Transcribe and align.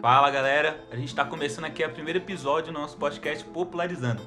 Fala 0.00 0.30
galera, 0.30 0.84
a 0.90 0.96
gente 0.96 1.08
está 1.08 1.24
começando 1.24 1.64
aqui 1.64 1.84
o 1.84 1.90
primeiro 1.90 2.18
episódio 2.18 2.72
do 2.72 2.78
nosso 2.78 2.96
podcast 2.96 3.44
Popularizando. 3.44 4.22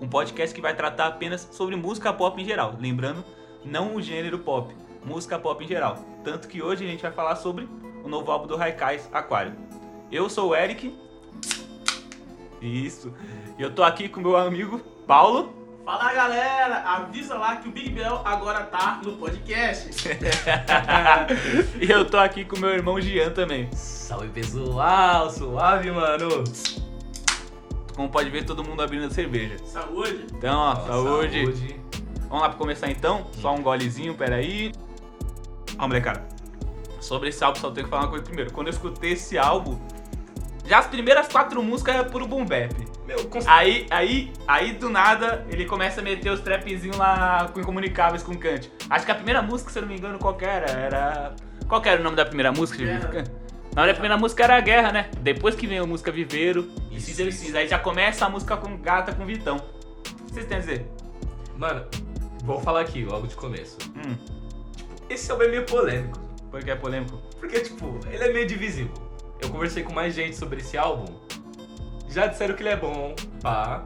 Um 0.00 0.08
podcast 0.08 0.54
que 0.54 0.60
vai 0.60 0.74
tratar 0.74 1.06
apenas 1.06 1.48
sobre 1.50 1.76
música 1.76 2.12
pop 2.12 2.40
em 2.40 2.44
geral. 2.44 2.76
Lembrando, 2.78 3.24
não 3.64 3.96
o 3.96 4.02
gênero 4.02 4.38
pop, 4.38 4.74
música 5.04 5.38
pop 5.38 5.64
em 5.64 5.66
geral. 5.66 5.98
Tanto 6.22 6.46
que 6.46 6.62
hoje 6.62 6.84
a 6.84 6.88
gente 6.88 7.02
vai 7.02 7.10
falar 7.10 7.36
sobre 7.36 7.68
o 8.02 8.08
novo 8.08 8.30
álbum 8.30 8.46
do 8.46 8.56
Raikais, 8.56 9.08
Aquário. 9.12 9.56
Eu 10.12 10.28
sou 10.28 10.50
o 10.50 10.54
Eric. 10.54 10.94
Isso. 12.60 13.12
E 13.58 13.62
eu 13.62 13.74
tô 13.74 13.82
aqui 13.82 14.08
com 14.08 14.20
meu 14.20 14.36
amigo 14.36 14.78
Paulo. 15.06 15.63
Fala 15.84 16.14
galera, 16.14 16.76
avisa 16.82 17.34
lá 17.34 17.56
que 17.56 17.68
o 17.68 17.70
Big 17.70 17.90
Bell 17.90 18.22
agora 18.24 18.62
tá 18.64 19.00
no 19.04 19.12
podcast. 19.16 19.90
e 21.78 21.90
eu 21.90 22.06
tô 22.08 22.16
aqui 22.16 22.42
com 22.42 22.58
meu 22.58 22.70
irmão 22.70 22.98
Gian 22.98 23.30
também. 23.30 23.68
Salve 23.72 24.28
pessoal, 24.28 25.30
suave 25.30 25.90
mano. 25.90 26.42
Como 27.94 28.08
pode 28.08 28.30
ver, 28.30 28.44
todo 28.46 28.64
mundo 28.64 28.82
abrindo 28.82 29.04
a 29.04 29.10
cerveja. 29.10 29.58
Saúde. 29.66 30.26
Então, 30.32 30.58
ó, 30.58 30.72
Ó, 30.72 30.86
saúde. 30.86 31.44
saúde. 31.44 31.80
Vamos 32.28 32.42
lá 32.42 32.48
pra 32.48 32.58
começar 32.58 32.90
então? 32.90 33.26
Só 33.40 33.54
um 33.54 33.62
golezinho, 33.62 34.14
peraí. 34.14 34.72
Ó, 35.78 35.86
molecada. 35.86 36.26
Sobre 36.98 37.28
esse 37.28 37.44
álbum, 37.44 37.60
só 37.60 37.70
tenho 37.70 37.84
que 37.86 37.90
falar 37.90 38.04
uma 38.04 38.08
coisa 38.08 38.24
primeiro. 38.24 38.50
Quando 38.52 38.68
eu 38.68 38.72
escutei 38.72 39.12
esse 39.12 39.36
álbum, 39.36 39.78
já 40.66 40.78
as 40.78 40.86
primeiras 40.86 41.28
quatro 41.28 41.62
músicas 41.62 41.96
é 41.96 42.02
puro 42.04 42.26
boom 42.26 42.44
bap. 42.44 42.74
Meu, 43.06 43.24
cons... 43.26 43.46
Aí, 43.46 43.86
aí, 43.90 44.32
aí 44.48 44.72
do 44.72 44.88
nada, 44.88 45.44
ele 45.50 45.66
começa 45.66 46.00
a 46.00 46.04
meter 46.04 46.30
os 46.30 46.40
trapzinhos 46.40 46.96
lá 46.96 47.48
com 47.52 47.60
incomunicáveis 47.60 48.22
com 48.22 48.34
Kant. 48.36 48.70
Acho 48.88 49.04
que 49.04 49.12
a 49.12 49.14
primeira 49.14 49.42
música, 49.42 49.70
se 49.70 49.78
eu 49.78 49.82
não 49.82 49.88
me 49.90 49.96
engano, 49.98 50.18
qual 50.18 50.34
que 50.34 50.44
era? 50.44 50.70
Era. 50.70 51.34
Qual 51.68 51.80
que 51.82 51.88
era 51.88 52.00
o 52.00 52.04
nome 52.04 52.16
da 52.16 52.24
primeira 52.24 52.50
música? 52.52 52.78
Guerra. 52.82 53.24
Na 53.74 53.82
hora 53.82 53.92
da 53.92 53.94
primeira 53.94 54.16
música 54.16 54.44
era 54.44 54.56
a 54.56 54.60
guerra, 54.60 54.92
né? 54.92 55.10
Depois 55.20 55.54
que 55.54 55.66
vem 55.66 55.78
a 55.78 55.84
música 55.86 56.10
Viveiro 56.12 56.70
e 56.90 56.96
Isso, 56.96 57.06
Cis 57.06 57.18
isso. 57.18 57.38
Cis. 57.44 57.54
Aí 57.54 57.66
já 57.68 57.78
começa 57.78 58.24
a 58.24 58.28
música 58.30 58.56
com 58.56 58.76
gata 58.78 59.12
com 59.12 59.26
Vitão. 59.26 59.56
O 59.56 60.24
que 60.26 60.32
vocês 60.34 60.46
têm 60.46 60.56
a 60.56 60.60
dizer? 60.60 60.86
Mano, 61.58 61.84
vou 62.42 62.60
falar 62.60 62.80
aqui 62.80 63.04
logo 63.04 63.26
de 63.26 63.34
começo. 63.34 63.76
Hum, 63.96 64.16
Esse 65.10 65.30
álbum 65.30 65.44
é 65.44 65.48
meio 65.48 65.66
polêmico. 65.66 66.18
porque 66.50 66.70
é 66.70 66.74
polêmico. 66.76 67.20
Porque, 67.40 67.60
tipo, 67.60 67.98
ele 68.10 68.22
é 68.24 68.32
meio 68.32 68.46
divisível. 68.46 68.92
Eu 69.40 69.48
conversei 69.50 69.82
com 69.82 69.92
mais 69.92 70.14
gente 70.14 70.36
sobre 70.36 70.60
esse 70.60 70.76
álbum. 70.78 71.06
Já 72.08 72.26
disseram 72.26 72.54
que 72.54 72.62
ele 72.62 72.70
é 72.70 72.76
bom, 72.76 73.14
pá. 73.42 73.82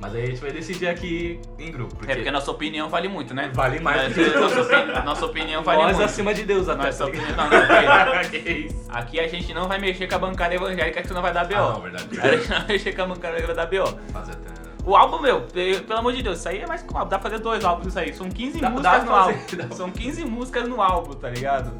Mas 0.00 0.16
aí 0.16 0.22
a 0.24 0.26
gente 0.26 0.40
vai 0.40 0.50
decidir 0.50 0.88
aqui 0.88 1.40
em 1.60 1.70
grupo. 1.70 1.94
Porque, 1.94 2.10
É 2.10 2.14
porque 2.16 2.28
a 2.28 2.32
nossa 2.32 2.50
opinião 2.50 2.88
vale 2.88 3.06
muito, 3.06 3.32
né? 3.34 3.52
vale 3.54 3.78
mais 3.78 4.08
do 4.08 4.14
que 4.14 4.30
nossa, 4.36 4.60
opini- 4.62 5.04
nossa 5.04 5.26
opinião 5.26 5.62
vale 5.62 5.82
nós 5.82 5.92
muito. 5.96 6.04
acima 6.06 6.34
de 6.34 6.42
Deus 6.44 6.68
até. 6.68 6.86
Nossa 6.86 6.98
tá 6.98 7.06
opinião. 7.06 7.28
Não, 7.36 7.44
não, 7.48 8.20
porque 8.20 8.38
que 8.42 8.50
isso? 8.50 8.84
aqui 8.90 9.20
a 9.20 9.28
gente 9.28 9.54
não 9.54 9.68
vai 9.68 9.78
mexer 9.78 10.08
com 10.08 10.14
a 10.16 10.18
bancada 10.18 10.54
evangélica 10.56 11.02
que 11.02 11.06
senão 11.06 11.22
vai 11.22 11.32
dar 11.32 11.44
BO. 11.46 11.54
Ah, 11.54 11.72
não, 11.74 11.80
verdade. 11.80 12.08
A 12.20 12.36
gente 12.36 12.48
não 12.50 12.58
vai 12.58 12.66
mexer 12.66 12.92
com 12.96 13.02
a 13.02 13.06
bancada 13.06 13.36
que 13.36 13.46
vai 13.46 13.54
dar 13.54 13.66
BO. 13.66 13.98
Fazer 14.12 14.32
até... 14.32 14.50
O 14.84 14.96
álbum, 14.96 15.20
meu, 15.20 15.42
pe- 15.42 15.80
pelo 15.86 16.00
amor 16.00 16.12
de 16.12 16.20
Deus, 16.24 16.38
isso 16.40 16.48
aí 16.48 16.58
é 16.58 16.66
mais 16.66 16.82
que 16.82 16.92
um 16.92 16.98
álbum. 16.98 17.08
Dá 17.10 17.18
pra 17.20 17.30
fazer 17.30 17.40
dois 17.40 17.64
álbuns 17.64 17.86
isso 17.86 17.98
aí. 18.00 18.12
São 18.12 18.28
15 18.28 18.60
Dá- 18.60 18.70
músicas 18.70 18.92
dá 18.92 18.98
no 19.04 19.06
fazer, 19.12 19.32
álbum. 19.38 19.68
dá 19.68 19.76
São 19.76 19.90
15 19.92 20.24
músicas 20.24 20.68
no 20.68 20.82
álbum, 20.82 21.12
tá 21.12 21.28
ligado? 21.30 21.70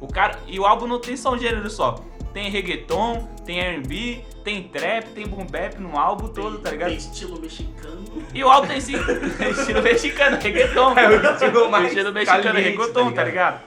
O 0.00 0.06
cara. 0.06 0.38
E 0.46 0.60
o 0.60 0.64
álbum 0.64 0.86
não 0.86 1.00
tem 1.00 1.16
só 1.16 1.32
um 1.34 1.38
gênero 1.38 1.68
só. 1.68 1.96
Tem 2.32 2.48
reggaeton, 2.50 3.28
tem 3.44 3.60
R&B, 3.60 4.24
tem 4.42 4.62
trap, 4.62 5.08
tem 5.10 5.26
boom 5.26 5.46
bap 5.46 5.78
no 5.78 5.98
álbum 5.98 6.28
todo, 6.28 6.58
tá 6.58 6.70
ligado? 6.70 6.88
Tem 6.88 6.98
estilo 6.98 7.38
mexicano. 7.40 8.04
E 8.32 8.42
o 8.42 8.48
álbum 8.48 8.68
tem 8.68 8.80
sim 8.80 8.94
estilo 9.50 9.82
mexicano, 9.82 10.38
reggaeton. 10.40 10.98
É 10.98 11.08
o 11.08 11.32
estilo 11.32 11.70
mais 11.70 11.88
estilo 11.88 12.12
mexicano, 12.12 12.42
caliente, 12.42 12.68
reggaeton, 12.70 13.10
tá 13.10 13.16
tá 13.16 13.24
ligado? 13.24 13.60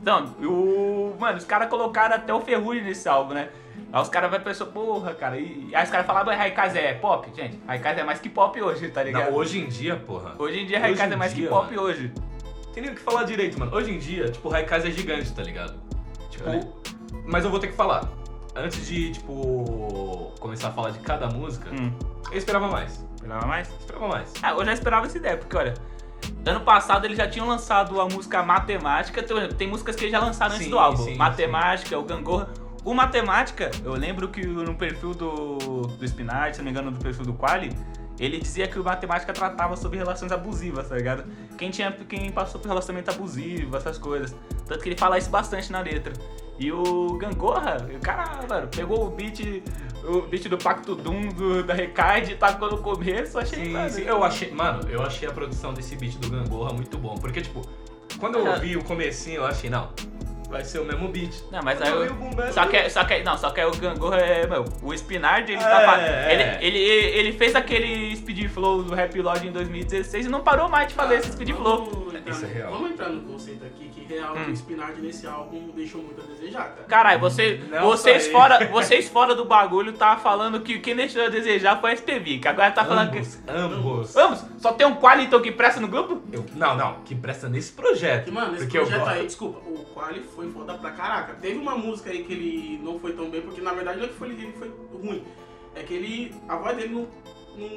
Então, 0.00 0.26
o. 0.42 1.16
Mano, 1.18 1.38
os 1.38 1.44
caras 1.44 1.68
colocaram 1.68 2.14
até 2.16 2.32
o 2.32 2.40
ferrugem 2.40 2.84
nesse 2.84 3.08
álbum, 3.08 3.34
né? 3.34 3.48
Aí 3.92 4.02
os 4.02 4.08
caras 4.08 4.30
vai 4.30 4.38
pensar, 4.40 4.66
porra, 4.66 5.14
cara. 5.14 5.38
E 5.38 5.70
aí 5.72 5.84
os 5.84 5.90
caras 5.90 6.06
falavam, 6.06 6.36
Raikaz 6.36 6.76
é 6.76 6.94
pop? 6.94 7.28
Gente, 7.34 7.58
Raikaz 7.66 7.98
é 7.98 8.04
mais 8.04 8.20
que 8.20 8.28
pop 8.28 8.60
hoje, 8.60 8.88
tá 8.88 9.02
ligado? 9.02 9.30
Não, 9.30 9.34
hoje 9.34 9.58
em 9.58 9.66
dia, 9.66 9.96
porra. 9.96 10.34
Hoje 10.38 10.60
em 10.60 10.66
dia, 10.66 10.78
Raikaz 10.78 11.10
é 11.10 11.16
mais 11.16 11.32
que 11.32 11.40
dia, 11.40 11.48
pop 11.48 11.74
mano. 11.74 11.86
hoje. 11.88 12.12
Tem 12.72 12.82
nem 12.82 12.92
o 12.92 12.94
que 12.94 13.00
falar 13.00 13.22
direito, 13.24 13.58
mano. 13.58 13.74
Hoje 13.74 13.92
em 13.92 13.98
dia, 13.98 14.28
tipo, 14.30 14.48
Raikaz 14.48 14.84
é 14.84 14.90
gigante, 14.90 15.32
tá 15.32 15.42
ligado? 15.42 15.74
Tipo, 16.30 16.48
É. 16.50 16.60
mas 17.26 17.44
eu 17.44 17.50
vou 17.50 17.58
ter 17.60 17.68
que 17.68 17.74
falar. 17.76 18.08
Antes 18.56 18.86
de, 18.86 19.12
tipo, 19.12 20.32
começar 20.38 20.68
a 20.68 20.72
falar 20.72 20.90
de 20.90 20.98
cada 21.00 21.26
música, 21.28 21.68
Hum, 21.70 21.92
eu 22.30 22.38
esperava 22.38 22.68
mais. 22.68 23.04
esperava 23.16 23.46
mais? 23.46 23.68
Esperava 23.80 24.08
mais. 24.08 24.32
Ah, 24.42 24.50
eu 24.52 24.64
já 24.64 24.72
esperava 24.72 25.06
essa 25.06 25.18
ideia, 25.18 25.36
porque 25.36 25.56
olha, 25.56 25.74
ano 26.46 26.60
passado 26.60 27.04
eles 27.04 27.16
já 27.16 27.26
tinham 27.28 27.48
lançado 27.48 28.00
a 28.00 28.04
música 28.08 28.42
Matemática, 28.44 29.22
tem, 29.22 29.48
tem 29.48 29.68
músicas 29.68 29.96
que 29.96 30.02
eles 30.04 30.12
já 30.12 30.20
lançaram 30.20 30.52
antes 30.54 30.66
Sim, 30.66 30.70
do 30.70 30.78
álbum. 30.78 31.02
sim, 31.02 31.16
Matemática, 31.16 31.98
o 31.98 32.04
Gangorra. 32.04 32.48
O 32.84 32.94
Matemática, 32.94 33.70
eu 33.82 33.94
lembro 33.94 34.28
que 34.28 34.46
no 34.46 34.74
perfil 34.74 35.14
do, 35.14 35.56
do 35.98 36.04
Spinard, 36.04 36.52
se 36.54 36.58
não 36.58 36.66
me 36.66 36.70
engano, 36.70 36.90
no 36.90 36.98
perfil 36.98 37.24
do 37.24 37.32
Quali, 37.32 37.70
ele 38.18 38.38
dizia 38.38 38.68
que 38.68 38.78
o 38.78 38.84
Matemática 38.84 39.32
tratava 39.32 39.76
sobre 39.76 39.98
relações 39.98 40.30
abusivas, 40.30 40.88
tá 40.88 40.96
ligado? 40.96 41.24
Quem, 41.58 41.70
tinha, 41.70 41.90
quem 41.90 42.30
passou 42.30 42.60
por 42.60 42.68
relacionamento 42.68 43.10
abusivo, 43.10 43.76
essas 43.76 43.98
coisas. 43.98 44.34
Tanto 44.66 44.82
que 44.82 44.88
ele 44.88 44.96
fala 44.96 45.18
isso 45.18 45.30
bastante 45.30 45.72
na 45.72 45.80
letra. 45.80 46.12
E 46.58 46.70
o 46.70 47.16
Gangorra, 47.18 47.86
o 47.92 48.00
cara, 48.00 48.46
mano, 48.48 48.68
pegou 48.68 49.06
o 49.06 49.10
beat, 49.10 49.62
o 50.04 50.22
beat 50.22 50.48
do 50.48 50.56
Pacto 50.56 50.94
Doom 50.94 51.30
do, 51.30 51.64
da 51.64 51.74
Recard 51.74 52.30
e 52.30 52.36
tacou 52.36 52.70
no 52.70 52.78
começo, 52.78 53.38
achei 53.38 53.64
Sim, 53.64 53.72
mano, 53.72 53.90
sim. 53.90 54.02
Eu 54.02 54.22
achei, 54.22 54.52
mano, 54.52 54.88
eu 54.88 55.02
achei 55.02 55.28
a 55.28 55.32
produção 55.32 55.74
desse 55.74 55.96
beat 55.96 56.16
do 56.18 56.30
Gangorra 56.30 56.72
muito 56.72 56.96
bom. 56.96 57.16
Porque, 57.16 57.40
tipo, 57.40 57.62
quando 58.20 58.38
eu 58.38 58.46
ouvi 58.46 58.76
o 58.76 58.84
comecinho, 58.84 59.38
eu 59.38 59.46
achei, 59.46 59.68
não, 59.68 59.90
vai 60.54 60.64
ser 60.64 60.78
o 60.78 60.84
mesmo 60.84 61.08
beat. 61.08 61.32
Não, 61.50 61.60
mas 61.62 61.82
aí. 61.82 61.90
eu 61.90 62.04
eu- 62.06 62.14
bap, 62.14 62.52
Só 62.52 62.66
que, 62.66 62.76
é- 62.76 62.88
só 62.88 63.02
que, 63.04 63.22
não, 63.24 63.36
só 63.36 63.50
que 63.50 63.60
aí 63.60 63.66
o 63.66 63.72
Gangorra 63.76 64.18
é, 64.20 64.46
meu, 64.46 64.64
o 64.82 64.94
Spinard, 64.94 65.50
ele 65.50 65.60
É, 65.60 65.64
tá 65.64 65.80
fa- 65.80 66.00
é. 66.00 66.58
ele, 66.60 66.78
ele, 66.78 66.78
ele 67.18 67.32
fez 67.32 67.56
aquele 67.56 68.14
speed 68.16 68.48
flow 68.48 68.82
do 68.84 68.94
Rap 68.94 69.20
Lodge 69.20 69.48
em 69.48 69.52
2016 69.52 70.26
e 70.26 70.28
não 70.28 70.42
parou 70.42 70.68
mais 70.68 70.88
de 70.88 70.94
fazer 70.94 71.16
esse 71.16 71.32
speed 71.32 71.50
flow. 71.56 71.84
Vamos 71.90 72.14
entrar, 72.14 72.30
Isso 72.32 72.44
é 72.44 72.48
no- 72.48 72.54
real. 72.54 72.70
Vamos 72.72 72.90
entrar 72.92 73.08
no 73.08 73.20
conceito 73.22 73.64
aqui 73.64 73.88
real 74.08 74.36
Hum. 74.36 74.44
que 74.44 74.50
o 74.50 74.54
Spinard 74.56 75.00
nesse 75.00 75.26
álbum 75.26 75.70
deixou 75.74 76.02
muito 76.02 76.20
a 76.20 76.24
desejar, 76.24 76.64
cara. 76.70 76.84
Caralho, 76.88 77.20
você, 77.20 77.60
Não 77.70 77.82
vocês, 77.82 78.26
fora, 78.28 78.66
vocês 78.70 79.08
fora 79.08 79.34
do 79.34 79.44
bagulho 79.44 79.92
tá 79.92 80.16
falando 80.16 80.60
que 80.60 80.78
quem 80.78 80.94
deixou 80.96 81.22
a 81.24 81.28
desejar 81.28 81.80
foi 81.80 81.90
a 81.90 81.94
SPV, 81.94 82.38
que 82.38 82.48
agora 82.48 82.70
tá 82.70 82.84
falando 82.84 83.08
ambos, 83.14 83.34
que. 83.36 83.50
ambos. 83.50 84.14
Vamos, 84.14 84.44
só 84.58 84.72
tem 84.72 84.86
um 84.86 84.94
Qualiton 84.96 85.40
que 85.40 85.50
presta 85.52 85.80
no 85.80 85.88
grupo? 85.88 86.22
Eu- 86.32 86.44
não, 86.54 86.76
não, 86.76 86.94
que 87.04 87.14
presta 87.14 87.48
nesse 87.48 87.72
projeto. 87.72 88.24
Que, 88.26 88.30
mano, 88.30 88.54
esse 88.54 88.64
porque 88.64 88.78
eu 88.78 88.82
projeto 88.82 89.00
gosto. 89.04 89.14
aí, 89.14 89.26
desculpa, 89.26 89.58
o 89.68 89.84
Quali 89.94 90.20
foi 90.34 90.50
foda 90.50 90.74
pra 90.74 90.90
caraca. 90.90 91.34
Teve 91.34 91.58
uma 91.58 91.76
música 91.76 92.10
aí 92.10 92.24
que 92.24 92.32
ele 92.32 92.80
não 92.82 92.98
foi 92.98 93.12
tão 93.12 93.30
bem, 93.30 93.40
porque 93.42 93.60
na 93.60 93.72
verdade 93.72 93.98
não 93.98 94.04
é 94.06 94.08
que 94.08 94.14
foi, 94.14 94.28
ele 94.30 94.52
foi 94.58 94.70
ruim. 94.92 95.24
É 95.76 95.82
que 95.82 95.94
ele. 95.94 96.34
A 96.48 96.56
voz 96.56 96.76
dele 96.76 96.94
não. 96.94 97.08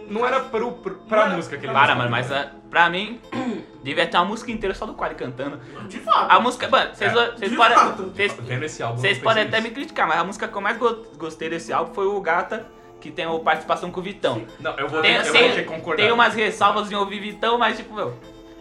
Não, 0.10 0.26
era 0.26 0.40
pro, 0.42 0.72
pro, 0.74 0.96
pra 0.96 1.28
Não 1.30 1.36
música 1.38 1.58
que 1.58 1.66
ele 1.66 1.74
Para, 1.74 1.94
mano, 1.96 2.10
mas 2.10 2.32
ah, 2.32 2.52
pra 2.70 2.90
mim, 2.90 3.20
devia 3.84 4.08
ter 4.08 4.18
uma 4.18 4.26
música 4.26 4.52
inteira 4.52 4.74
só 4.74 4.86
do 4.86 4.94
Quali 4.94 5.16
cantando. 5.16 5.60
De 5.88 6.00
fato. 6.00 6.32
A 6.32 6.40
música, 6.40 6.68
mano, 6.68 6.94
vocês 6.96 7.12
É. 7.12 7.56
podem. 7.56 7.78
fato. 7.78 8.04
vocês- 8.06 9.18
eu 9.18 9.24
podem 9.24 9.44
até 9.44 9.62
me 9.62 9.70
criticar, 9.72 10.08
mas 10.08 10.20
a 10.20 10.24
música 10.24 10.48
que 10.48 10.56
eu 10.56 10.62
mais 10.62 10.78
go- 10.78 11.06
gostei 11.18 11.50
desse 11.50 11.72
álbum 11.72 11.94
foi 11.94 12.08
o 12.08 12.20
Gata, 12.22 12.66
que 13.00 13.12
tem 13.12 13.26
a 13.26 13.40
participação 13.40 13.92
com 13.92 14.00
o 14.00 14.04
Vitão. 14.04 14.44
Não, 14.60 14.74
eu 14.78 14.88
vou, 14.90 15.02
Tem, 15.02 15.14
ter, 15.22 15.28
eu 15.28 15.32
tem- 15.32 15.42
vou 15.48 15.56
ter 15.56 15.64
que 15.64 15.70
concordar. 15.70 16.04
tem 16.04 16.12
umas 16.12 16.34
ressalvas 16.34 16.92
em 16.92 16.96
ouvir 16.96 17.20
Vitão, 17.20 17.58
mas 17.58 17.78
tipo, 17.78 17.94
meu, 17.94 18.14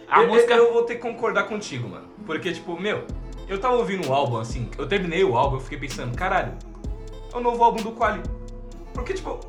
a 0.09 0.21
eu, 0.23 0.29
música. 0.29 0.53
Eu, 0.55 0.67
eu 0.67 0.73
vou 0.75 0.83
ter 0.83 0.97
que 0.97 1.01
concordar 1.01 1.45
contigo, 1.45 1.89
mano. 1.89 2.07
Porque, 2.27 2.53
tipo, 2.53 2.79
meu, 2.79 3.05
eu 3.49 3.59
tava 3.59 3.77
ouvindo 3.77 4.09
o 4.09 4.13
álbum 4.13 4.37
assim, 4.37 4.71
eu 4.77 4.87
terminei 4.87 5.25
o 5.25 5.37
álbum, 5.37 5.57
eu 5.57 5.61
fiquei 5.61 5.79
pensando, 5.79 6.15
caralho, 6.17 6.53
é 7.33 7.37
o 7.37 7.41
novo 7.41 7.65
álbum 7.65 7.83
do 7.83 7.93
Quali. 7.93 8.21
Porque, 8.93 9.15
tipo, 9.15 9.41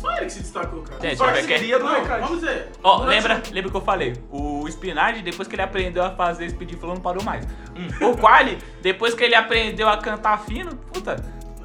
Só 0.00 0.12
ele 0.16 0.26
que 0.26 0.32
se 0.32 0.40
destacou, 0.40 0.82
cara. 0.82 1.00
Gente, 1.00 1.16
Só 1.18 1.24
vai 1.26 1.34
que 1.42 1.46
seria 1.46 1.78
do 1.78 1.84
Não, 1.84 2.04
vamos 2.04 2.40
dizer. 2.40 2.68
Ó, 2.82 2.98
durante- 3.00 3.14
lembra, 3.14 3.42
lembra 3.52 3.68
o 3.68 3.70
que 3.70 3.76
eu 3.76 3.80
falei? 3.82 4.14
O 4.30 4.66
Spinard, 4.68 5.20
depois 5.22 5.46
que 5.46 5.54
ele 5.54 5.62
aprendeu 5.62 6.04
a 6.04 6.10
fazer 6.10 6.48
speed 6.50 6.74
flow, 6.78 6.94
não 6.94 7.00
parou 7.00 7.22
mais. 7.22 7.46
Hum. 7.76 8.08
O 8.10 8.16
Quali, 8.16 8.58
depois 8.82 9.14
que 9.14 9.22
ele 9.24 9.34
aprendeu 9.34 9.88
a 9.88 9.96
cantar 9.98 10.38
fino, 10.40 10.74
puta, 10.74 11.16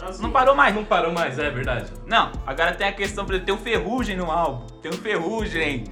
assim, 0.01 0.21
não 0.21 0.31
parou 0.31 0.53
mais. 0.55 0.75
não 0.75 0.83
parou 0.83 1.11
mais, 1.13 1.39
é 1.39 1.49
verdade. 1.49 1.91
Não, 2.05 2.31
agora 2.45 2.73
tem 2.73 2.87
a 2.87 2.91
questão, 2.91 3.25
por 3.25 3.33
exemplo, 3.35 3.45
tem 3.45 3.55
o 3.55 3.57
Ferrugem 3.57 4.17
no 4.17 4.29
álbum. 4.31 4.65
Tem 4.81 4.91
o 4.91 4.95
Ferrugem. 4.95 5.85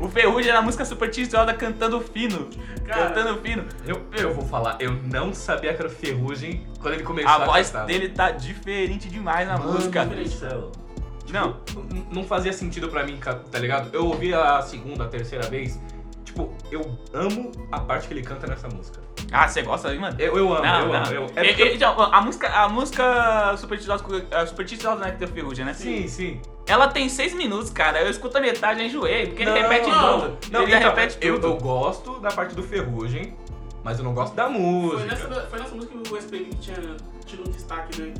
O 0.00 0.08
Ferrugem 0.08 0.52
na 0.52 0.62
música 0.62 0.84
supersticiosa 0.84 1.52
cantando 1.54 2.00
fino. 2.00 2.48
Cara, 2.86 3.06
cantando 3.10 3.40
fino. 3.40 3.64
Eu, 3.84 4.00
eu 4.12 4.32
vou 4.32 4.44
falar, 4.46 4.76
eu 4.78 4.92
não 4.92 5.34
sabia 5.34 5.74
que 5.74 5.80
era 5.82 5.88
o 5.88 5.92
Ferrugem 5.92 6.64
quando 6.80 6.94
ele 6.94 7.02
começou 7.02 7.30
A 7.32 7.34
a 7.34 7.44
voz 7.46 7.68
cantar. 7.70 7.86
dele 7.86 8.08
tá 8.10 8.30
diferente 8.30 9.08
demais 9.08 9.48
na 9.48 9.58
Mano 9.58 9.72
música. 9.72 10.04
do 10.06 10.14
céu. 11.32 11.56
Não, 11.74 12.06
Não 12.12 12.24
fazia 12.24 12.52
sentido 12.52 12.88
pra 12.88 13.04
mim, 13.04 13.18
tá 13.18 13.58
ligado? 13.58 13.90
Eu 13.92 14.06
ouvi 14.06 14.32
a 14.34 14.60
segunda, 14.62 15.04
a 15.04 15.08
terceira 15.08 15.46
vez. 15.48 15.78
Tipo, 16.24 16.52
eu 16.70 16.96
amo 17.14 17.50
a 17.72 17.80
parte 17.80 18.06
que 18.06 18.14
ele 18.14 18.22
canta 18.22 18.46
nessa 18.46 18.68
música. 18.68 19.00
ah, 19.32 19.48
você 19.48 19.62
gosta 19.62 19.88
aí, 19.88 19.98
mano? 19.98 20.14
Eu, 20.18 20.36
eu 20.36 20.52
amo, 20.54 20.62
Não, 20.62 20.80
eu 20.80 20.86
não. 20.88 20.94
amo. 20.94 21.06
Eu, 21.12 21.22
E- 21.22 21.24
é 21.36 21.44
porque- 21.48 21.64
e- 21.64 21.74
então, 21.76 22.00
a 22.00 22.20
música, 22.20 22.48
a 22.48 22.68
música 22.68 23.56
Supersticiosa, 23.56 24.04
a 24.32 24.46
Supersticiosa 24.46 25.00
né, 25.00 25.10
que 25.12 25.18
tem 25.18 25.28
Ferrugem, 25.28 25.64
né? 25.64 25.72
Sim, 25.74 26.06
sim. 26.06 26.40
Ela 26.66 26.88
tem 26.88 27.08
seis 27.08 27.32
minutos, 27.34 27.70
cara. 27.70 28.02
Eu 28.02 28.10
escuto 28.10 28.36
a 28.36 28.40
metade 28.42 28.80
e 28.82 28.86
enjoei, 28.86 29.26
porque 29.28 29.42
ele 29.42 29.50
Não, 29.52 29.58
repete 29.62 29.88
não. 29.90 30.20
tudo. 30.20 30.38
Não, 30.52 30.62
ele 30.64 30.74
então, 30.74 30.88
repete 30.90 31.16
eu, 31.22 31.34
tudo. 31.36 31.46
eu 31.46 31.56
gosto 31.56 32.20
da 32.20 32.30
parte 32.30 32.54
do 32.54 32.62
Ferrugem, 32.62 33.34
mas 33.82 33.98
eu 33.98 34.04
não 34.04 34.12
gosto 34.12 34.34
da 34.34 34.44
Foi 34.44 34.52
música. 34.58 35.04
nessa, 35.06 35.46
foi 35.46 35.58
nessa 35.60 35.74
música 35.74 35.98
que 35.98 36.12
o 36.12 36.16
SPM 36.18 36.44
que 36.44 36.56
tinha 36.56 36.76
tido 37.24 37.48
um 37.48 37.50
destaque, 37.50 38.02
né? 38.02 38.12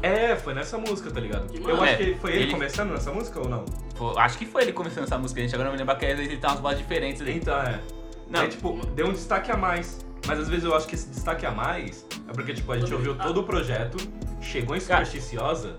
Que. 0.00 0.06
É, 0.06 0.36
foi 0.36 0.54
nessa 0.54 0.76
música, 0.78 1.10
tá 1.10 1.20
ligado? 1.20 1.46
Que 1.50 1.58
Eu 1.58 1.62
mano, 1.62 1.82
acho 1.82 1.92
é, 1.92 1.96
que 1.96 2.14
foi 2.16 2.32
ele, 2.32 2.42
ele- 2.44 2.52
começando 2.52 2.90
nessa 2.90 3.12
música 3.12 3.40
ou 3.40 3.48
não? 3.48 3.64
Pô, 3.96 4.18
acho 4.18 4.38
que 4.38 4.46
foi 4.46 4.62
ele 4.62 4.72
começando 4.72 5.04
essa 5.04 5.18
música, 5.18 5.40
gente. 5.40 5.54
Agora 5.54 5.68
não 5.70 5.74
me 5.76 5.78
lembro 5.78 5.96
que 5.96 6.06
às 6.06 6.16
vezes 6.16 6.32
ele 6.32 6.40
tá 6.40 6.48
umas 6.48 6.60
vozes 6.60 6.78
diferentes 6.78 7.20
ali. 7.22 7.36
Então, 7.36 7.56
é. 7.60 7.80
Não. 8.28 8.40
Aí, 8.40 8.48
tipo, 8.48 8.84
deu 8.94 9.06
um 9.08 9.12
destaque 9.12 9.50
a 9.50 9.56
mais. 9.56 10.04
Mas 10.26 10.38
às 10.38 10.48
vezes 10.48 10.64
eu 10.64 10.74
acho 10.74 10.86
que 10.86 10.94
esse 10.94 11.08
destaque 11.08 11.44
a 11.44 11.50
mais 11.50 12.06
é 12.28 12.32
porque, 12.32 12.54
tipo, 12.54 12.72
a 12.72 12.78
gente 12.78 12.92
ouviu 12.94 13.14
todo 13.16 13.40
o 13.40 13.44
projeto, 13.44 13.96
chegou 14.40 14.74
em. 14.74 14.80
Supersticiosa 14.80 15.76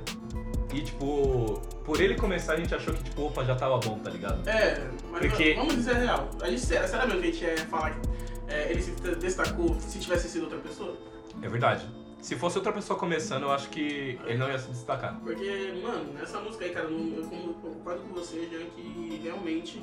e, 0.74 0.82
tipo, 0.82 1.60
por 1.84 2.00
ele 2.00 2.16
começar 2.16 2.54
a 2.54 2.58
gente 2.58 2.74
achou 2.76 2.94
que, 2.94 3.04
tipo, 3.04 3.24
opa, 3.24 3.44
já 3.44 3.56
tava 3.56 3.78
bom, 3.80 3.98
tá 4.00 4.10
ligado? 4.12 4.48
É, 4.48 4.80
mas 5.12 5.22
Porque- 5.22 5.54
vamos 5.56 5.76
dizer 5.76 5.96
a 5.96 6.00
real. 6.00 6.30
A 6.42 6.48
gente, 6.48 6.60
sinceramente, 6.62 7.18
a 7.18 7.22
gente 7.22 7.44
ia 7.44 7.58
falar 7.66 7.92
que 7.92 8.00
é, 8.48 8.72
ele 8.72 8.82
se 8.82 8.92
destacou 9.20 9.76
se 9.80 10.00
tivesse 10.00 10.30
sido 10.30 10.44
outra 10.44 10.60
pessoa. 10.60 10.94
É 11.42 11.50
verdade. 11.50 11.86
Se 12.26 12.36
fosse 12.36 12.58
outra 12.58 12.74
pessoa 12.74 12.98
começando, 12.98 13.44
eu 13.44 13.52
acho 13.52 13.70
que 13.70 14.20
ele 14.26 14.40
não 14.40 14.50
ia 14.50 14.58
se 14.58 14.68
destacar. 14.70 15.16
Porque, 15.24 15.74
mano, 15.84 16.12
nessa 16.20 16.40
música 16.40 16.66
aí, 16.66 16.72
cara, 16.72 16.88
não- 16.90 17.16
eu 17.18 17.24
concordo 17.62 18.02
com 18.02 18.16
você, 18.16 18.48
Jean, 18.50 18.66
que 18.76 19.22
realmente 19.24 19.80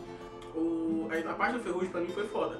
o, 0.52 1.08
a, 1.08 1.30
a 1.30 1.34
parte 1.34 1.52
do 1.58 1.60
Ferrugem 1.60 1.88
pra 1.90 2.00
mim 2.00 2.08
foi 2.12 2.26
foda. 2.26 2.58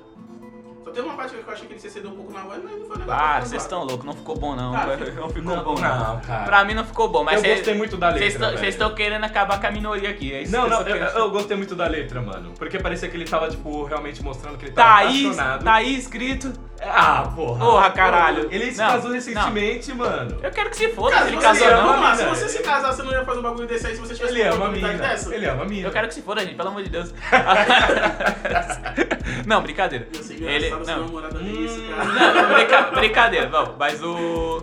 Só 0.84 0.90
tem 0.92 1.02
uma 1.02 1.14
parte 1.14 1.34
que 1.34 1.40
eu 1.44 1.52
achei 1.52 1.66
que 1.66 1.72
ele 1.72 1.80
se 1.80 1.88
excedeu 1.88 2.10
um 2.12 2.14
pouco 2.14 2.32
na 2.32 2.42
voz, 2.42 2.62
mas 2.62 2.72
não 2.72 2.86
foi 2.86 2.96
negócio 2.98 3.06
Para, 3.06 3.40
tão 3.40 3.48
vocês 3.48 3.62
estão 3.62 3.84
loucos, 3.84 4.04
não 4.06 4.12
ficou 4.14 4.36
bom 4.36 4.54
não. 4.54 4.72
Cara, 4.72 4.96
não 4.96 5.28
ficou 5.28 5.56
não, 5.56 5.64
bom 5.64 5.74
não. 5.74 5.98
não, 6.14 6.20
cara. 6.20 6.44
Pra 6.44 6.64
mim 6.64 6.74
não 6.74 6.84
ficou 6.84 7.08
bom, 7.08 7.24
mas 7.24 7.42
eu 7.42 7.54
gostei 7.56 7.74
muito 7.74 7.96
da 7.96 8.10
letra. 8.10 8.52
vocês 8.56 8.74
estão 8.74 8.94
querendo 8.94 9.24
acabar 9.24 9.60
com 9.60 9.66
a 9.66 9.70
minoria 9.72 10.10
aqui. 10.10 10.32
É 10.32 10.42
isso 10.42 10.52
Não, 10.52 10.64
que 10.64 10.70
não, 10.70 10.78
eu, 10.78 10.84
querendo. 10.84 11.08
eu 11.18 11.30
gostei 11.32 11.56
muito 11.56 11.74
da 11.74 11.88
letra, 11.88 12.22
mano. 12.22 12.52
Porque 12.56 12.78
parecia 12.78 13.08
que 13.08 13.16
ele 13.16 13.24
tava, 13.24 13.48
tipo, 13.50 13.82
realmente 13.84 14.22
mostrando 14.22 14.56
que 14.58 14.66
ele 14.66 14.72
tava 14.72 14.88
Tá 14.88 14.96
aí, 15.08 15.24
apaixonado. 15.24 15.64
tá 15.64 15.74
aí 15.74 15.96
escrito. 15.96 16.52
Ah, 16.84 17.30
porra. 17.34 17.58
Porra, 17.64 17.90
caralho. 17.90 18.48
Ele 18.50 18.72
se 18.72 18.78
Não, 18.78 18.86
casou 18.88 19.08
não. 19.08 19.14
recentemente, 19.14 19.94
mano. 19.94 20.36
Eu 20.42 20.50
quero 20.50 20.70
que 20.70 20.76
se 20.76 20.88
foda 20.88 21.16
se 21.16 21.22
se 21.22 21.28
ele 21.28 21.36
você, 21.36 21.42
casou 21.42 21.66
ou 21.68 21.72
ama 21.74 21.82
não. 21.82 21.88
vamos 21.92 22.02
lá, 22.08 22.16
se 22.16 22.24
você 22.24 22.48
se 22.48 22.62
casar, 22.62 22.92
você 22.92 23.02
não 23.02 23.12
ia 23.12 23.24
fazer 23.24 23.38
um 23.38 23.42
bagulho 23.42 23.66
desse 23.68 23.86
aí 23.86 23.94
se 23.94 24.00
você 24.00 24.14
tivesse 24.14 24.34
Ele 24.34 24.42
uma 24.42 24.48
ama 24.54 24.64
a 24.64 24.68
oportunidade 24.68 24.96
mina. 24.98 25.08
dessa. 25.08 25.34
Ele 25.34 25.46
ama 25.46 25.62
a 25.62 25.66
mina. 25.66 25.88
Eu 25.88 25.92
quero 25.92 26.08
que 26.08 26.14
se 26.14 26.22
foda, 26.22 26.40
gente, 26.42 26.54
pelo 26.56 26.68
amor 26.70 26.82
de 26.82 26.88
Deus. 26.90 27.12
não, 29.46 29.62
brincadeira. 29.62 30.08
Ia 30.14 30.22
ser 30.22 30.34
Ele, 30.42 30.66
engraçado 30.66 30.84
se 30.84 30.90
não, 30.92 31.00
namorada 31.06 31.38
Hum. 31.38 31.62
desse, 31.62 31.80
cara. 31.82 32.04
não 32.42 32.54
brinca- 32.54 32.82
brincadeira, 32.90 33.48
não, 33.48 33.74
mas 33.78 34.02
o... 34.02 34.62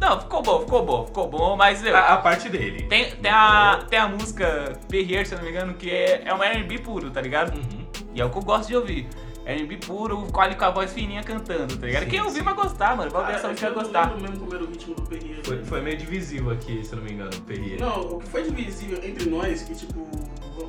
Não, 0.00 0.18
ficou 0.18 0.40
bom, 0.42 0.60
ficou 0.60 0.84
bom, 0.86 1.06
ficou 1.06 1.28
bom, 1.28 1.56
mas, 1.56 1.82
meu, 1.82 1.94
A, 1.94 2.14
a 2.14 2.16
parte 2.16 2.48
dele. 2.48 2.84
tem, 2.84 3.10
tem, 3.16 3.30
a, 3.30 3.80
tem 3.90 3.98
a 3.98 4.08
música 4.08 4.72
Perrier, 4.88 5.26
se 5.26 5.34
eu 5.34 5.38
não 5.38 5.44
me 5.44 5.50
engano, 5.50 5.74
que 5.74 5.90
é, 5.90 6.22
é 6.24 6.32
um 6.34 6.42
R&B 6.42 6.78
puro, 6.78 7.10
tá 7.10 7.20
ligado? 7.20 7.54
Uhum. 7.54 7.86
E 8.14 8.20
é 8.20 8.24
o 8.24 8.30
que 8.30 8.38
eu 8.38 8.42
gosto 8.42 8.68
de 8.68 8.76
ouvir. 8.76 9.06
R&B 9.52 9.76
puro, 9.78 10.26
quase 10.32 10.54
com 10.54 10.64
a 10.64 10.70
voz 10.70 10.92
fininha 10.92 11.22
cantando, 11.22 11.76
tá 11.76 11.86
ligado? 11.86 12.04
Sim, 12.04 12.10
Quem 12.10 12.20
ouvir 12.22 12.42
vai 12.42 12.54
gostar, 12.54 12.96
mano. 12.96 13.10
Vai 13.10 13.20
ouvir 13.22 13.32
Cara, 13.32 13.38
essa 13.38 13.46
é 13.46 13.50
música 13.50 13.68
que 13.68 13.74
vai 13.74 13.84
gostar. 13.84 14.16
mesmo 14.20 14.46
o 14.46 14.66
ritmo 14.70 14.94
do 14.94 15.02
Perrier. 15.02 15.40
Foi, 15.44 15.64
foi 15.64 15.80
meio 15.80 15.96
divisivo 15.96 16.50
aqui, 16.50 16.84
se 16.84 16.92
eu 16.92 16.96
não 16.98 17.04
me 17.04 17.12
engano, 17.12 17.30
o 17.36 17.40
Perrier. 17.42 17.80
Não, 17.80 18.00
o 18.00 18.18
que 18.20 18.28
foi 18.28 18.42
divisível 18.44 18.98
entre 19.02 19.28
nós, 19.28 19.62
que 19.62 19.74
tipo, 19.74 20.08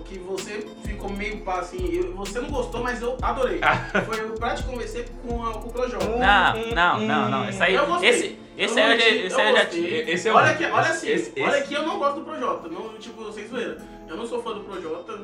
que 0.06 0.20
você 0.20 0.66
ficou 0.84 1.10
meio 1.10 1.38
pá 1.42 1.60
assim, 1.60 1.88
eu- 1.94 2.14
você 2.16 2.40
não 2.42 2.50
gostou, 2.50 2.84
mas 2.84 3.02
eu 3.02 3.18
adorei. 3.22 3.60
Ah. 3.62 3.78
Foi 4.06 4.20
eu 4.20 4.34
pra 4.34 4.56
te 4.56 4.64
convencer 4.64 5.08
com, 5.26 5.46
a, 5.46 5.54
com 5.54 5.70
o 5.70 5.72
Projota. 5.72 6.06
Não, 6.06 6.76
não, 6.76 7.00
não, 7.00 7.30
não. 7.30 7.50
Esse 7.50 7.64
aí, 7.64 7.76
Eu 7.76 7.86
gostei. 7.86 8.10
esse, 8.10 8.40
esse 8.58 8.80
Eu 8.80 8.84
aí 8.86 8.92
eu 8.92 8.98
gostei, 8.98 9.26
esse 9.26 9.40
eu 9.40 9.56
já. 9.56 10.12
Esse 10.12 10.28
é 10.28 10.34
olha 10.34 10.52
o- 10.54 10.58
que, 10.58 10.66
olha 10.66 10.90
assim, 10.90 11.10
esse- 11.10 11.34
olha 11.42 11.58
esse- 11.60 11.68
que 11.68 11.74
eu 11.74 11.86
não 11.86 11.98
gosto 11.98 12.20
do 12.20 12.26
Projota, 12.26 12.68
não, 12.68 12.90
tipo, 12.98 13.32
sem 13.32 13.48
zoeira. 13.48 13.78
Eu 14.10 14.18
não 14.18 14.28
sou 14.28 14.44
fã 14.44 14.52
do 14.54 14.62
Projota, 14.62 15.20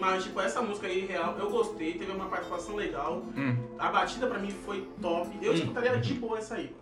mas 0.00 0.24
tipo, 0.24 0.40
essa 0.40 0.60
música 0.62 0.86
aí, 0.86 1.06
real, 1.06 1.36
eu 1.38 1.50
gostei, 1.50 1.94
teve 1.94 2.12
uma 2.12 2.26
participação 2.26 2.74
legal. 2.76 3.22
Hum. 3.36 3.56
A 3.78 3.88
batida 3.90 4.26
pra 4.26 4.38
mim 4.38 4.50
foi 4.50 4.86
top. 5.00 5.28
Eu 5.42 5.52
Hum. 5.52 5.54
escutaria 5.54 5.96
de 5.98 6.14
boa 6.14 6.38
essa 6.38 6.54
aí. 6.56 6.74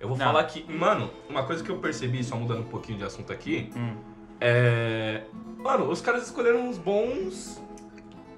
Eu 0.00 0.08
vou 0.08 0.16
Não. 0.16 0.26
falar 0.26 0.44
que, 0.44 0.64
mano, 0.72 1.10
uma 1.28 1.42
coisa 1.44 1.62
que 1.64 1.70
eu 1.70 1.78
percebi, 1.78 2.22
só 2.22 2.36
mudando 2.36 2.60
um 2.60 2.68
pouquinho 2.68 2.98
de 2.98 3.04
assunto 3.04 3.32
aqui, 3.32 3.70
Hum. 3.76 3.96
é. 4.40 5.22
Mano, 5.58 5.90
os 5.90 6.00
caras 6.00 6.24
escolheram 6.24 6.68
uns 6.68 6.78
bons. 6.78 7.60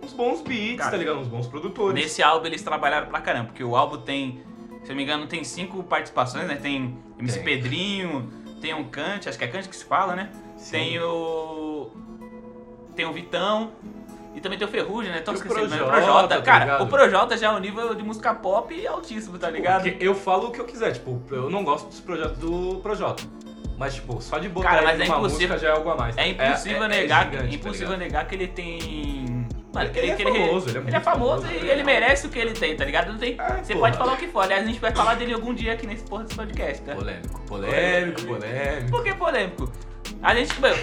Uns 0.02 0.14
bons 0.14 0.40
beats, 0.40 0.78
Cara, 0.78 0.90
tá 0.92 0.96
ligado? 0.96 1.18
Uns 1.18 1.28
bons 1.28 1.46
produtores. 1.46 1.94
Nesse 1.94 2.22
álbum 2.22 2.46
eles 2.46 2.62
trabalharam 2.62 3.08
pra 3.08 3.20
caramba, 3.20 3.46
porque 3.48 3.62
o 3.62 3.76
álbum 3.76 3.98
tem, 3.98 4.40
se 4.82 4.86
eu 4.86 4.88
não 4.90 4.96
me 4.96 5.02
engano, 5.02 5.26
tem 5.26 5.44
cinco 5.44 5.82
participações, 5.82 6.46
né? 6.48 6.56
Tem 6.56 6.96
MC 7.18 7.40
Tem. 7.40 7.44
Pedrinho, 7.44 8.30
tem 8.62 8.72
um 8.72 8.84
Kant, 8.84 9.28
acho 9.28 9.36
que 9.36 9.44
é 9.44 9.48
Kant 9.48 9.68
que 9.68 9.76
se 9.76 9.84
fala, 9.84 10.16
né? 10.16 10.32
Sim. 10.56 10.70
Tem 10.70 10.98
o. 11.00 11.90
Tem 12.94 13.04
o 13.06 13.12
Vitão. 13.12 13.70
E 14.34 14.40
também 14.40 14.56
tem 14.56 14.66
o 14.66 14.70
Ferrugem, 14.70 15.10
né? 15.10 15.22
O 15.26 15.32
esquecendo, 15.32 15.68
mas 15.68 15.80
o 15.80 15.84
Projota, 15.84 16.02
Projota. 16.06 16.28
tá 16.36 16.42
Cara, 16.42 16.82
o 16.82 16.86
Projota 16.86 17.36
já 17.36 17.48
é 17.48 17.50
um 17.50 17.58
nível 17.58 17.94
de 17.96 18.02
música 18.04 18.32
pop 18.32 18.86
altíssimo, 18.86 19.38
tá 19.38 19.50
ligado? 19.50 19.82
Porque 19.82 20.04
eu 20.04 20.14
falo 20.14 20.48
o 20.48 20.50
que 20.52 20.60
eu 20.60 20.64
quiser, 20.64 20.92
tipo, 20.92 21.20
eu 21.32 21.50
não 21.50 21.64
gosto 21.64 21.88
dos 21.88 21.98
projetos 22.00 22.38
do 22.38 22.78
Projota. 22.80 23.24
Mas, 23.76 23.94
tipo, 23.94 24.20
só 24.20 24.38
de 24.38 24.48
botar 24.48 24.68
Cara, 24.68 24.82
ele 24.82 24.86
mas 24.92 25.00
é 25.00 25.04
impossível- 25.04 25.48
música 25.48 25.58
já 25.58 25.68
é 25.68 25.72
algo 25.72 25.90
a 25.90 25.96
mais. 25.96 26.16
É 26.16 26.28
impossível 26.28 26.86
negar, 26.86 27.24
gigante, 27.24 27.48
tá 27.48 27.54
impossível 27.54 27.86
ligado? 27.88 27.98
negar 27.98 28.28
que 28.28 28.34
ele 28.36 28.46
tem. 28.46 29.46
Mano, 29.72 29.88
Ele 29.88 29.98
ele, 30.00 30.10
é 30.10 30.14
que 30.16 30.22
ele, 30.22 30.32
famoso, 30.32 30.68
ele 30.68 30.78
é 30.78 30.80
ele 30.82 30.96
é 30.96 31.00
famoso 31.00 31.42
famoso, 31.42 31.64
e 31.64 31.68
é. 31.70 31.72
ele 31.72 31.82
merece 31.84 32.26
o 32.26 32.30
que 32.30 32.38
ele 32.40 32.52
tem, 32.52 32.76
tá 32.76 32.84
ligado? 32.84 33.12
Não 33.12 33.18
tem, 33.18 33.36
É, 33.40 33.62
você 33.62 33.72
porra. 33.72 33.86
pode 33.86 33.98
falar 33.98 34.12
o 34.14 34.16
que 34.16 34.26
for. 34.28 34.40
Aliás, 34.40 34.64
a 34.64 34.66
gente 34.66 34.80
vai 34.80 34.92
falar 34.92 35.14
dele 35.14 35.32
algum 35.32 35.54
dia 35.54 35.72
aqui 35.74 35.86
nesse 35.86 36.02
porra 36.04 36.24
desse 36.24 36.34
podcast, 36.36 36.82
tá? 36.82 36.94
Polêmico, 36.94 37.40
polêmico, 37.42 38.22
polêmico. 38.24 38.90
Por 38.90 39.04
que 39.04 39.14
polêmico? 39.14 39.72
A 40.22 40.34
gente, 40.34 40.60
meu, 40.60 40.74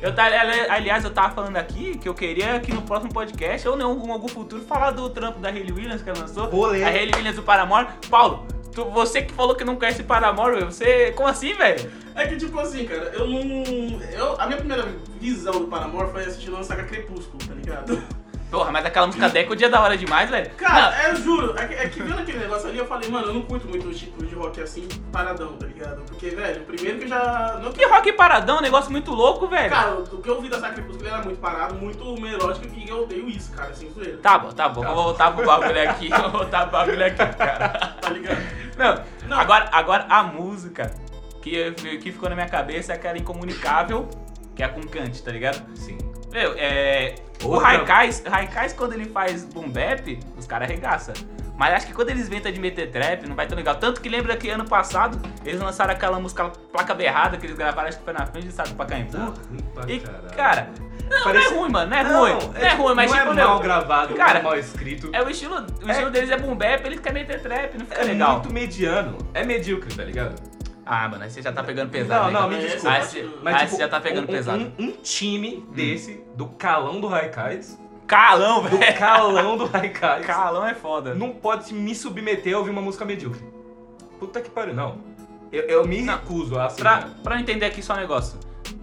eu 0.00 0.14
tá, 0.14 0.24
aliás, 0.70 1.04
eu 1.04 1.10
tava 1.10 1.34
falando 1.34 1.56
aqui 1.58 1.98
que 1.98 2.08
eu 2.08 2.14
queria 2.14 2.58
que 2.60 2.72
no 2.72 2.80
próximo 2.82 3.12
podcast, 3.12 3.68
ou 3.68 3.78
em 3.78 3.82
algum, 3.82 4.10
algum 4.10 4.28
futuro, 4.28 4.62
falar 4.62 4.92
do 4.92 5.10
trampo 5.10 5.38
da 5.38 5.50
Hayley 5.50 5.70
Williams 5.72 6.00
que 6.02 6.08
ela 6.08 6.20
lançou. 6.20 6.48
A 6.82 6.88
Hayley 6.88 7.14
Williams 7.14 7.36
do 7.36 7.42
Paramore. 7.42 7.88
Paulo, 8.08 8.46
tu- 8.74 8.86
você 8.86 9.20
que 9.22 9.34
falou 9.34 9.54
que 9.54 9.64
não 9.64 9.76
conhece 9.76 10.02
Paramore, 10.02 10.56
meu, 10.56 10.66
você. 10.70 11.12
Como 11.12 11.28
assim, 11.28 11.52
velho? 11.52 11.90
É 12.14 12.26
que 12.26 12.36
tipo 12.36 12.58
assim, 12.58 12.86
cara, 12.86 13.12
eu 13.14 13.26
não. 13.28 14.00
Eu, 14.12 14.40
a 14.40 14.46
minha 14.46 14.56
primeira 14.58 14.88
visão 15.20 15.52
do 15.60 15.66
Paramore 15.66 16.10
foi 16.10 16.22
assistindo 16.24 16.56
a 16.56 16.62
saga 16.64 16.84
Crepúsculo, 16.84 17.38
tá 17.46 17.54
ligado? 17.54 18.02
Porra, 18.50 18.72
mas 18.72 18.84
aquela 18.84 19.06
música 19.06 19.28
Deco 19.28 19.54
é 19.54 19.68
da 19.68 19.80
hora 19.80 19.96
demais, 19.96 20.28
velho. 20.28 20.50
Cara, 20.56 21.08
eu 21.08 21.16
juro, 21.16 21.54
é 21.56 21.66
que, 21.68 21.74
é 21.74 21.88
que 21.88 22.02
vendo 22.02 22.18
aquele 22.18 22.38
negócio 22.38 22.68
ali, 22.68 22.78
eu 22.78 22.86
falei, 22.86 23.08
mano, 23.08 23.28
eu 23.28 23.34
não 23.34 23.42
curto 23.42 23.68
muito 23.68 23.86
o 23.86 23.94
tipo 23.94 24.26
de 24.26 24.34
rock 24.34 24.60
assim, 24.60 24.88
paradão, 25.12 25.56
tá 25.56 25.66
ligado? 25.66 26.02
Porque, 26.02 26.30
velho, 26.30 26.62
primeiro 26.64 26.98
que 26.98 27.04
eu 27.04 27.08
já. 27.08 27.60
Não 27.62 27.72
Que 27.72 27.86
rock 27.86 28.12
paradão, 28.14 28.58
um 28.58 28.62
negócio 28.62 28.90
muito 28.90 29.12
louco, 29.12 29.46
velho. 29.46 29.70
Cara, 29.70 29.94
o 29.94 30.20
que 30.20 30.28
eu 30.28 30.34
ouvi 30.34 30.48
da 30.48 30.56
ele 30.68 31.06
era 31.06 31.22
muito 31.22 31.38
parado, 31.38 31.74
muito 31.74 32.20
melódico 32.20 32.66
e 32.76 32.88
eu 32.88 33.02
odeio 33.02 33.28
isso, 33.28 33.52
cara, 33.52 33.72
sem 33.72 33.88
zoeira. 33.90 34.18
Tá 34.18 34.38
bom, 34.38 34.50
tá 34.50 34.68
bom. 34.68 34.82
Tá 34.82 34.92
Vou 34.92 35.04
voltar 35.04 35.32
pro 35.32 35.46
bagulho 35.46 35.88
aqui. 35.88 36.08
Vou 36.08 36.30
voltar 36.30 36.62
pro 36.62 36.72
bagulho 36.72 37.06
aqui, 37.06 37.36
cara. 37.36 37.68
Tá 38.00 38.10
ligado? 38.10 38.40
Não, 38.76 39.04
Não. 39.28 39.38
Agora, 39.38 39.68
agora 39.72 40.06
a 40.08 40.22
música 40.24 40.90
que, 41.40 41.72
que 41.72 42.12
ficou 42.12 42.28
na 42.28 42.34
minha 42.34 42.48
cabeça 42.48 42.92
é 42.92 42.96
aquela 42.96 43.16
incomunicável, 43.16 44.08
que 44.56 44.62
é 44.62 44.68
com 44.68 44.80
Kant, 44.82 45.22
tá 45.22 45.30
ligado? 45.30 45.64
Sim. 45.76 45.98
Meu, 46.32 46.54
é. 46.56 47.14
O 47.44 47.56
Raikais, 47.58 48.22
Raikais, 48.26 48.72
quando 48.72 48.92
ele 48.92 49.06
faz 49.06 49.44
boom 49.44 49.68
bap, 49.70 50.18
os 50.36 50.46
caras 50.46 50.68
arregaçam. 50.68 51.14
Mas 51.56 51.74
acho 51.74 51.86
que 51.88 51.92
quando 51.92 52.08
eles 52.08 52.26
inventam 52.26 52.50
de 52.50 52.58
meter 52.58 52.90
trap, 52.90 53.26
não 53.28 53.36
vai 53.36 53.46
tão 53.46 53.56
legal. 53.56 53.74
Tanto 53.74 54.00
que 54.00 54.08
lembra 54.08 54.34
que 54.36 54.48
ano 54.48 54.64
passado 54.64 55.20
eles 55.44 55.60
lançaram 55.60 55.92
aquela 55.92 56.18
música 56.18 56.48
Placa 56.72 56.94
Berrada 56.94 57.36
que 57.36 57.44
eles 57.44 57.56
gravaram, 57.56 57.88
acho 57.88 57.98
que 57.98 58.04
foi 58.04 58.14
na 58.14 58.24
frente 58.26 58.44
do 58.44 58.50
estado 58.50 58.70
do 58.70 58.76
Pacaembu. 58.76 59.32
Tá 59.74 59.82
E, 59.86 60.00
cara, 60.34 60.70
não, 61.10 61.22
Parece- 61.24 61.50
não 61.50 61.56
é 61.56 61.58
ruim, 61.60 61.70
mano, 61.70 61.90
não 61.90 61.96
é 61.98 62.02
ruim. 62.02 62.32
Não, 62.54 62.56
é, 62.62 62.68
ruim, 62.74 62.94
mas 62.94 63.10
não 63.10 63.18
tipo, 63.18 63.32
é 63.32 63.44
mal 63.44 63.60
gravado, 63.60 64.14
cara, 64.14 64.32
não 64.34 64.40
é 64.40 64.42
mal 64.44 64.58
escrito. 64.58 65.10
é 65.12 65.22
o 65.22 65.28
estilo, 65.28 65.56
o 65.56 65.88
É- 65.88 65.90
estilo 65.92 66.10
deles 66.10 66.30
é 66.30 66.38
boom 66.38 66.54
bap, 66.56 66.86
eles 66.86 67.00
querem 67.00 67.22
meter 67.26 67.42
trap, 67.42 67.76
não 67.76 67.84
fica 67.84 68.00
É 68.00 68.04
legal. 68.04 68.32
muito 68.34 68.52
mediano. 68.52 69.18
É 69.34 69.44
medíocre, 69.44 69.94
tá 69.94 70.04
ligado? 70.04 70.40
Ah, 70.92 71.08
mano, 71.08 71.22
aí 71.22 71.30
você 71.30 71.40
já 71.40 71.52
tá 71.52 71.62
pegando 71.62 71.88
pesado. 71.88 72.20
Não, 72.20 72.26
hein, 72.28 72.32
não, 72.34 72.40
cara. 72.40 72.50
me 72.50 72.56
Mas 72.62 72.72
desculpa. 72.72 72.96
Aí 72.96 73.02
você, 73.04 73.30
Mas, 73.44 73.54
aí 73.54 73.60
tipo, 73.60 73.70
você 73.76 73.82
já 73.82 73.88
tá 73.88 74.00
pegando 74.00 74.24
um, 74.24 74.26
pesado. 74.26 74.72
Um, 74.76 74.84
um 74.86 74.90
time 74.90 75.64
desse, 75.72 76.24
do 76.34 76.46
calão 76.48 77.00
do 77.00 77.06
Raikais, 77.06 77.78
Calão, 78.08 78.62
do 78.64 78.76
velho. 78.76 78.98
calão 78.98 79.56
do 79.56 79.66
Raikais, 79.66 80.26
Calão 80.26 80.66
é 80.66 80.74
foda. 80.74 81.14
não 81.14 81.30
pode 81.30 81.72
me 81.72 81.94
submeter 81.94 82.56
a 82.56 82.58
ouvir 82.58 82.70
uma 82.70 82.82
música 82.82 83.04
medíocre. 83.04 83.40
Puta 84.18 84.40
que 84.40 84.50
pariu, 84.50 84.74
não. 84.74 84.98
Eu, 85.52 85.62
eu 85.62 85.86
me 85.86 86.02
Não. 86.02 86.14
recuso 86.14 86.58
a 86.58 86.66
assim. 86.66 86.82
Pra, 86.82 87.08
pra 87.22 87.36
eu 87.36 87.40
entender 87.40 87.66
aqui 87.66 87.80
só 87.82 87.94
um 87.94 87.98
negócio. 87.98 88.38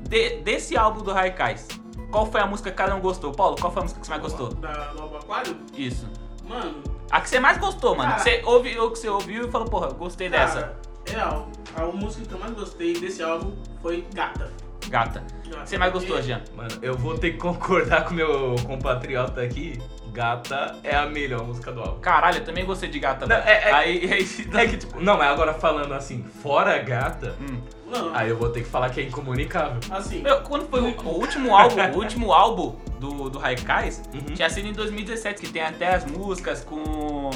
De- 0.08 0.38
desse 0.38 0.78
álbum 0.78 1.02
do 1.04 1.12
Raikais, 1.12 1.68
qual 2.10 2.26
foi 2.26 2.40
a 2.40 2.46
música 2.48 2.72
que 2.72 2.78
cada 2.78 2.96
um 2.96 3.02
gostou? 3.02 3.34
Paulo, 3.34 3.58
qual 3.60 3.70
foi 3.74 3.82
a 3.82 3.84
música 3.84 4.00
que 4.00 4.06
você 4.08 4.12
mais 4.12 4.22
gostou? 4.24 4.54
Da, 4.54 4.94
do 4.94 5.02
Albo 5.02 5.18
Aquário? 5.18 5.58
Isso. 5.76 6.08
Mano, 6.48 6.82
A 7.12 7.20
que 7.20 7.30
você 7.30 7.38
mais 7.42 7.58
gostou, 7.58 7.98
mano. 7.98 8.12
Cara. 8.12 8.24
Que 8.24 8.30
você 8.30 8.42
ouviu, 8.46 8.92
que 8.92 8.98
você 9.00 9.10
ouviu 9.10 9.48
e 9.50 9.52
falou, 9.52 9.68
porra, 9.68 9.92
gostei 9.92 10.30
dessa. 10.30 10.74
Real, 11.12 11.50
a 11.76 11.86
música 11.86 12.26
que 12.26 12.34
eu 12.34 12.40
mais 12.40 12.54
gostei 12.54 12.94
desse 13.00 13.22
álbum 13.24 13.54
foi 13.82 14.06
Gata. 14.14 14.52
Gata. 14.90 15.24
Gata. 15.50 15.66
Você 15.66 15.78
mais 15.78 15.92
gostou, 15.92 16.22
Jean? 16.22 16.42
Mano, 16.56 16.70
eu 16.82 16.96
vou 16.96 17.18
ter 17.18 17.32
que 17.32 17.38
concordar 17.38 18.06
com 18.06 18.14
meu 18.14 18.56
compatriota 18.66 19.42
aqui. 19.42 19.80
Gata 20.14 20.76
é 20.84 20.96
a 20.96 21.06
melhor 21.06 21.44
música 21.46 21.72
do 21.72 21.80
álbum. 21.82 22.00
Caralho, 22.00 22.38
eu 22.40 22.46
também 22.46 22.66
gostei 22.66 22.90
de 22.90 22.98
gata, 23.00 23.28
Não, 23.28 23.36
é- 23.36 23.70
é- 23.70 23.72
Aí, 23.72 24.10
aí, 24.12 24.62
É 24.64 24.68
que, 24.68 24.78
tipo, 24.78 25.00
não, 25.00 25.16
mas 25.18 25.30
agora 25.30 25.54
falando 25.54 25.94
assim, 25.94 26.24
fora 26.42 26.78
gata, 26.80 27.36
Hum. 27.40 27.60
Não, 27.90 28.14
aí 28.16 28.28
eu 28.30 28.36
vou 28.36 28.50
ter 28.50 28.62
que 28.64 28.68
falar 28.68 28.90
que 28.90 29.00
é 29.00 29.04
incomunicável. 29.04 29.80
assim, 29.92 30.22
Meu, 30.22 30.42
quando 30.42 30.68
foi 30.70 30.82
o, 30.82 30.86
o 31.02 31.10
último 31.20 31.56
álbum, 31.56 31.76
o 31.94 31.98
último 31.98 32.34
álbum 32.34 32.76
do, 33.00 33.30
do 33.30 33.38
Raikais, 33.38 34.02
Uhum. 34.14 34.34
tinha 34.34 34.50
sido 34.50 34.68
em 34.68 34.74
2017, 34.74 35.40
que 35.42 35.50
tem 35.50 35.62
até 35.62 35.94
as 35.96 36.06
músicas 36.06 36.64
com. 36.64 37.30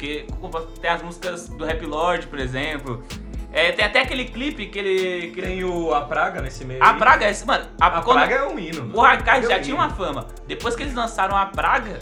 Que 0.00 0.26
tem 0.80 0.90
as 0.90 1.02
músicas 1.02 1.48
do 1.48 1.62
Rap 1.64 1.84
Lord, 1.84 2.26
por 2.26 2.38
exemplo. 2.38 3.02
É, 3.52 3.72
tem 3.72 3.84
até 3.84 4.00
aquele 4.00 4.24
clipe 4.26 4.66
que 4.66 4.78
ele. 4.78 5.30
Que. 5.32 5.42
Tem 5.42 5.62
o 5.64 5.92
A 5.92 6.02
Praga 6.02 6.40
nesse 6.40 6.64
meio. 6.64 6.82
A 6.82 6.92
aí. 6.92 6.98
Praga 6.98 7.26
é. 7.26 7.44
Mano, 7.44 7.66
a, 7.80 7.86
A 7.86 8.02
quando- 8.02 8.16
Praga 8.18 8.34
é 8.36 8.46
um 8.46 8.58
hino. 8.58 8.82
mano. 8.86 8.96
O 8.96 9.02
Arcade 9.02 9.44
É 9.44 9.46
um 9.46 9.50
já 9.50 9.56
hino. 9.56 9.64
tinha 9.64 9.76
uma 9.76 9.90
fama. 9.90 10.26
Depois 10.46 10.74
que 10.74 10.82
eles 10.84 10.94
lançaram 10.94 11.36
a 11.36 11.46
Praga, 11.46 11.98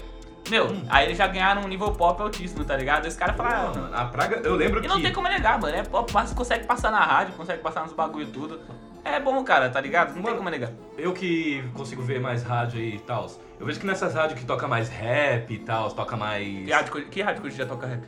meu, 0.50 0.66
Hum. 0.66 0.82
aí 0.88 1.06
eles 1.06 1.18
já 1.18 1.26
ganharam 1.26 1.62
um 1.62 1.68
nível 1.68 1.90
pop 1.92 2.20
altíssimo, 2.22 2.64
tá 2.64 2.76
ligado? 2.76 3.06
Esse 3.06 3.16
cara 3.18 3.32
fala. 3.32 3.48
Não, 3.50 3.58
ah, 3.70 3.74
mano, 3.74 3.96
a 3.96 4.04
Praga, 4.04 4.40
eu 4.44 4.54
lembro 4.54 4.78
E 4.78 4.82
que. 4.82 4.88
não 4.88 5.00
tem 5.02 5.12
como 5.12 5.26
negar, 5.28 5.58
mano. 5.58 5.74
É 5.74 5.82
pop, 5.82 6.12
passa- 6.12 6.34
consegue 6.34 6.66
passar 6.66 6.90
na 6.92 7.00
rádio, 7.00 7.32
consegue 7.34 7.62
passar 7.62 7.82
nos 7.82 7.92
bagulho 7.94 8.24
e 8.28 8.30
tudo. 8.30 8.60
É 9.04 9.18
bom, 9.18 9.42
cara, 9.42 9.70
tá 9.70 9.80
ligado? 9.80 10.08
Não 10.08 10.14
tem 10.16 10.22
Mano, 10.24 10.36
como 10.36 10.50
negar. 10.50 10.70
Eu 10.98 11.12
que 11.14 11.64
consigo 11.74 12.02
ver 12.02 12.20
mais 12.20 12.42
rádio 12.42 12.78
aí 12.78 12.96
e 12.96 12.98
tal. 13.00 13.26
Eu 13.60 13.66
vejo 13.66 13.80
que 13.80 13.86
nessas 13.86 14.14
rádios 14.14 14.38
que 14.38 14.46
toca 14.46 14.68
mais 14.68 14.88
rap 14.88 15.52
e 15.52 15.58
tal, 15.58 15.90
toca 15.90 16.16
mais. 16.16 16.46
Que 16.64 16.70
rádio, 16.70 16.92
que- 17.06 17.22
rádio 17.22 17.40
que 17.42 17.48
hoje 17.48 17.56
já 17.56 17.66
toca 17.66 17.86
rap? 17.86 18.02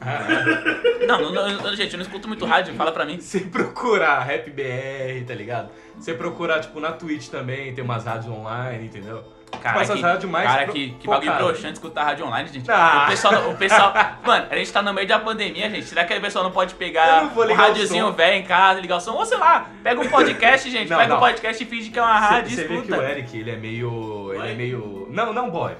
Ah, 0.00 0.26
Não, 1.06 1.32
não, 1.32 1.48
não, 1.62 1.76
gente, 1.76 1.92
eu 1.92 1.98
não 1.98 2.04
escuto 2.04 2.26
muito 2.26 2.44
rádio, 2.44 2.74
fala 2.74 2.90
pra 2.92 3.04
mim. 3.04 3.20
Você 3.20 3.40
procurar 3.40 4.20
Rap 4.24 4.50
BR, 4.50 5.24
tá 5.26 5.34
ligado? 5.34 5.68
Você 5.98 6.14
procurar, 6.14 6.60
tipo, 6.60 6.80
na 6.80 6.92
Twitch 6.92 7.28
também, 7.28 7.74
tem 7.74 7.84
umas 7.84 8.04
rádios 8.04 8.32
online, 8.32 8.86
entendeu? 8.86 9.22
Cara, 9.64 9.80
essas 9.80 9.96
que, 9.96 10.02
rádios 10.02 10.30
mais 10.30 10.46
cara, 10.46 10.66
que, 10.66 10.90
que 10.90 11.06
bagulho 11.06 11.34
broxante 11.36 11.72
escutar 11.72 12.04
rádio 12.04 12.26
online, 12.26 12.50
gente. 12.50 12.70
Ah. 12.70 13.04
O 13.06 13.10
pessoal, 13.10 13.50
o 13.50 13.56
pessoal. 13.56 13.94
Mano, 14.22 14.46
a 14.50 14.56
gente 14.56 14.70
tá 14.70 14.82
no 14.82 14.92
meio 14.92 15.08
da 15.08 15.18
pandemia, 15.18 15.70
gente. 15.70 15.86
Será 15.86 16.04
que 16.04 16.12
o 16.12 16.20
pessoal 16.20 16.44
não 16.44 16.52
pode 16.52 16.74
pegar 16.74 17.22
não 17.22 17.32
um 17.34 17.54
rádiozinho 17.54 18.12
velho 18.12 18.36
em 18.36 18.42
casa, 18.44 18.78
ligar 18.78 18.96
o 18.98 19.00
som? 19.00 19.12
Ou 19.12 19.24
sei 19.24 19.38
lá, 19.38 19.70
pega 19.82 19.98
um 19.98 20.08
podcast, 20.08 20.70
gente. 20.70 20.90
Não, 20.94 20.98
pega 20.98 21.08
não. 21.08 21.16
um 21.16 21.20
podcast 21.20 21.62
e 21.62 21.66
finge 21.66 21.88
que 21.88 21.98
é 21.98 22.02
uma 22.02 22.18
rádio 22.18 22.52
e 22.52 22.54
Você 22.56 22.62
vê 22.64 22.68
que 22.68 22.74
escuta. 22.74 22.98
o 22.98 23.02
Eric, 23.02 23.38
ele 23.38 23.50
é 23.50 23.56
meio. 23.56 24.34
Ele 24.34 24.50
é 24.50 24.54
meio. 24.54 25.08
Não, 25.10 25.32
não 25.32 25.48
boy. 25.50 25.72
é 25.72 25.76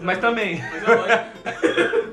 Mas 0.00 0.18
também. 0.18 0.60
Mas 0.60 1.08
é. 1.08 1.26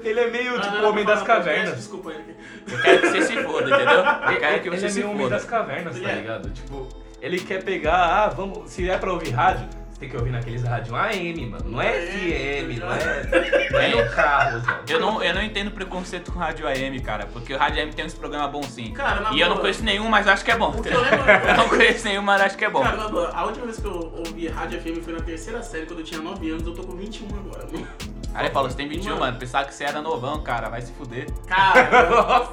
Ele 0.08 0.20
é 0.20 0.30
meio, 0.30 0.62
tipo, 0.62 0.78
homem 0.86 1.04
das 1.04 1.24
cavernas. 1.24 1.75
Desculpa, 1.75 2.12
Eric. 2.12 2.36
Eu 2.72 2.82
quero 2.82 3.01
que 3.01 3.08
você 3.08 3.22
se 3.24 3.44
foda, 3.44 3.70
entendeu? 3.75 4.00
Eu 4.00 4.39
quero 4.39 4.62
que 4.62 4.68
ele 4.70 4.78
você 4.78 4.86
é 4.86 4.89
se 4.89 5.00
meio 5.00 5.10
homem 5.10 5.24
foda. 5.24 5.36
das 5.36 5.46
cavernas, 5.46 5.94
tá 5.94 6.00
Ele 6.00 6.10
é. 6.12 6.16
ligado? 6.16 6.50
Tipo, 6.51 6.88
ele 7.22 7.39
quer 7.39 7.63
pegar, 7.63 7.96
ah, 7.96 8.28
vamos. 8.30 8.70
Se 8.70 8.89
é 8.89 8.98
pra 8.98 9.12
ouvir 9.12 9.32
rádio, 9.32 9.68
você 10.00 10.06
tem 10.06 10.10
que 10.10 10.15
ouvir 10.18 10.32
naqueles 10.32 10.63
rádio 10.63 10.96
AM, 10.96 11.46
mano. 11.48 11.65
Não 11.70 11.82
é 11.82 11.91
FM, 11.91 12.79
não 12.79 12.94
é. 12.94 13.70
Não 13.70 13.79
é 13.79 14.03
no 14.06 14.12
carro, 14.15 14.60
Zé. 14.60 14.79
Eu 14.88 15.00
não, 15.01 15.22
eu 15.22 15.34
não 15.36 15.44
entendo 15.44 15.72
preconceito 15.72 16.32
com 16.32 16.39
rádio 16.39 16.65
AM, 16.68 17.00
cara, 17.01 17.25
porque 17.27 17.53
o 17.53 17.58
rádio 17.58 17.82
AM 17.82 17.91
tem 17.94 18.06
uns 18.06 18.13
programas 18.13 18.50
bons 18.51 18.68
sim. 18.68 18.91
Cara, 18.94 19.20
na 19.22 19.32
e 19.34 19.39
eu 19.41 19.48
não 19.48 19.56
boa. 19.56 19.62
conheço 19.62 19.84
nenhum, 19.84 20.08
mas 20.08 20.25
acho 20.27 20.46
que 20.46 20.51
é 20.51 20.58
bom. 20.58 20.70
O 20.70 20.82
que 20.82 20.88
eu 20.89 21.00
lembro- 21.01 21.29
Eu 21.29 21.58
não 21.58 21.68
conheço 21.70 22.06
nenhum, 22.08 22.22
mas 22.22 22.41
acho 22.41 22.58
que 22.58 22.65
é 22.65 22.70
bom. 22.70 22.82
Cara, 22.82 22.96
na 22.98 23.08
boa, 23.10 23.29
a 23.34 23.46
última 23.46 23.65
vez 23.65 23.77
que 23.79 23.86
eu 23.86 24.13
ouvi 24.25 24.48
Rádio 24.48 24.79
FM 24.82 25.03
foi 25.03 25.13
na 25.13 25.22
terceira 25.22 25.62
série, 25.62 25.86
quando 25.86 26.00
eu 26.00 26.06
tinha 26.06 26.22
9 26.22 26.50
anos, 26.50 26.65
eu 26.65 26.74
tô 26.74 26.84
com 26.84 26.96
21 26.96 27.27
agora, 27.38 27.65
mano. 27.72 27.88
Aí 28.34 28.46
ele 28.46 28.53
falou, 28.53 28.70
você 28.70 28.77
tem 28.77 28.88
21, 28.88 29.10
Mano. 29.10 29.20
mano. 29.22 29.38
Pensava 29.39 29.65
que 29.65 29.74
você 29.74 29.84
era 29.84 30.01
novão, 30.03 30.41
cara. 30.44 30.70
Vai 30.70 30.82
se 30.82 30.94
fuder. 30.94 31.25
Cara, 31.48 31.89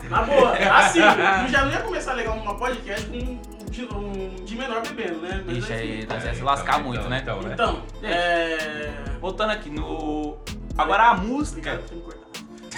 na 0.08 0.22
boa, 0.22 0.52
assim, 0.52 1.00
eu 1.00 1.48
já 1.50 1.64
não 1.66 1.70
ia 1.70 1.80
começar 1.80 2.14
legal 2.14 2.34
numa 2.36 2.54
podcast 2.56 3.06
com 3.06 3.38
de, 3.70 3.84
um 3.84 4.44
de 4.44 4.56
menor 4.56 4.82
bebendo, 4.82 5.20
né? 5.20 5.42
Mas 5.46 5.58
Ixi, 5.58 5.72
aí 5.72 5.98
enfim. 5.98 6.06
nós 6.08 6.24
ia 6.24 6.30
se 6.30 6.36
então, 6.36 6.46
lascar 6.46 6.80
então, 6.80 6.86
muito, 6.86 7.08
né? 7.08 7.20
Então, 7.22 7.42
né? 7.42 7.50
Então, 7.54 7.82
Gente. 8.00 8.12
é... 8.12 8.92
Voltando 9.20 9.50
aqui 9.50 9.70
no. 9.70 10.36
Agora 10.76 11.04
a 11.10 11.14
música. 11.14 11.80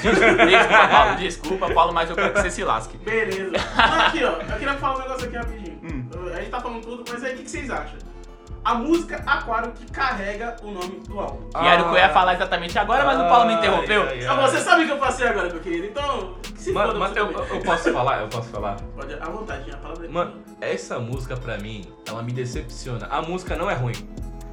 Desculpa, 0.00 0.88
Paulo, 0.88 1.16
desculpa, 1.16 1.74
Paulo, 1.74 1.92
mas 1.92 2.08
eu 2.08 2.14
quero 2.14 2.32
que 2.32 2.40
você 2.40 2.50
se 2.50 2.62
lasque. 2.62 2.96
Beleza. 2.98 3.56
Aqui, 3.76 4.22
ó, 4.22 4.40
eu 4.40 4.58
queria 4.58 4.74
falar 4.74 4.96
um 4.96 5.00
negócio 5.00 5.26
aqui 5.26 5.36
rapidinho. 5.36 5.80
Hum. 5.82 6.08
A 6.32 6.36
gente 6.36 6.50
tá 6.50 6.60
falando 6.60 6.82
tudo, 6.82 7.04
mas 7.10 7.24
aí 7.24 7.34
o 7.34 7.36
que 7.36 7.42
que 7.42 7.50
vocês 7.50 7.68
acham? 7.68 7.98
A 8.64 8.74
música 8.74 9.22
Aquário 9.26 9.72
que 9.72 9.90
carrega 9.90 10.56
o 10.62 10.70
nome 10.70 11.00
do 11.08 11.18
álbum. 11.18 11.48
E 11.62 11.66
era 11.66 11.82
o 11.82 11.84
que 11.86 11.90
eu 11.94 11.96
ia 11.98 12.08
falar 12.10 12.34
exatamente 12.34 12.78
agora, 12.78 13.04
mas 13.04 13.18
o 13.18 13.28
Paulo 13.28 13.46
me 13.46 13.54
interrompeu. 13.54 14.02
Ai, 14.02 14.08
ai, 14.08 14.22
Então, 14.24 14.36
você 14.42 14.58
sabe 14.58 14.82
o 14.82 14.86
que 14.86 14.92
eu 14.92 14.98
passei 14.98 15.26
agora, 15.26 15.48
meu 15.48 15.60
querido. 15.60 15.86
Então, 15.86 16.34
que 16.42 16.60
se 16.60 16.72
Mano, 16.72 16.88
foda 16.88 16.98
mas 16.98 17.12
você 17.12 17.20
eu, 17.20 17.30
eu 17.32 17.60
posso 17.62 17.92
falar? 17.92 18.20
Eu 18.20 18.28
posso 18.28 18.48
falar? 18.50 18.76
Pode, 18.94 19.14
à 19.14 19.24
vontade, 19.26 19.70
a 19.70 19.76
palavra 19.76 20.06
é 20.06 20.08
Mano, 20.10 20.34
essa 20.60 20.98
música 20.98 21.36
pra 21.36 21.56
mim, 21.58 21.86
ela 22.06 22.22
me 22.22 22.32
decepciona. 22.32 23.06
A 23.10 23.22
música 23.22 23.56
não 23.56 23.70
é 23.70 23.74
ruim, 23.74 23.94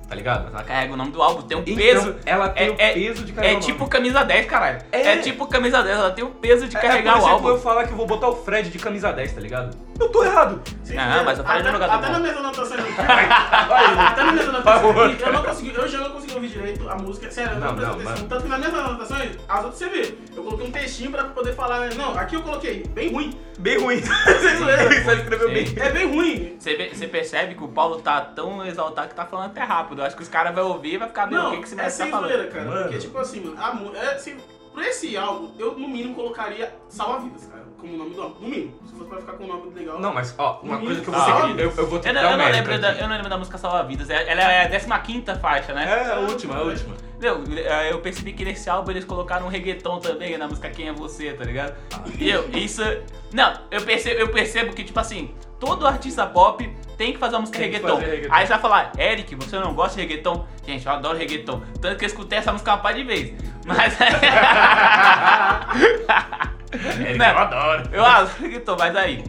tá 0.08 0.16
ligado? 0.16 0.48
Ela 0.48 0.64
carrega 0.64 0.94
o 0.94 0.98
nome 0.98 1.12
do 1.12 1.22
álbum, 1.22 1.42
tem 1.42 1.58
um 1.58 1.62
Então, 1.62 1.76
peso. 1.76 2.16
ela 2.26 2.48
tem 2.50 2.68
é- 2.68 2.72
o 2.72 2.76
é- 2.78 2.94
peso 2.94 3.26
de 3.26 3.34
carregar 3.34 3.54
É 3.54 3.58
o 3.58 3.60
tipo 3.60 3.80
nome. 3.80 3.90
camisa 3.92 4.24
10, 4.24 4.46
caralho. 4.46 4.80
É, 4.92 5.02
É. 5.14 5.18
tipo 5.18 5.46
camisa 5.48 5.84
10, 5.84 5.98
ela 5.98 6.12
tem 6.12 6.24
o 6.24 6.30
peso 6.30 6.68
de 6.70 6.78
É, 6.78 6.80
carregar 6.80 7.18
é, 7.18 7.20
por 7.20 7.24
o 7.24 7.28
álbum. 7.28 7.50
eu 7.50 7.60
falar 7.60 7.86
que 7.86 7.92
eu 7.92 7.98
vou 7.98 8.06
botar 8.08 8.30
o 8.30 8.36
Fred 8.44 8.70
de 8.70 8.78
camisa 8.80 9.12
10, 9.12 9.34
tá 9.34 9.42
ligado? 9.42 9.76
Eu 9.98 10.10
tô 10.10 10.24
errado. 10.24 10.62
Vocês 10.84 11.00
Não, 11.00 11.24
mas 11.24 11.38
eu 11.40 11.46
falei 11.46 11.62
de 11.62 11.68
até, 11.70 11.78
jogador 11.78 11.94
até 11.94 12.08
bom. 12.08 12.14
na 12.14 12.20
minha 12.20 12.34
anotação 12.38 12.78
aqui. 12.78 12.94
até 13.00 14.24
na 14.24 14.32
minha 14.34 14.50
anotação 14.50 14.94
Por 14.94 15.06
aqui, 15.10 15.24
eu 15.24 15.34
não 15.34 15.44
consegui, 15.44 15.74
eu 15.74 15.88
já 15.88 15.98
não 16.00 16.10
consegui 16.10 16.34
ouvir 16.36 16.48
direito 16.50 16.90
a 16.90 16.96
música. 16.96 17.32
Sério, 17.32 17.54
eu 17.54 17.60
não, 17.60 17.68
Não, 17.68 17.76
prestei 17.76 17.96
atenção. 18.06 18.28
Tanto 18.28 18.44
que 18.44 18.50
nas 18.50 18.60
minhas 18.60 18.74
anotações, 18.74 19.32
as 19.48 19.64
outras 19.64 19.76
você 19.76 19.90
vê. 19.90 20.18
Eu 20.36 20.44
coloquei 20.44 20.68
um 20.68 20.72
textinho 20.72 21.12
pra 21.12 21.24
poder 21.26 21.54
falar. 21.54 21.80
né? 21.80 21.90
Não, 21.96 22.18
aqui 22.18 22.36
eu 22.36 22.42
coloquei, 22.42 22.84
bem 22.90 23.12
ruim. 23.12 23.40
Bem 23.58 23.80
ruim. 23.80 24.02
Vocês 24.04 24.60
zoeira. 24.60 24.90
Você 24.90 25.14
escreveu 25.16 25.48
bem. 25.50 25.74
É 25.78 25.90
bem 25.90 26.08
ruim. 26.14 26.56
Você, 26.60 26.92
você 26.94 27.08
percebe 27.08 27.56
que 27.56 27.64
o 27.64 27.70
Paulo 27.70 28.02
tá 28.02 28.20
tão 28.20 28.66
exaltado 28.66 29.08
que 29.10 29.16
tá 29.16 29.26
falando 29.26 29.46
até 29.52 29.62
rápido. 29.64 30.02
Eu 30.02 30.06
acho 30.06 30.16
que 30.18 30.24
os 30.24 30.30
caras 30.30 30.54
vão 30.54 30.68
ouvir 30.72 30.96
e 30.96 30.98
vai 30.98 31.08
ficar, 31.08 31.32
Não, 31.32 31.48
o 31.48 31.52
que, 31.52 31.58
que 31.60 31.64
esse 31.64 31.74
é 31.74 31.78
moleque 31.78 31.98
tá 31.98 32.04
sem 32.04 32.12
falando? 32.12 32.28
zoeira, 32.30 32.48
cara. 32.48 32.66
Mano. 32.66 32.82
Porque, 32.84 32.98
tipo 32.98 33.18
assim, 33.18 33.40
mano, 33.40 33.58
a, 33.58 33.98
é, 33.98 34.14
assim, 34.16 34.36
pra 34.74 34.88
esse 34.88 35.16
álbum, 35.16 35.52
eu 35.58 35.72
no 35.80 35.88
mínimo 35.88 36.14
colocaria 36.16 36.76
Salva 36.90 37.20
Vidas, 37.20 37.50
cara, 37.86 37.86
como 37.86 37.98
nome 37.98 38.16
do 38.16 38.22
álbum. 38.22 38.36
No 38.42 38.50
mínimo. 38.50 38.74
Se 38.86 38.94
fosse 38.94 39.10
pra 39.10 39.20
ficar 39.20 39.34
com 39.34 39.44
um 39.44 39.48
nome 39.48 39.74
legal. 39.74 40.00
Não, 40.00 40.14
mas 40.14 40.34
ó, 40.38 40.60
uma 40.64 40.80
coisa 40.80 41.02
que 41.02 41.08
eu 41.08 41.14
vou 41.14 41.22
ah, 41.22 41.26
ter 41.26 41.56
que. 41.56 41.62
Eu, 41.62 41.72
eu 41.72 41.88
vou 41.88 42.00
ter 42.00 42.10
Eu 42.10 42.14
que 42.14 42.14
não, 42.14 42.22
dar 42.22 42.32
eu 42.32 42.36
um 42.36 42.38
não 42.38 42.52
lembro 42.52 42.80
da, 42.80 42.94
eu 42.94 43.08
não 43.08 43.16
lembro 43.16 43.30
da 43.30 43.38
música 43.38 43.58
Salva 43.58 43.84
Vidas. 43.84 44.10
É- 44.10 44.30
Ela 44.30 44.52
é 44.52 44.66
a 44.66 45.00
15 45.00 45.36
faixa, 45.40 45.74
né? 45.74 45.86
É, 45.86 46.14
a 46.14 46.20
última, 46.20 46.58
a 46.58 46.62
última. 46.62 46.96
Meu, 47.20 47.44
eh, 47.56 47.92
eu 47.92 48.02
percebi 48.02 48.34
que 48.34 48.44
nesse 48.44 48.70
álbum 48.70 48.92
eles 48.92 49.06
colocaram 49.06 49.46
um 49.46 49.50
reggaeton 49.50 50.00
também 50.00 50.38
na 50.38 50.48
música 50.48 50.70
Quem 50.70 50.90
é 50.90 50.94
Você, 50.94 51.34
tá 51.34 51.46
ligado? 51.46 51.76
Ah. 51.94 52.02
E 52.20 52.30
eu, 52.30 52.50
isso. 52.52 52.82
Não, 53.32 53.54
eu 53.72 53.82
percebo, 53.82 54.20
eu 54.20 54.30
percebo 54.30 54.74
que, 54.74 54.84
tipo 54.84 55.00
assim, 55.00 55.34
todo 55.60 55.88
artista 55.88 56.28
pop 56.28 56.70
tem 56.98 57.14
que 57.14 57.20
fazer 57.20 57.36
uma 57.36 57.42
música 57.42 57.60
reggaeton. 57.60 57.96
reggaeton. 57.96 58.34
Aí 58.34 58.46
você 58.46 58.54
vai 58.54 58.62
falar, 58.62 58.92
Eric, 58.98 59.36
você 59.36 59.60
não 59.60 59.74
gosta 59.74 59.96
de 59.96 60.02
reggaeton? 60.08 60.46
Gente, 60.66 60.86
eu 60.86 60.92
adoro 60.92 61.18
reggaeton. 61.18 61.62
Tanto 61.82 61.98
que 61.98 62.06
eu 62.06 62.08
escutei 62.08 62.40
essa 62.40 62.52
música 62.52 62.72
uma 62.72 62.78
par 62.80 62.94
de 62.94 63.04
vezes. 63.04 63.34
Mas. 63.66 63.98
Não. 67.18 67.26
eu 67.26 67.38
adoro. 67.38 67.90
Eu 67.92 68.06
adoro 68.06 68.32
reggaeton, 68.40 68.76
mas 68.78 68.96
aí. 68.96 69.24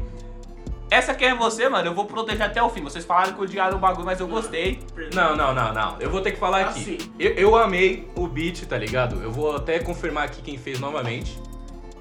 Essa 0.89 1.15
Quem 1.15 1.29
é 1.29 1.35
Você, 1.35 1.69
mano, 1.69 1.89
eu 1.89 1.95
vou 1.95 2.05
proteger 2.05 2.43
até 2.47 2.63
o 2.63 2.69
fim. 2.71 2.81
Vocês 2.83 3.05
falaram 3.05 3.33
que 3.33 3.41
odiaram 3.41 3.77
o 3.77 3.81
bagulho, 3.81 4.07
mas 4.07 4.21
eu 4.21 4.29
gostei. 4.29 4.81
Não, 5.13 5.35
não, 5.35 5.53
não, 5.53 5.73
não. 5.73 5.97
Eu 5.99 6.09
vou 6.11 6.21
ter 6.21 6.31
que 6.33 6.39
falar 6.39 6.61
aqui. 6.61 6.81
Assim. 6.97 7.13
Eu, 7.19 7.33
eu 7.33 7.57
amei 7.57 8.09
o 8.15 8.29
beat, 8.29 8.65
tá 8.67 8.79
ligado? 8.79 9.21
Eu 9.21 9.33
vou 9.33 9.57
até 9.57 9.81
confirmar 9.81 10.25
aqui 10.25 10.41
quem 10.43 10.57
fez 10.57 10.79
novamente. 10.79 11.37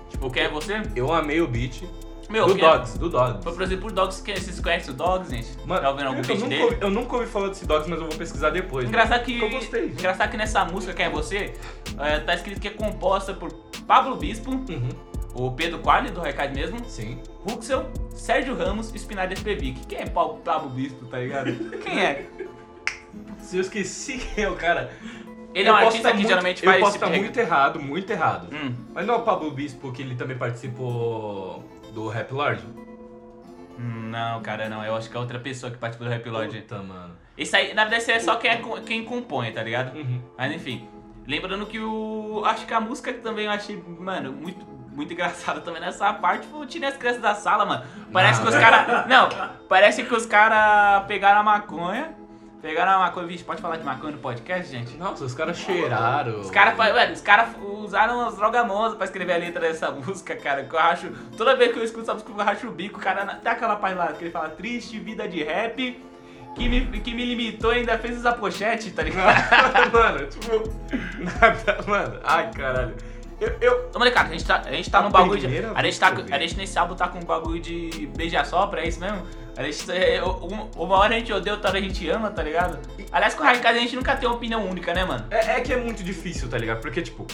Tipo, 0.09 0.29
Quem 0.29 0.43
é 0.43 0.49
Você? 0.49 0.81
Eu 0.95 1.11
amei 1.11 1.41
o 1.41 1.47
beat. 1.47 1.81
Meu, 2.29 2.47
do 2.47 2.53
é- 2.57 2.57
Dogs, 2.61 2.97
do 2.97 3.09
Dogs. 3.09 3.43
Foi, 3.43 3.53
por 3.53 3.61
exemplo, 3.63 3.87
o 3.89 3.91
Dogs, 3.91 4.21
que 4.23 4.33
vocês 4.39 4.59
conhecem 4.59 4.93
o 4.93 4.97
Dogs, 4.97 5.29
gente? 5.29 5.47
Mano, 5.65 5.81
Já 5.81 5.89
ouviram 5.89 6.09
algum 6.09 6.21
eu, 6.21 6.25
beat 6.25 6.39
nunca 6.39 6.49
dele? 6.49 6.63
ouvi, 6.63 6.77
eu 6.81 6.89
nunca 6.89 7.15
ouvi 7.17 7.27
falar 7.27 7.47
desse 7.49 7.65
Dogs, 7.67 7.89
mas 7.89 7.99
eu 7.99 8.07
vou 8.07 8.17
pesquisar 8.17 8.49
depois. 8.51 8.87
Engraçado 8.87 9.23
que, 9.23 9.39
Eu 9.39 9.49
gostei. 9.49 9.85
engraçado 9.89 10.29
que 10.31 10.37
nessa 10.37 10.63
música 10.65 10.93
Quem 10.93 11.05
é 11.05 11.09
Você, 11.09 11.53
é, 11.99 12.19
tá 12.19 12.33
escrito 12.35 12.59
que 12.61 12.67
é 12.67 12.71
composta 12.71 13.33
por 13.33 13.51
Pablo 13.87 14.15
Bispo, 14.15 14.51
Uhum, 14.51 14.89
o 15.35 15.51
Pedro 15.51 15.79
Quali, 15.79 16.09
do 16.09 16.21
Recado 16.21 16.55
mesmo, 16.55 16.79
sim. 16.87 17.19
Ruxel, 17.47 17.91
Sérgio 18.11 18.55
Ramos 18.55 18.93
e 18.93 18.97
Spinard 18.97 19.33
Espevic. 19.33 19.85
Quem 19.85 19.99
é 19.99 20.05
Pablo, 20.05 20.37
Pablo 20.37 20.69
Bispo, 20.69 21.05
tá 21.05 21.19
ligado? 21.19 21.53
Quem 21.83 21.99
é? 22.01 22.25
Se 23.39 23.57
eu 23.57 23.61
esqueci 23.61 24.17
quem 24.17 24.43
é 24.43 24.49
o 24.49 24.55
cara. 24.55 24.91
Ele 25.53 25.69
é 25.69 25.71
um 25.71 25.75
eu 25.75 25.83
posso 25.83 25.87
artista 25.87 26.09
que 26.09 26.15
muito- 26.15 26.27
geralmente 26.27 26.65
Eu 26.65 26.71
faz 26.71 26.79
posso 26.81 26.95
esse 26.95 26.97
estar 26.97 27.05
tipo 27.05 27.17
de 27.17 27.23
muito 27.25 27.37
errado, 27.39 27.79
muito 27.79 28.09
errado. 28.09 28.47
Hum. 28.51 28.73
Mas 28.93 29.05
não 29.05 29.13
é 29.13 29.17
o 29.17 29.21
Pablo 29.21 29.51
Bispo 29.51 29.91
que 29.91 30.01
ele 30.01 30.15
também 30.15 30.35
participou 30.37 31.63
do 31.93 32.07
Rap 32.07 32.31
Lord? 32.33 32.61
Não, 33.77 34.41
cara, 34.41 34.67
não. 34.69 34.83
Eu 34.83 34.95
acho 34.95 35.09
que 35.09 35.15
é 35.15 35.19
outra 35.19 35.39
pessoa 35.39 35.71
que 35.71 35.77
participa 35.77 36.05
do 36.05 36.09
Rap 36.11 36.27
Lord. 36.29 36.61
Puta, 36.61 36.81
mano. 36.81 37.15
Isso 37.37 37.55
aí, 37.55 37.73
na 37.73 37.85
verdade, 37.85 38.11
é 38.11 38.19
só 38.19 38.35
quem, 38.37 38.49
é 38.51 38.61
quem 38.85 39.03
compõe, 39.03 39.51
tá 39.51 39.61
ligado? 39.61 39.95
Uhum. 39.95 40.21
Mas 40.37 40.53
enfim. 40.53 40.87
Lembrando 41.27 41.65
que 41.65 41.79
o. 41.79 42.43
Acho 42.45 42.65
que 42.65 42.73
a 42.73 42.79
música 42.79 43.11
que 43.13 43.19
também 43.19 43.45
eu 43.45 43.51
achei, 43.51 43.81
mano, 43.99 44.31
muito, 44.31 44.65
muito 44.95 45.13
engraçada 45.13 45.59
também 45.61 45.81
nessa 45.81 46.11
parte 46.13 46.47
foi 46.47 46.61
o 46.61 46.65
Tirei 46.65 46.89
as 46.89 46.97
crianças 46.97 47.21
da 47.21 47.35
sala, 47.35 47.65
mano. 47.65 47.83
Parece 48.11 48.39
Não. 48.41 48.47
que 48.47 48.53
os 48.55 48.59
caras. 48.59 49.07
Não, 49.07 49.29
parece 49.67 50.03
que 50.03 50.15
os 50.15 50.25
caras 50.25 51.05
pegaram 51.05 51.41
a 51.41 51.43
maconha. 51.43 52.15
Pegaram 52.61 52.93
a 52.93 52.99
maconha. 52.99 53.27
Vixe, 53.27 53.43
pode 53.43 53.61
falar 53.61 53.77
de 53.77 53.83
maconha 53.83 54.13
no 54.13 54.17
podcast, 54.19 54.71
gente? 54.71 54.97
Nossa, 54.97 55.23
os 55.25 55.35
caras 55.35 55.57
cheiraram. 55.57 56.39
Os 56.39 56.49
caras, 56.49 56.75
os 57.13 57.21
caras 57.21 57.49
usaram 57.61 58.25
as 58.27 58.35
drogas 58.37 58.65
monstras 58.65 58.95
pra 58.95 59.05
escrever 59.05 59.33
a 59.33 59.37
letra 59.37 59.61
dessa 59.61 59.91
música, 59.91 60.35
cara. 60.35 60.63
Que 60.63 60.73
eu 60.73 60.79
acho. 60.79 61.11
Toda 61.37 61.55
vez 61.55 61.73
que 61.73 61.79
eu 61.79 61.83
escuto 61.83 62.03
essa 62.03 62.13
música, 62.13 62.31
eu 62.31 62.43
racho 62.43 62.67
o 62.67 62.71
bico, 62.71 62.99
cara. 62.99 63.25
Tem 63.35 63.51
aquela 63.51 63.75
parte 63.75 63.95
lá 63.97 64.07
que 64.13 64.23
ele 64.23 64.31
fala 64.31 64.49
triste, 64.49 64.97
vida 64.97 65.27
de 65.27 65.43
rap. 65.43 66.01
Que 66.55 66.69
me, 66.69 67.01
que 67.01 67.13
me 67.13 67.25
limitou 67.25 67.73
e 67.73 67.79
ainda 67.79 67.97
fez 67.97 68.17
essa 68.17 68.31
pochete, 68.31 68.89
tá 68.91 69.03
ligado? 69.03 69.35
mano, 69.91 70.25
tipo. 70.27 70.63
Nada, 71.19 71.83
mano. 71.85 72.19
Ai, 72.23 72.49
caralho. 72.51 72.95
Eu. 73.39 73.55
eu 73.61 73.89
Ô, 73.93 73.99
molecada, 73.99 74.29
a 74.29 74.31
gente 74.31 74.45
tá, 74.45 74.61
a 74.65 74.71
gente 74.71 74.89
tá 74.89 74.99
A 74.99 75.01
num 75.03 75.09
bagulho 75.11 75.39
de. 75.39 75.45
A 75.47 75.83
gente, 75.83 75.99
tá, 75.99 76.11
que 76.11 76.21
eu 76.21 76.25
vi. 76.25 76.33
a 76.33 76.39
gente 76.39 76.55
nesse 76.57 76.77
álbum 76.79 76.95
tá 76.95 77.07
com 77.07 77.19
um 77.19 77.23
bagulho 77.25 77.59
de 77.59 78.09
beija-sopra, 78.15 78.81
é 78.81 78.87
isso 78.87 78.99
mesmo? 78.99 79.21
A 79.57 79.63
gente, 79.63 79.89
é, 79.91 80.21
um- 80.23 80.69
uma 80.75 80.97
hora 80.97 81.15
a 81.15 81.19
gente 81.19 81.31
odeia, 81.31 81.53
outra 81.53 81.69
hora 81.69 81.79
a 81.79 81.81
gente 81.81 82.09
ama, 82.09 82.29
tá 82.29 82.43
ligado? 82.43 82.79
Aliás, 83.11 83.33
com 83.35 83.41
o 83.41 83.45
Raikkonen 83.45 83.77
a 83.77 83.81
gente 83.81 83.95
nunca 83.95 84.15
tem 84.15 84.27
uma 84.27 84.35
opinião 84.35 84.65
única, 84.65 84.93
né, 84.93 85.05
mano? 85.05 85.25
é, 85.31 85.57
é 85.57 85.61
que 85.61 85.71
é 85.73 85.77
muito 85.77 86.03
difícil, 86.03 86.49
tá 86.49 86.57
ligado? 86.57 86.81
Porque, 86.81 87.01
tipo. 87.01 87.25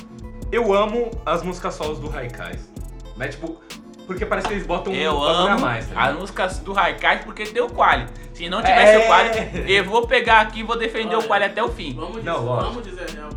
eu 0.51 0.73
amo 0.73 1.09
as 1.25 1.41
músicas 1.43 1.73
solos 1.75 1.99
do 1.99 2.15
Haikais. 2.15 2.69
Mas, 3.15 3.35
tipo, 3.35 3.59
porque 4.07 4.25
parece 4.25 4.47
que 4.47 4.53
eles 4.53 4.65
botam 4.65 4.93
Eu 4.93 5.13
um 5.13 5.19
bagulho 5.19 5.37
a 5.47 5.51
amo 5.53 5.61
mais. 5.61 5.87
tá 5.87 6.01
as 6.03 6.15
músicas 6.15 6.59
do 6.59 6.73
Raikais 6.73 7.23
porque 7.23 7.43
tem 7.45 7.61
o 7.61 7.69
Quali. 7.69 8.05
Se 8.33 8.49
não 8.49 8.61
tivesse 8.61 8.93
É. 8.95 8.99
o 8.99 9.07
Quali, 9.07 9.71
eu 9.71 9.85
vou 9.85 10.05
pegar 10.07 10.41
aqui 10.41 10.59
e 10.61 10.63
vou 10.63 10.77
defender 10.77 11.15
o 11.15 11.19
Olha, 11.19 11.27
Quali 11.27 11.43
até 11.45 11.63
o 11.63 11.69
fim. 11.69 11.93
Vamos 11.93 12.17
dizer, 12.17 12.25
Não, 12.29 12.43
lógico. 12.45 12.69
vamos 12.71 12.83
dizer 12.89 13.09
se. 13.15 13.29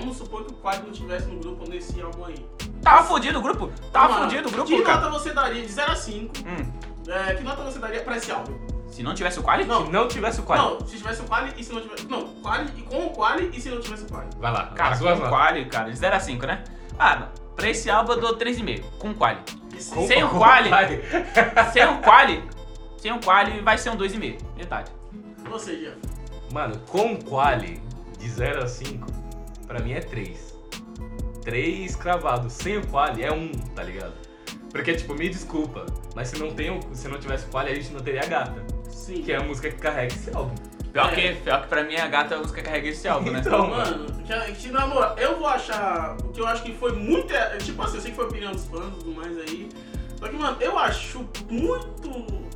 Vamos 0.00 0.16
supor 0.16 0.44
que 0.44 0.52
o 0.52 0.56
quadro 0.56 0.84
não 0.84 0.92
estivesse 0.92 1.26
no 1.26 1.38
grupo 1.40 1.68
nesse 1.68 2.00
álbum 2.00 2.24
aí. 2.24 2.46
Tava 2.82 3.04
fudido 3.04 3.38
o 3.38 3.42
grupo? 3.42 3.70
Tava 3.92 4.14
Mano, 4.14 4.24
fudido 4.30 4.48
o 4.48 4.52
grupo, 4.52 4.68
Que 4.68 4.82
cara. 4.82 5.00
nota 5.00 5.10
você 5.18 5.32
daria 5.32 5.62
de 5.62 5.72
0 5.72 5.92
a 5.92 5.96
5? 5.96 6.32
Hum, 6.46 6.72
É, 7.10 7.34
que 7.34 7.42
nota 7.42 7.62
você 7.62 7.78
daria 7.78 8.02
pra 8.02 8.16
esse 8.16 8.30
álbum? 8.30 8.56
se 8.90 9.02
não 9.02 9.14
tivesse 9.14 9.38
o 9.38 9.42
Quali? 9.42 9.64
Não. 9.64 9.86
Se 9.86 9.92
não 9.92 10.08
tivesse 10.08 10.40
o 10.40 10.42
quali. 10.44 10.62
Não, 10.62 10.80
se 10.86 10.96
tivesse 10.96 11.20
o 11.20 11.24
Quali 11.24 11.52
e 11.56 11.62
se 11.64 11.72
não 11.72 11.80
tivesse. 11.82 12.06
Não, 12.06 12.26
Quali 12.42 12.70
e 12.76 12.82
com 12.82 13.06
o 13.06 13.10
Quali 13.10 13.50
e 13.54 13.60
se 13.60 13.68
não 13.68 13.80
tivesse 13.80 14.04
o 14.04 14.08
Quali. 14.08 14.28
Vai 14.38 14.52
lá, 14.52 14.66
Cara, 14.68 14.90
as 14.90 14.98
com 14.98 15.04
duas 15.04 15.18
o 15.18 15.22
notas. 15.22 15.36
Quali, 15.38 15.64
cara, 15.66 15.90
de 15.90 15.96
0 15.98 16.16
a 16.16 16.20
5, 16.20 16.46
né? 16.46 16.64
Ah, 16.98 17.28
pra 17.54 17.68
esse 17.68 17.90
álbum 17.90 18.12
eu 18.12 18.20
dou 18.20 18.36
3,5, 18.36 18.82
com 18.98 19.10
o 19.10 19.14
Quali. 19.14 19.38
Com- 19.94 20.06
sem 20.08 20.24
o 20.24 20.28
com 20.30 20.38
quali. 20.38 20.68
quali. 20.70 21.02
Sem 21.72 21.84
o 21.86 21.98
Quali, 22.02 22.44
sem 22.96 23.12
o 23.12 23.20
Quali 23.20 23.60
vai 23.60 23.78
ser 23.78 23.90
um 23.90 23.96
2,5, 23.96 24.38
metade. 24.56 24.90
Ou 25.50 25.58
seja, 25.58 25.96
Mano, 26.52 26.76
com 26.88 27.16
quali 27.22 27.80
de 28.18 28.28
0 28.28 28.64
a 28.64 28.66
5, 28.66 29.06
pra 29.68 29.78
mim 29.80 29.92
é 29.92 30.00
3. 30.00 30.56
3 31.42 31.94
cravado. 31.96 32.50
Sem 32.50 32.78
o 32.78 32.86
quali 32.88 33.22
é 33.22 33.32
1, 33.32 33.52
tá 33.74 33.82
ligado? 33.82 34.14
Porque, 34.70 34.94
tipo, 34.94 35.14
me 35.14 35.28
desculpa, 35.28 35.86
mas 36.14 36.28
se 36.28 36.38
não, 36.38 36.50
tem 36.50 36.70
o, 36.70 36.80
se 36.92 37.08
não 37.08 37.18
tivesse 37.18 37.46
quali, 37.46 37.70
a 37.70 37.74
gente 37.74 37.90
não 37.92 38.00
teria 38.00 38.22
a 38.22 38.26
gata. 38.26 38.64
sim. 38.90 39.22
Que 39.22 39.32
é 39.32 39.36
a 39.36 39.42
música 39.42 39.70
que 39.70 39.78
carrega 39.78 40.12
esse 40.12 40.34
álbum. 40.34 40.54
Pior, 40.92 41.12
É. 41.12 41.14
que, 41.14 41.40
pior 41.42 41.62
que 41.62 41.68
pra 41.68 41.84
mim 41.84 41.96
a 41.96 42.06
gata 42.06 42.34
é 42.34 42.36
a 42.36 42.40
música 42.40 42.60
que 42.60 42.66
carrega 42.66 42.88
esse 42.88 43.06
álbum, 43.08 43.30
né? 43.30 43.40
Então, 43.40 43.68
Mano, 43.68 44.06
que, 44.24 44.52
que 44.52 44.68
na 44.68 44.86
moral, 44.86 45.16
eu 45.18 45.38
vou 45.38 45.46
achar. 45.46 46.16
O 46.22 46.28
que 46.28 46.40
eu 46.40 46.46
acho 46.46 46.62
que 46.62 46.72
foi 46.74 46.92
muito. 46.92 47.32
é, 47.32 47.56
Tipo 47.58 47.82
assim, 47.82 47.96
eu 47.96 48.00
sei 48.02 48.10
que 48.10 48.16
foi 48.16 48.26
opinião 48.26 48.52
dos 48.52 48.66
fãs 48.66 48.86
e 48.88 48.98
tudo 48.98 49.12
mais 49.14 49.36
aí. 49.38 49.68
Só 50.18 50.28
que, 50.28 50.36
mano, 50.36 50.56
eu 50.60 50.78
acho 50.78 51.26
muito 51.48 51.86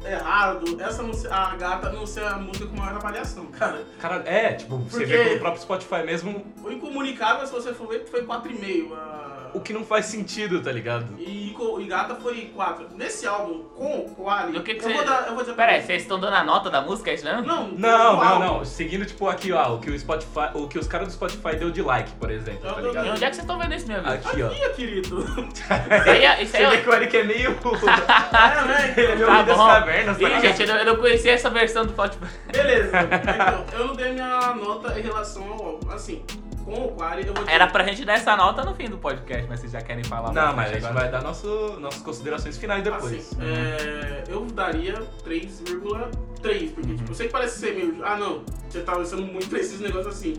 errado 0.04 0.80
essa 0.80 1.02
não 1.02 1.12
ser- 1.14 1.32
a 1.32 1.54
gata 1.56 1.90
não 1.90 2.06
ser 2.06 2.24
a 2.24 2.36
música 2.36 2.66
com 2.66 2.76
maior 2.76 2.96
avaliação, 2.96 3.46
cara. 3.46 3.84
Cara, 4.00 4.22
é, 4.26 4.52
tipo, 4.54 4.78
você 4.78 4.98
Porque- 5.00 5.06
vê 5.16 5.24
pelo 5.24 5.38
próprio 5.40 5.62
Spotify 5.62 6.02
mesmo 6.04 6.44
O 6.64 6.70
incomunicável, 6.70 7.46
se 7.46 7.52
você 7.52 7.72
for 7.74 7.88
ver, 7.88 8.04
foi 8.10 8.22
4,5. 8.24 8.94
A... 8.94 9.31
o 9.54 9.60
que 9.60 9.72
não 9.72 9.84
faz 9.84 10.06
sentido, 10.06 10.62
tá 10.62 10.70
ligado? 10.72 11.06
E, 11.18 11.54
e 11.80 11.84
gata 11.86 12.14
foi 12.16 12.50
4. 12.54 12.86
Nesse 12.94 13.26
álbum, 13.26 13.64
com 13.76 14.06
o 14.06 14.62
que 14.62 14.72
eu, 14.72 14.80
você- 14.80 14.92
vou 14.94 15.04
dar, 15.04 15.26
eu 15.26 15.34
vou 15.34 15.42
dizer 15.42 15.54
pra 15.54 15.64
Pera 15.66 15.76
aí, 15.76 15.80
você. 15.80 15.86
vocês 15.86 16.02
estão 16.02 16.18
dando 16.18 16.34
a 16.34 16.44
nota 16.44 16.70
da 16.70 16.80
música, 16.80 17.10
é 17.10 17.14
isso 17.14 17.24
mesmo? 17.24 17.42
Não, 17.42 17.68
Não, 17.68 18.16
não, 18.16 18.38
não. 18.38 18.64
Seguindo, 18.64 19.04
tipo, 19.06 19.28
aqui, 19.28 19.52
ó, 19.52 19.74
o 19.74 19.78
que 19.78 19.90
o 19.90 19.98
Spotify. 19.98 20.50
O 20.54 20.68
que 20.68 20.78
os 20.78 20.86
caras 20.86 21.08
do 21.08 21.12
Spotify 21.14 21.56
deu 21.56 21.70
de 21.70 21.82
like, 21.82 22.10
por 22.12 22.30
exemplo, 22.30 22.66
Eu 22.66 22.74
tá 22.74 22.80
ligado? 22.80 23.06
E 23.06 23.10
onde 23.10 23.24
é 23.24 23.28
que 23.30 23.36
vocês 23.36 23.44
estão 23.44 23.58
vendo 23.58 23.74
isso, 23.74 23.86
meu 23.86 23.98
amigo? 23.98 24.12
Aqui, 24.14 24.42
ó. 24.42 24.46
Aqui, 24.48 24.68
querido. 24.74 25.20
Isso 25.22 26.10
aí, 26.10 26.24
é- 26.24 26.42
isso 26.42 26.56
aí 26.56 26.64
Você 26.64 26.70
vê 26.70 26.76
é... 26.76 26.80
que 26.82 26.88
o 26.88 26.94
Eric 26.94 27.16
é 27.16 27.24
meio. 27.24 27.50
é, 27.52 28.64
né? 28.66 28.94
Ele 28.96 29.06
é 29.12 29.14
meio 29.16 29.26
Tá 29.26 29.42
das 29.42 29.56
bom. 29.56 29.66
cavernas, 29.66 30.16
tá 30.18 30.22
Ih, 30.22 30.26
ligado? 30.26 30.42
gente, 30.42 30.60
eu 30.62 30.68
não, 30.68 30.76
eu 30.76 30.84
não 30.86 30.96
conhecia 30.96 31.32
essa 31.32 31.50
versão 31.50 31.84
do 31.86 31.92
Spotify. 31.92 32.24
Beleza. 32.52 32.92
Então, 33.02 33.64
eu 33.80 33.86
não 33.88 33.94
dei 33.94 34.12
minha 34.12 34.54
nota 34.54 34.98
em 34.98 35.02
relação 35.02 35.44
ao 35.44 35.62
álbum. 35.66 35.90
Assim, 35.90 36.22
com 36.64 36.72
o 36.86 36.92
Quali, 36.92 37.26
eu 37.26 37.34
vou 37.34 37.44
dizer... 37.44 37.54
Era 37.54 37.66
pra 37.66 37.84
gente 37.84 38.04
dar 38.04 38.14
essa 38.14 38.36
nota 38.36 38.64
no 38.64 38.74
fim 38.74 38.88
do 38.88 38.98
podcast, 38.98 39.46
mas 39.48 39.60
vocês 39.60 39.72
já 39.72 39.80
querem 39.80 40.04
falar 40.04 40.32
Não, 40.32 40.54
mas 40.54 40.70
a 40.70 40.74
gente 40.74 40.84
agora. 40.84 41.00
vai 41.00 41.10
dar 41.10 41.22
nosso, 41.22 41.78
nossas 41.80 42.02
considerações 42.02 42.56
finais 42.56 42.82
depois. 42.82 43.32
Assim, 43.32 43.36
é, 43.40 44.24
eu 44.28 44.44
daria 44.46 44.94
3,3, 45.24 46.74
porque 46.74 46.94
tipo, 46.94 47.10
eu 47.10 47.14
sei 47.14 47.26
que 47.26 47.32
parece 47.32 47.58
ser 47.58 47.74
meio. 47.74 47.98
Ah 48.04 48.16
não, 48.16 48.42
você 48.68 48.80
tá 48.80 49.04
sendo 49.04 49.22
muito 49.22 49.48
preciso 49.48 49.82
negócio 49.82 50.08
assim. 50.08 50.34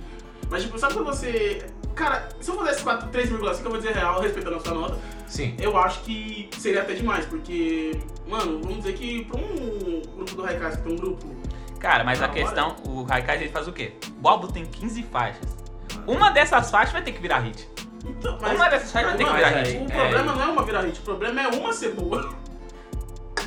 Mas 0.50 0.64
tipo, 0.64 0.78
sabe 0.78 0.94
quando 0.94 1.06
você. 1.08 1.66
Cara, 1.96 2.28
se 2.40 2.50
eu 2.50 2.58
fizesse 2.58 2.84
4 2.84 3.10
3,5, 3.10 3.64
eu 3.64 3.70
vou 3.70 3.78
dizer 3.78 3.94
real, 3.94 4.20
respeitando 4.20 4.56
a 4.56 4.60
sua 4.60 4.74
nota, 4.74 4.98
Sim. 5.28 5.56
eu 5.60 5.78
acho 5.78 6.02
que 6.02 6.50
seria 6.58 6.82
até 6.82 6.94
demais, 6.94 7.26
porque, 7.26 8.00
mano, 8.28 8.60
vamos 8.62 8.78
dizer 8.78 8.94
que 8.94 9.26
pra 9.26 9.40
um 9.40 10.02
grupo 10.16 10.36
do 10.36 10.42
Raikais, 10.42 10.76
que 10.78 10.82
tem 10.82 10.94
um 10.94 10.96
grupo. 10.96 11.36
Cara, 11.80 12.04
mas 12.04 12.22
a 12.22 12.26
hora. 12.26 12.34
questão, 12.34 12.76
o 12.88 13.04
Raikais 13.04 13.42
ele 13.42 13.52
faz 13.52 13.68
o 13.68 13.74
quê? 13.74 13.94
O 14.24 14.28
álbum 14.28 14.48
tem 14.48 14.66
15 14.66 15.04
faixas. 15.04 15.63
Uma 16.08 16.30
dessas 16.32 16.70
faixas 16.70 16.92
vai 16.94 17.02
ter 17.02 17.12
que 17.12 17.22
virar 17.22 17.40
hit. 17.40 17.68
Então, 18.06 18.38
Uma 18.38 18.70
dessas 18.70 18.92
faixas 18.92 19.12
vai 19.12 19.18
ter 19.18 19.26
que 19.26 19.34
virar 19.34 19.52
mas 19.52 19.68
hit. 19.70 19.82
o 19.82 19.92
É. 19.92 19.96
problema 20.10 20.34
não 20.36 20.42
é 20.44 20.46
uma 20.48 20.64
virar 20.64 20.82
hit, 20.82 21.00
o 21.00 21.04
problema 21.04 21.42
é 21.42 21.48
uma 21.48 21.74
ser 21.74 21.90
boa. 21.94 22.34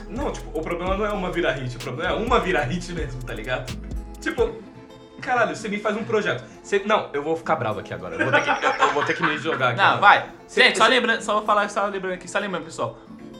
Não, 0.08 0.30
tipo, 0.30 0.58
o 0.58 0.62
problema 0.62 0.96
não 0.96 1.04
é 1.04 1.10
uma 1.10 1.30
vira 1.30 1.52
hit, 1.52 1.76
o 1.76 1.80
problema 1.80 2.10
é 2.12 2.14
uma 2.14 2.38
vira 2.40 2.62
hit 2.62 2.92
mesmo, 2.92 3.22
tá 3.24 3.34
ligado? 3.34 3.76
Tipo, 4.20 4.54
caralho, 5.20 5.54
você 5.56 5.68
me 5.68 5.78
faz 5.78 5.96
um 5.96 6.04
projeto. 6.04 6.44
Você, 6.62 6.80
não, 6.86 7.10
eu 7.12 7.22
vou 7.22 7.36
ficar 7.36 7.56
bravo 7.56 7.80
aqui 7.80 7.92
agora. 7.92 8.14
Eu 8.14 8.30
vou 8.30 8.32
ter 8.32 8.42
que, 8.42 8.66
eu, 8.84 8.92
vou 8.92 9.04
ter 9.04 9.14
que 9.16 9.22
me 9.22 9.36
jogar 9.38 9.70
aqui. 9.70 9.78
Não, 9.78 9.84
agora. 9.84 10.00
vai. 10.00 10.30
Gente, 10.48 10.78
só 10.78 10.86
lembrando, 10.86 11.20
só 11.22 11.34
vou 11.34 11.42
falar, 11.44 11.68
só 11.70 11.86
lembrando 11.86 12.14
aqui, 12.14 12.28
só 12.30 12.38
lembrando, 12.38 12.64
pessoal. 12.64 12.98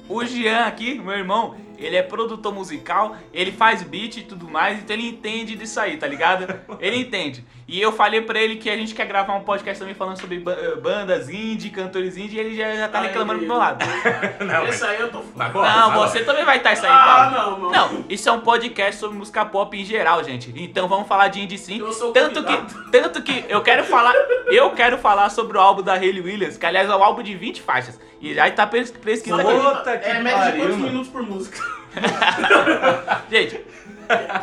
O 0.08 0.24
Jean 0.24 0.66
aqui, 0.66 0.98
meu 0.98 1.14
irmão, 1.14 1.56
ele 1.78 1.96
é 1.96 2.02
produtor 2.02 2.52
musical, 2.54 3.16
ele 3.32 3.52
faz 3.52 3.82
beat 3.82 4.16
e 4.18 4.22
tudo 4.22 4.48
mais, 4.48 4.78
então 4.78 4.94
ele 4.96 5.08
entende 5.08 5.54
disso 5.56 5.78
aí, 5.80 5.96
tá 5.96 6.06
ligado? 6.06 6.46
Ele 6.80 6.96
entende. 6.96 7.44
E 7.68 7.80
eu 7.80 7.90
falei 7.90 8.20
pra 8.22 8.38
ele 8.40 8.56
que 8.56 8.70
a 8.70 8.76
gente 8.76 8.94
quer 8.94 9.06
gravar 9.06 9.34
um 9.34 9.40
podcast 9.42 9.80
também 9.80 9.94
falando 9.94 10.20
sobre 10.20 10.36
eh, 10.46 10.76
bandas 10.76 11.28
indie, 11.28 11.70
cantores 11.70 12.16
indie, 12.16 12.36
e 12.36 12.38
ele 12.40 12.56
já, 12.56 12.72
já 12.76 12.86
tá 12.88 13.00
Ai, 13.00 13.06
reclamando 13.08 13.40
do 13.40 13.46
meu 13.46 13.56
lado. 13.56 13.84
Não, 14.44 14.66
Esse 14.68 14.84
aí 14.84 15.00
eu 15.00 15.10
tô 15.10 15.20
fora. 15.20 15.50
pô, 15.50 15.62
Não, 15.62 15.90
fala. 15.90 16.08
você 16.08 16.22
também 16.22 16.44
vai 16.44 16.58
estar 16.58 16.72
isso 16.74 16.86
aí, 16.86 16.92
Ah, 16.92 17.30
Paulo. 17.32 17.60
não, 17.62 17.70
não. 17.72 17.92
Não, 17.92 18.04
isso 18.08 18.28
é 18.28 18.32
um 18.32 18.40
podcast 18.40 19.00
sobre 19.00 19.18
música 19.18 19.44
pop 19.44 19.76
em 19.76 19.84
geral, 19.84 20.22
gente. 20.22 20.52
Então 20.56 20.86
vamos 20.86 21.08
falar 21.08 21.26
de 21.26 21.40
indie 21.40 21.58
sim. 21.58 21.80
Eu 21.80 21.92
sou 21.92 22.10
o 22.10 22.12
Tanto 22.12 22.44
que, 22.44 22.56
tanto 22.92 23.20
que 23.22 23.44
eu 23.48 23.60
quero 23.62 23.82
falar, 23.82 24.14
eu 24.46 24.70
quero 24.70 24.96
falar 24.98 25.28
sobre 25.30 25.58
o 25.58 25.60
álbum 25.60 25.82
da 25.82 25.94
Hayley 25.94 26.20
Williams, 26.20 26.56
que 26.56 26.66
aliás 26.66 26.88
é 26.88 26.94
um 26.94 27.02
álbum 27.02 27.22
de 27.22 27.34
20 27.34 27.62
faixas. 27.62 27.98
E 28.20 28.38
aí 28.38 28.52
tá 28.52 28.66
pres- 28.66 28.90
pesquisa 28.92 29.36
aqui. 29.42 29.52
Puta 29.52 29.98
que 29.98 30.08
é 30.08 30.20
média 30.22 30.52
de 30.52 30.58
quantos 30.58 30.76
minutos 30.76 31.08
por 31.08 31.22
música? 31.22 31.60
Gente, 33.30 33.60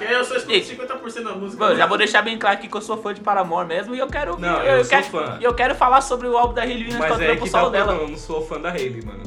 eu 0.09 0.23
só 0.25 0.35
escuto 0.35 0.53
Gente, 0.53 0.75
50% 0.75 1.23
da 1.23 1.35
música. 1.35 1.63
bom, 1.65 1.71
eu 1.71 1.77
já 1.77 1.85
vou 1.85 1.97
deixar 1.97 2.21
bem 2.21 2.37
claro 2.37 2.57
aqui 2.57 2.67
que 2.67 2.75
eu 2.75 2.81
sou 2.81 2.97
fã 2.97 3.13
de 3.13 3.21
Paramore 3.21 3.67
mesmo 3.67 3.95
e 3.95 3.99
eu 3.99 4.07
quero 4.07 4.37
Não, 4.39 4.59
eu, 4.61 4.77
eu 4.77 4.83
sou 4.83 4.89
quero, 4.89 5.05
fã. 5.05 5.37
eu 5.41 5.53
quero 5.53 5.75
falar 5.75 6.01
sobre 6.01 6.27
o 6.27 6.37
álbum 6.37 6.53
da 6.53 6.61
Hayley 6.63 6.83
Williams 6.85 6.99
Mas 6.99 7.19
é 7.21 7.35
que 7.35 7.41
tá 7.41 7.47
solo 7.47 7.67
o 7.67 7.69
dela. 7.69 7.85
problema, 7.85 8.07
eu 8.07 8.11
não 8.11 8.17
sou 8.17 8.45
fã 8.45 8.59
da 8.59 8.69
Hayley, 8.69 9.03
mano. 9.05 9.23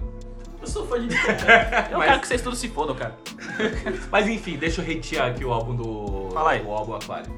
Eu 0.60 0.66
sou 0.66 0.86
fã 0.86 1.00
de 1.00 1.14
Eu 1.90 1.98
Mas- 1.98 2.08
quero 2.08 2.20
que 2.20 2.26
vocês 2.28 2.42
todos 2.42 2.58
se 2.58 2.68
fodam, 2.68 2.94
cara. 2.96 3.16
Mas 4.10 4.26
enfim, 4.28 4.56
deixa 4.56 4.82
eu 4.82 4.98
hatear 4.98 5.30
aqui 5.30 5.44
o 5.44 5.52
álbum 5.52 5.74
do. 5.76 6.28
Fala 6.34 6.50
aí. 6.50 6.62
O 6.62 6.72
álbum 6.72 6.94
Aquário. 6.94 7.32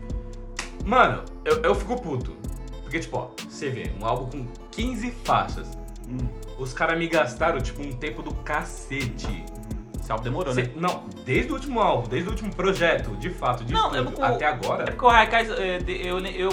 Mano, 0.84 1.22
eu, 1.44 1.60
eu 1.62 1.74
fico 1.74 2.00
puto. 2.00 2.36
Porque, 2.82 2.98
tipo, 2.98 3.18
ó, 3.18 3.28
você 3.46 3.68
vê, 3.68 3.90
um 4.00 4.06
álbum 4.06 4.30
com 4.30 4.46
15 4.70 5.10
faixas. 5.24 5.68
Hum. 6.08 6.26
Os 6.58 6.72
caras 6.72 6.98
me 6.98 7.06
gastaram, 7.06 7.60
tipo, 7.60 7.82
um 7.82 7.92
tempo 7.92 8.22
do 8.22 8.32
cacete. 8.36 9.44
Esse 10.08 10.12
álbum 10.12 10.24
demorou, 10.24 10.54
Cê- 10.54 10.62
né? 10.62 10.70
não, 10.74 11.04
desde 11.26 11.52
o 11.52 11.54
último 11.54 11.80
álbum, 11.80 12.08
desde 12.08 12.30
o 12.30 12.32
último 12.32 12.54
projeto, 12.54 13.10
de 13.16 13.28
fato, 13.28 13.62
de 13.62 13.74
Não, 13.74 13.88
estúdio, 13.92 14.04
vou- 14.16 14.24
até 14.24 14.44
É 14.46 14.48
agora. 14.48 14.84
porque 14.86 15.04
o 15.04 15.08
Raikais, 15.08 15.48
de- 15.84 16.06
eu, 16.06 16.18
eu, 16.20 16.48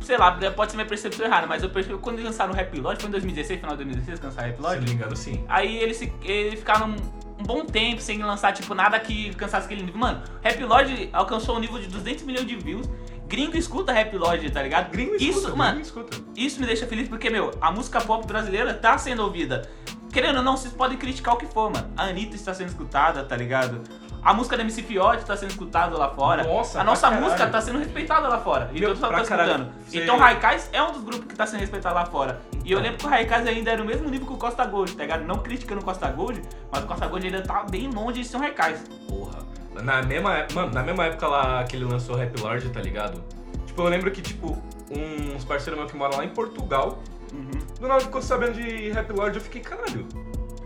sei 0.00 0.16
lá, 0.18 0.32
pode 0.50 0.72
ser 0.72 0.76
minha 0.78 0.88
percepção 0.88 1.24
errada, 1.24 1.46
mas 1.46 1.62
eu 1.62 1.70
percebi 1.70 1.94
que 1.94 2.00
quando 2.00 2.16
eles 2.16 2.24
lançaram 2.26 2.52
o 2.52 2.56
Rap 2.56 2.76
Lodge, 2.80 3.00
foi 3.02 3.08
em 3.08 3.12
2016, 3.12 3.60
final 3.60 3.76
de 3.76 3.84
2016 3.84 4.18
que 4.18 4.26
lançaram 4.26 4.48
o 4.48 4.50
Rap 4.50 4.56
Se 4.56 4.62
não 4.62 4.68
Lodge, 4.70 4.84
me 4.84 4.92
engano, 4.96 5.14
sim. 5.16 5.44
aí 5.48 5.76
eles, 5.76 5.96
se- 5.96 6.12
eles 6.24 6.58
ficaram 6.58 6.88
um, 6.88 6.96
um 7.38 7.44
bom 7.44 7.64
tempo 7.64 8.02
sem 8.02 8.20
lançar, 8.20 8.52
tipo, 8.52 8.74
nada 8.74 8.98
que 8.98 9.32
cansasse 9.36 9.66
aquele 9.66 9.84
nível. 9.84 10.00
Mano, 10.00 10.20
Rap 10.42 10.60
Lodge 10.64 11.08
alcançou 11.12 11.54
um 11.56 11.60
nível 11.60 11.78
de 11.78 11.86
200 11.86 12.24
milhões 12.24 12.46
de 12.48 12.56
views, 12.56 12.88
gringo 13.32 13.56
escuta 13.56 13.92
Rap 13.92 14.14
Lodge, 14.14 14.50
tá 14.50 14.62
ligado? 14.62 14.90
Gringo 14.90 15.14
Isso, 15.16 15.38
escuta, 15.38 15.56
mano, 15.56 15.70
gringo 15.80 15.86
escuta. 15.86 16.18
isso 16.36 16.60
me 16.60 16.66
deixa 16.66 16.86
feliz 16.86 17.08
porque, 17.08 17.30
meu, 17.30 17.50
a 17.62 17.72
música 17.72 17.98
pop 18.02 18.26
brasileira 18.26 18.74
tá 18.74 18.98
sendo 18.98 19.22
ouvida. 19.22 19.68
Querendo 20.12 20.36
ou 20.36 20.42
não, 20.42 20.54
vocês 20.58 20.74
podem 20.74 20.98
criticar 20.98 21.32
o 21.34 21.38
que 21.38 21.46
for, 21.46 21.70
mano. 21.72 21.90
A 21.96 22.02
Anitta 22.04 22.36
está 22.36 22.52
sendo 22.52 22.68
escutada, 22.68 23.24
tá 23.24 23.34
ligado? 23.34 23.80
A 24.22 24.34
música 24.34 24.54
da 24.56 24.62
MC 24.62 24.82
Fiote 24.82 25.24
tá 25.24 25.34
sendo 25.34 25.48
escutada 25.50 25.96
lá 25.96 26.10
fora. 26.10 26.44
Nossa, 26.44 26.80
a 26.80 26.84
nossa 26.84 27.10
música 27.10 27.30
caralho. 27.38 27.52
tá 27.52 27.60
sendo 27.62 27.78
respeitada 27.78 28.28
lá 28.28 28.38
fora. 28.38 28.70
E 28.74 28.80
pra 28.80 28.94
caralho. 28.94 29.22
escutando. 29.22 29.72
Então 29.92 30.16
o 30.16 30.18
Raikais 30.18 30.68
é 30.72 30.82
um 30.82 30.92
dos 30.92 31.02
grupos 31.02 31.26
que 31.26 31.34
tá 31.34 31.46
sendo 31.46 31.60
respeitado 31.60 31.94
lá 31.94 32.04
fora. 32.04 32.40
E 32.64 32.70
eu 32.70 32.78
Então. 32.78 32.82
lembro 32.82 32.98
que 32.98 33.06
o 33.06 33.08
Raikais 33.08 33.46
ainda 33.46 33.70
era 33.70 33.80
no 33.82 33.86
mesmo 33.88 34.08
nível 34.10 34.26
que 34.26 34.34
o 34.34 34.36
Costa 34.36 34.64
Gold, 34.66 34.94
tá 34.94 35.02
ligado? 35.02 35.24
Não 35.24 35.38
criticando 35.38 35.80
o 35.80 35.84
Costa 35.84 36.08
Gold, 36.10 36.40
mas 36.70 36.84
o 36.84 36.86
Costa 36.86 37.06
Gold 37.06 37.26
ainda 37.26 37.40
tá 37.42 37.64
bem 37.68 37.88
longe 37.90 38.20
de 38.20 38.28
ser 38.28 38.36
um 38.36 38.40
Raikais. 38.40 38.84
Porra. 39.08 39.38
Na 39.82 40.02
mesma, 40.02 40.38
ép- 40.38 40.52
mano, 40.54 40.72
na 40.72 40.82
mesma 40.82 41.06
época 41.06 41.26
lá 41.26 41.64
que 41.64 41.76
ele 41.76 41.84
lançou 41.84 42.16
Rap 42.16 42.38
Lord, 42.40 42.68
tá 42.70 42.80
ligado? 42.80 43.22
Tipo, 43.66 43.82
eu 43.82 43.88
lembro 43.88 44.10
que, 44.10 44.20
tipo, 44.20 44.62
uns 44.90 45.44
parceiros 45.44 45.78
meus 45.78 45.90
que 45.90 45.96
moram 45.96 46.18
lá 46.18 46.24
em 46.24 46.28
Portugal, 46.28 47.02
Uhum. 47.32 47.50
do 47.80 47.88
nada 47.88 48.00
ficou 48.00 48.20
sabendo 48.20 48.52
de 48.60 48.90
Rap 48.90 49.10
Lord, 49.12 49.36
eu 49.36 49.42
fiquei, 49.42 49.62
caralho. 49.62 50.06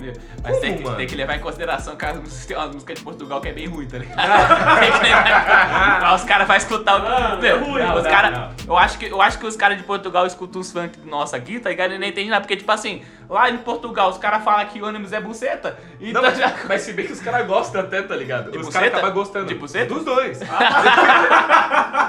Meu, 0.01 0.13
Mas 0.43 0.51
Como, 0.53 0.61
tem, 0.61 0.77
que, 0.77 0.91
tem 0.97 1.07
que 1.07 1.15
levar 1.15 1.37
em 1.37 1.41
consideração 1.41 1.97
que 1.97 2.05
as 2.05 2.45
tem 2.45 2.55
umas 2.55 2.71
músicas 2.75 2.99
de 2.99 3.03
Portugal 3.05 3.41
que 3.41 3.49
é 3.49 3.53
bem 3.55 3.67
ruim, 3.67 3.87
tá 3.87 3.97
ligado? 3.97 4.19
tem 4.81 4.93
que 4.93 4.99
levar. 4.99 6.15
Os 6.15 6.25
caras 6.25 6.47
vão 6.47 6.57
escutar 6.57 7.01
o. 7.01 7.07
Ah, 7.07 7.39
Meu, 7.41 7.57
é 7.57 7.59
ruim. 7.59 7.83
os 7.83 8.03
Não, 8.03 8.11
cara, 8.11 8.31
não, 8.31 8.75
Eu 8.75 8.77
acho 8.77 8.99
que 8.99 9.07
Eu 9.07 9.23
acho 9.23 9.39
que 9.39 9.47
os 9.47 9.57
caras 9.57 9.79
de 9.79 9.85
Portugal 9.85 10.27
escutam 10.27 10.61
os 10.61 10.71
funk 10.71 10.99
nossos 11.07 11.33
aqui, 11.33 11.59
tá 11.59 11.71
ligado? 11.71 11.95
E 11.95 11.99
nem 11.99 12.11
entendem 12.11 12.29
nada. 12.29 12.43
Porque, 12.43 12.57
tipo 12.57 12.71
assim, 12.71 13.03
Lá 13.29 13.51
em 13.51 13.59
Portugal, 13.59 14.11
os 14.11 14.19
caras 14.19 14.45
falam 14.45 14.65
que 14.67 14.81
ônibus 14.83 15.13
é 15.13 15.21
buceta. 15.21 15.79
Então 16.01 16.23
Não, 16.23 16.31
mas, 16.31 16.39
já. 16.39 16.55
mas 16.69 16.83
se 16.83 16.93
bem 16.93 17.07
que 17.07 17.13
os 17.13 17.21
caras 17.21 17.47
gostam 17.47 17.81
até, 17.81 18.03
tá 18.03 18.15
ligado? 18.15 18.51
De 18.51 18.59
os 18.59 18.69
caras 18.69 18.93
acabam 18.93 19.13
gostando. 19.13 19.47
De 19.47 19.55
buceta? 19.55 19.93
Dos 19.93 20.05
dois. 20.05 20.39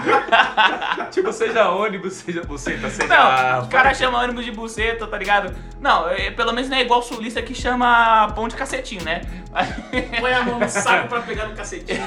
tipo, 1.12 1.32
seja 1.34 1.70
ônibus, 1.70 2.14
seja 2.14 2.44
buceta, 2.44 2.90
seja... 2.90 3.08
Não, 3.08 3.62
os 3.62 3.68
caras 3.68 3.98
chamam 3.98 4.22
ônibus 4.22 4.46
de 4.46 4.52
buceta, 4.52 5.08
tá 5.08 5.18
ligado? 5.18 5.56
Não, 5.82 6.10
é, 6.10 6.32
pelo 6.32 6.54
menos 6.54 6.70
não 6.70 6.78
é 6.78 6.82
igual 6.82 7.00
o 7.00 7.04
sulista 7.04 7.42
que 7.42 7.54
chama 7.56 8.32
pão 8.36 8.48
de 8.48 8.56
cacetinho, 8.56 9.04
né? 9.04 9.22
Põe 10.20 10.34
a 10.34 10.44
mão 10.44 10.60
no 10.60 10.70
saco 10.70 11.08
pra 11.08 11.22
pegar 11.22 11.48
no 11.48 11.56
cacetinho. 11.56 12.00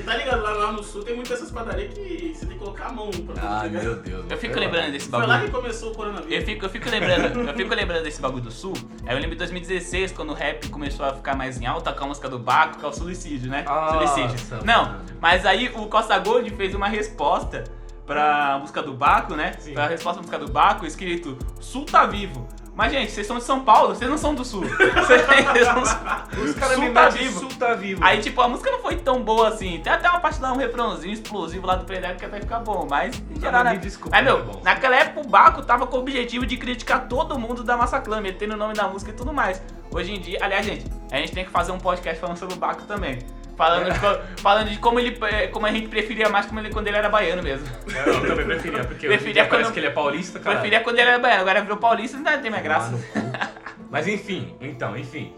E 0.00 0.02
tá 0.02 0.16
ligado? 0.16 0.42
Lá, 0.42 0.50
lá 0.50 0.72
no 0.72 0.82
sul 0.82 1.04
tem 1.04 1.14
muitas 1.14 1.38
dessas 1.38 1.52
padarias 1.52 1.92
que 1.92 2.32
você 2.34 2.46
tem 2.46 2.56
que 2.56 2.64
colocar 2.64 2.86
a 2.86 2.92
mão 2.92 3.10
pra 3.10 3.34
Ah, 3.42 3.60
pegar. 3.62 3.82
meu 3.82 3.96
Deus. 3.96 4.24
Eu 4.30 4.38
fico 4.38 4.58
lembrando 4.58 4.92
desse 4.92 5.08
Foi 5.10 5.20
lá 5.20 5.26
bagulho. 5.26 5.50
que 5.50 5.56
começou 5.56 5.88
o 5.88 5.92
Eu 5.92 5.96
coronavírus. 5.96 6.44
fico, 6.44 6.64
eu 6.64 6.70
fico 6.70 6.88
lembrando, 6.88 7.40
eu 7.48 7.54
fico 7.54 7.74
lembrando 7.74 8.02
desse 8.04 8.20
bagulho 8.20 8.42
do 8.44 8.50
sul. 8.50 8.72
Aí 9.06 9.14
eu 9.14 9.20
lembro 9.20 9.30
de 9.30 9.36
2016, 9.36 10.12
quando 10.12 10.30
o 10.30 10.34
rap 10.34 10.68
começou 10.70 11.04
a 11.04 11.14
ficar 11.14 11.34
mais 11.36 11.60
em 11.60 11.66
alta 11.66 11.92
com 11.92 12.04
a 12.04 12.06
música 12.08 12.28
do 12.28 12.38
Baco, 12.38 12.78
que 12.78 12.84
é 12.84 12.88
o 12.88 12.92
suicídio, 12.92 13.50
né? 13.50 13.62
Nossa, 13.62 14.06
suicídio. 14.14 14.64
Não, 14.64 14.96
mas 15.20 15.44
aí 15.44 15.68
o 15.74 15.86
Costa 15.86 16.18
Gold 16.18 16.48
fez 16.56 16.74
uma 16.74 16.88
resposta 16.88 17.64
pra 18.06 18.58
música 18.60 18.82
do 18.82 18.92
Baco, 18.94 19.34
né? 19.36 19.54
Sim. 19.58 19.74
Pra 19.74 19.86
resposta 19.86 20.18
à 20.18 20.22
música 20.22 20.38
do 20.38 20.50
Baco, 20.50 20.84
escrito 20.86 21.36
Sul 21.60 21.84
tá 21.84 22.06
vivo. 22.06 22.48
Mas, 22.74 22.92
gente, 22.92 23.10
vocês 23.10 23.26
são 23.26 23.38
de 23.38 23.44
São 23.44 23.60
Paulo, 23.60 23.94
vocês 23.94 24.08
não 24.10 24.16
são 24.16 24.34
do 24.34 24.44
Sul. 24.44 24.62
Vocês 24.62 25.66
são... 25.66 25.82
Os 26.42 26.54
caras 26.54 26.76
Sul 26.76 26.84
me 26.84 26.90
tá 26.90 27.04
metem 27.04 27.22
vivo. 27.22 27.40
Sul 27.40 27.48
tá 27.58 27.74
vivo. 27.74 28.04
Aí, 28.04 28.20
tipo, 28.20 28.40
a 28.40 28.48
música 28.48 28.70
não 28.70 28.78
foi 28.78 28.96
tão 28.96 29.22
boa 29.22 29.48
assim. 29.48 29.80
Tem 29.82 29.92
até 29.92 30.08
uma 30.08 30.20
parte 30.20 30.40
lá, 30.40 30.52
um 30.52 30.56
refrãozinho 30.56 31.12
explosivo 31.12 31.66
lá 31.66 31.74
do 31.74 31.84
Predado 31.84 32.18
que 32.18 32.24
até 32.24 32.40
fica 32.40 32.58
bom, 32.58 32.86
mas 32.88 33.20
em 33.30 33.40
geral, 33.40 33.64
né? 33.64 33.76
desculpa, 33.76 34.16
Mas, 34.16 34.24
meu, 34.24 34.38
é 34.38 34.64
naquela 34.64 34.96
época 34.96 35.20
o 35.20 35.28
Baco 35.28 35.62
tava 35.62 35.86
com 35.86 35.96
o 35.96 36.00
objetivo 36.00 36.46
de 36.46 36.56
criticar 36.56 37.08
todo 37.08 37.38
mundo 37.38 37.62
da 37.62 37.76
Massaclan, 37.76 38.20
metendo 38.20 38.54
o 38.54 38.56
nome 38.56 38.74
da 38.74 38.88
música 38.88 39.10
e 39.10 39.14
tudo 39.14 39.32
mais. 39.32 39.60
Hoje 39.90 40.14
em 40.14 40.20
dia, 40.20 40.38
aliás, 40.40 40.64
gente, 40.64 40.86
a 41.10 41.16
gente 41.16 41.32
tem 41.32 41.44
que 41.44 41.50
fazer 41.50 41.72
um 41.72 41.78
podcast 41.78 42.20
falando 42.20 42.36
sobre 42.36 42.54
o 42.54 42.58
Baco 42.58 42.82
também. 42.84 43.18
Falando, 43.60 43.92
de, 43.92 44.40
falando 44.40 44.70
de 44.70 44.78
como 44.78 44.98
ele 44.98 45.18
eh, 45.20 45.48
como 45.48 45.66
a 45.66 45.70
gente 45.70 45.88
preferia 45.88 46.30
mais 46.30 46.46
como 46.46 46.60
ele, 46.60 46.70
quando 46.70 46.86
ele 46.86 46.96
era 46.96 47.10
baiano 47.10 47.42
mesmo. 47.42 47.66
Eu, 48.06 48.14
eu 48.14 48.26
também 48.26 48.46
preferia, 48.46 48.84
porque 48.84 49.06
Preferia 49.06 49.42
quando- 49.42 49.50
parece 49.50 49.72
que 49.74 49.78
ele 49.80 49.86
é 49.88 49.90
paulista, 49.90 50.40
cara. 50.40 50.56
Preferia 50.56 50.80
quando 50.80 50.98
ele 50.98 51.10
era 51.10 51.18
baiano, 51.18 51.42
agora 51.42 51.60
virou 51.60 51.76
paulista 51.76 52.16
e 52.16 52.20
não 52.20 52.40
tem 52.40 52.50
mais 52.50 52.62
graça. 52.62 52.98
Mas 53.90 54.08
enfim, 54.08 54.56
então, 54.62 54.96
enfim. 54.96 55.34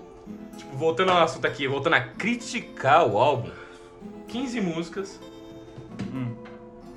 Tipo, 0.57 0.77
voltando 0.77 1.11
ao 1.11 1.21
assunto 1.25 1.45
aqui, 1.49 1.67
voltando 1.67 1.95
a 1.95 2.01
criticar 2.01 3.05
o 3.09 3.19
álbum, 3.19 3.51
15 4.29 4.61
músicas. 4.61 5.21
Hum. 6.15 6.37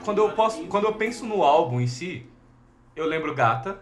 Quando 0.04 0.20
eu, 0.20 0.30
posso, 0.30 0.64
quando 0.66 0.84
eu 0.84 0.94
penso 0.94 1.26
no 1.26 1.42
álbum 1.42 1.82
em 1.82 1.88
si, 1.88 2.24
eu 2.96 3.08
lembro 3.08 3.34
Gata. 3.34 3.80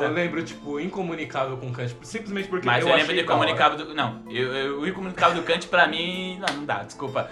Eu 0.00 0.12
lembro, 0.12 0.42
tipo, 0.42 0.78
Incomunicável 0.78 1.56
com 1.56 1.72
Kant, 1.72 1.96
simplesmente 2.02 2.48
porque 2.48 2.66
Mas 2.66 2.84
eu, 2.84 2.90
eu, 2.90 2.96
lembro 2.96 3.14
de 3.14 3.22
da 3.22 3.32
hora. 3.32 3.40
comunicável 3.40 3.78
do. 3.78 3.94
Não, 3.94 4.20
eu, 4.28 4.54
eu, 4.54 4.80
o 4.80 4.86
incomunicável 4.86 5.36
do 5.36 5.42
Kant 5.46 5.66
pra 5.68 5.86
mim. 5.86 6.38
Não, 6.38 6.54
não 6.56 6.64
dá, 6.64 6.82
desculpa. 6.82 7.28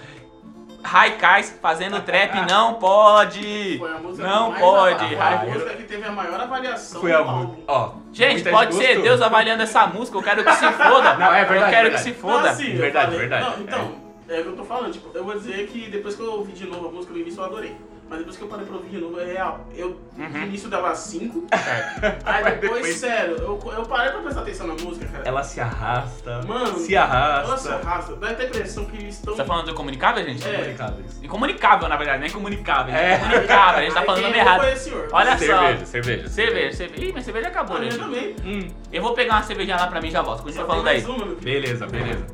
Raikais 0.83 1.59
fazendo 1.61 2.01
trap 2.01 2.35
não 2.49 2.75
pode! 2.75 3.77
Foi 3.79 3.91
a 3.93 3.99
música 3.99 4.27
Não 4.27 4.49
mais 4.51 4.61
pode, 4.63 5.15
a 5.15 5.37
música 5.45 5.75
que 5.77 5.83
teve 5.83 6.05
a 6.07 6.11
maior 6.13 6.41
avaliação 6.41 7.01
Foi 7.03 7.13
a 7.13 7.21
do 7.21 7.31
música. 7.31 7.63
Ó, 7.69 7.93
Gente, 8.13 8.33
muita 8.35 8.51
pode 8.51 8.75
ser 8.75 8.87
gostou. 8.87 9.03
Deus 9.03 9.21
avaliando 9.21 9.63
essa 9.63 9.87
música, 9.87 10.17
eu 10.17 10.23
quero 10.23 10.43
que 10.43 10.53
se 10.55 10.73
foda. 10.73 11.15
Não, 11.21 11.35
é 11.35 11.43
Eu 11.43 11.49
verdade, 11.49 11.71
quero 11.71 11.83
verdade. 11.91 11.91
que 11.93 11.99
se 11.99 12.13
foda. 12.15 12.43
Não, 12.45 12.49
assim, 12.51 12.73
eu 12.73 12.79
Verdade, 12.79 13.05
falei- 13.13 13.21
verdade. 13.29 13.45
Não, 13.57 13.63
então, 13.63 13.95
é. 14.27 14.41
o 14.41 14.43
que 14.43 14.49
eu 14.49 14.57
tô 14.57 14.65
falando. 14.65 14.93
Tipo, 14.93 15.11
eu 15.15 15.23
vou 15.23 15.35
dizer 15.35 15.67
que 15.67 15.91
depois 15.91 16.15
que 16.15 16.23
eu 16.23 16.33
ouvi 16.33 16.53
de 16.53 16.67
novo 16.67 16.89
a 16.89 16.93
música 16.93 17.13
no 17.13 17.19
início 17.21 17.41
eu 17.41 17.45
adorei. 17.45 17.77
Mas 18.11 18.19
depois 18.19 18.37
que 18.37 18.43
eu 18.43 18.49
parei 18.49 18.67
pra 18.67 18.75
ouvir 18.75 18.89
de 18.91 18.99
novo, 18.99 19.21
é 19.21 19.25
real. 19.25 19.67
Eu, 19.73 19.91
Uhum. 20.19 20.29
no 20.29 20.39
início 20.39 20.69
dava 20.69 20.93
5. 20.97 21.47
Certo. 21.57 22.19
Aí 22.27 22.43
depois, 22.45 22.61
depois- 22.73 22.97
sério, 22.97 23.37
eu, 23.37 23.73
eu 23.73 23.83
parei 23.87 24.11
pra 24.11 24.21
prestar 24.23 24.41
atenção 24.41 24.67
na 24.67 24.75
música, 24.75 25.07
cara. 25.07 25.23
Ela 25.25 25.43
se 25.45 25.61
arrasta, 25.61 26.43
Mano, 26.43 26.77
se 26.77 26.93
Ela 26.97 27.05
arrasta. 27.07 27.57
se 27.59 27.69
arrasta. 27.69 28.17
Dá 28.17 28.31
até 28.31 28.43
a 28.43 28.47
impressão 28.47 28.85
que 28.87 28.97
eles 28.97 29.15
estão. 29.15 29.33
Você 29.33 29.43
tá 29.43 29.45
falando 29.47 29.67
do 29.67 29.75
comunicável, 29.75 30.25
gente? 30.25 30.45
É. 30.45 30.51
Incomunicáveis. 30.55 31.23
Incomunicável, 31.23 31.89
na 31.89 31.97
verdade, 31.97 32.19
não 32.19 32.27
é 32.27 32.31
comunicável. 32.31 32.95
É. 32.95 33.13
É 33.13 33.19
comunicável, 33.19 33.79
a 33.79 33.83
gente 33.83 33.95
tá 33.95 34.01
Aí 34.01 34.07
falando 34.07 34.23
nome 34.25 34.39
errado. 34.39 34.61
Foi 34.61 34.73
esse 34.73 34.85
senhor. 34.91 35.09
Olha 35.13 35.31
só. 35.31 35.37
Cerveja, 35.39 35.87
cerveja. 35.87 36.29
Cerveja, 36.29 36.77
cerveja. 36.77 37.05
Ih, 37.05 37.13
minha 37.13 37.23
cerveja 37.23 37.47
acabou, 37.47 37.77
A 37.77 37.79
minha 37.79 37.93
gente. 37.93 38.03
também. 38.03 38.37
Hum, 38.45 38.69
Eu 38.93 39.03
vou 39.03 39.15
pegar 39.15 39.35
uma 39.37 39.43
cervejinha 39.45 39.77
lá 39.77 39.87
pra 39.87 40.01
mim 40.01 40.09
e 40.09 40.11
já 40.11 40.21
volto. 40.21 40.43
Continua 40.43 40.67
falando 40.67 40.89
aí. 40.89 40.95
mais 40.97 41.09
uma, 41.09 41.27
meu 41.27 41.37
querido. 41.37 41.45
beleza, 41.45 41.87
beleza. 41.87 42.27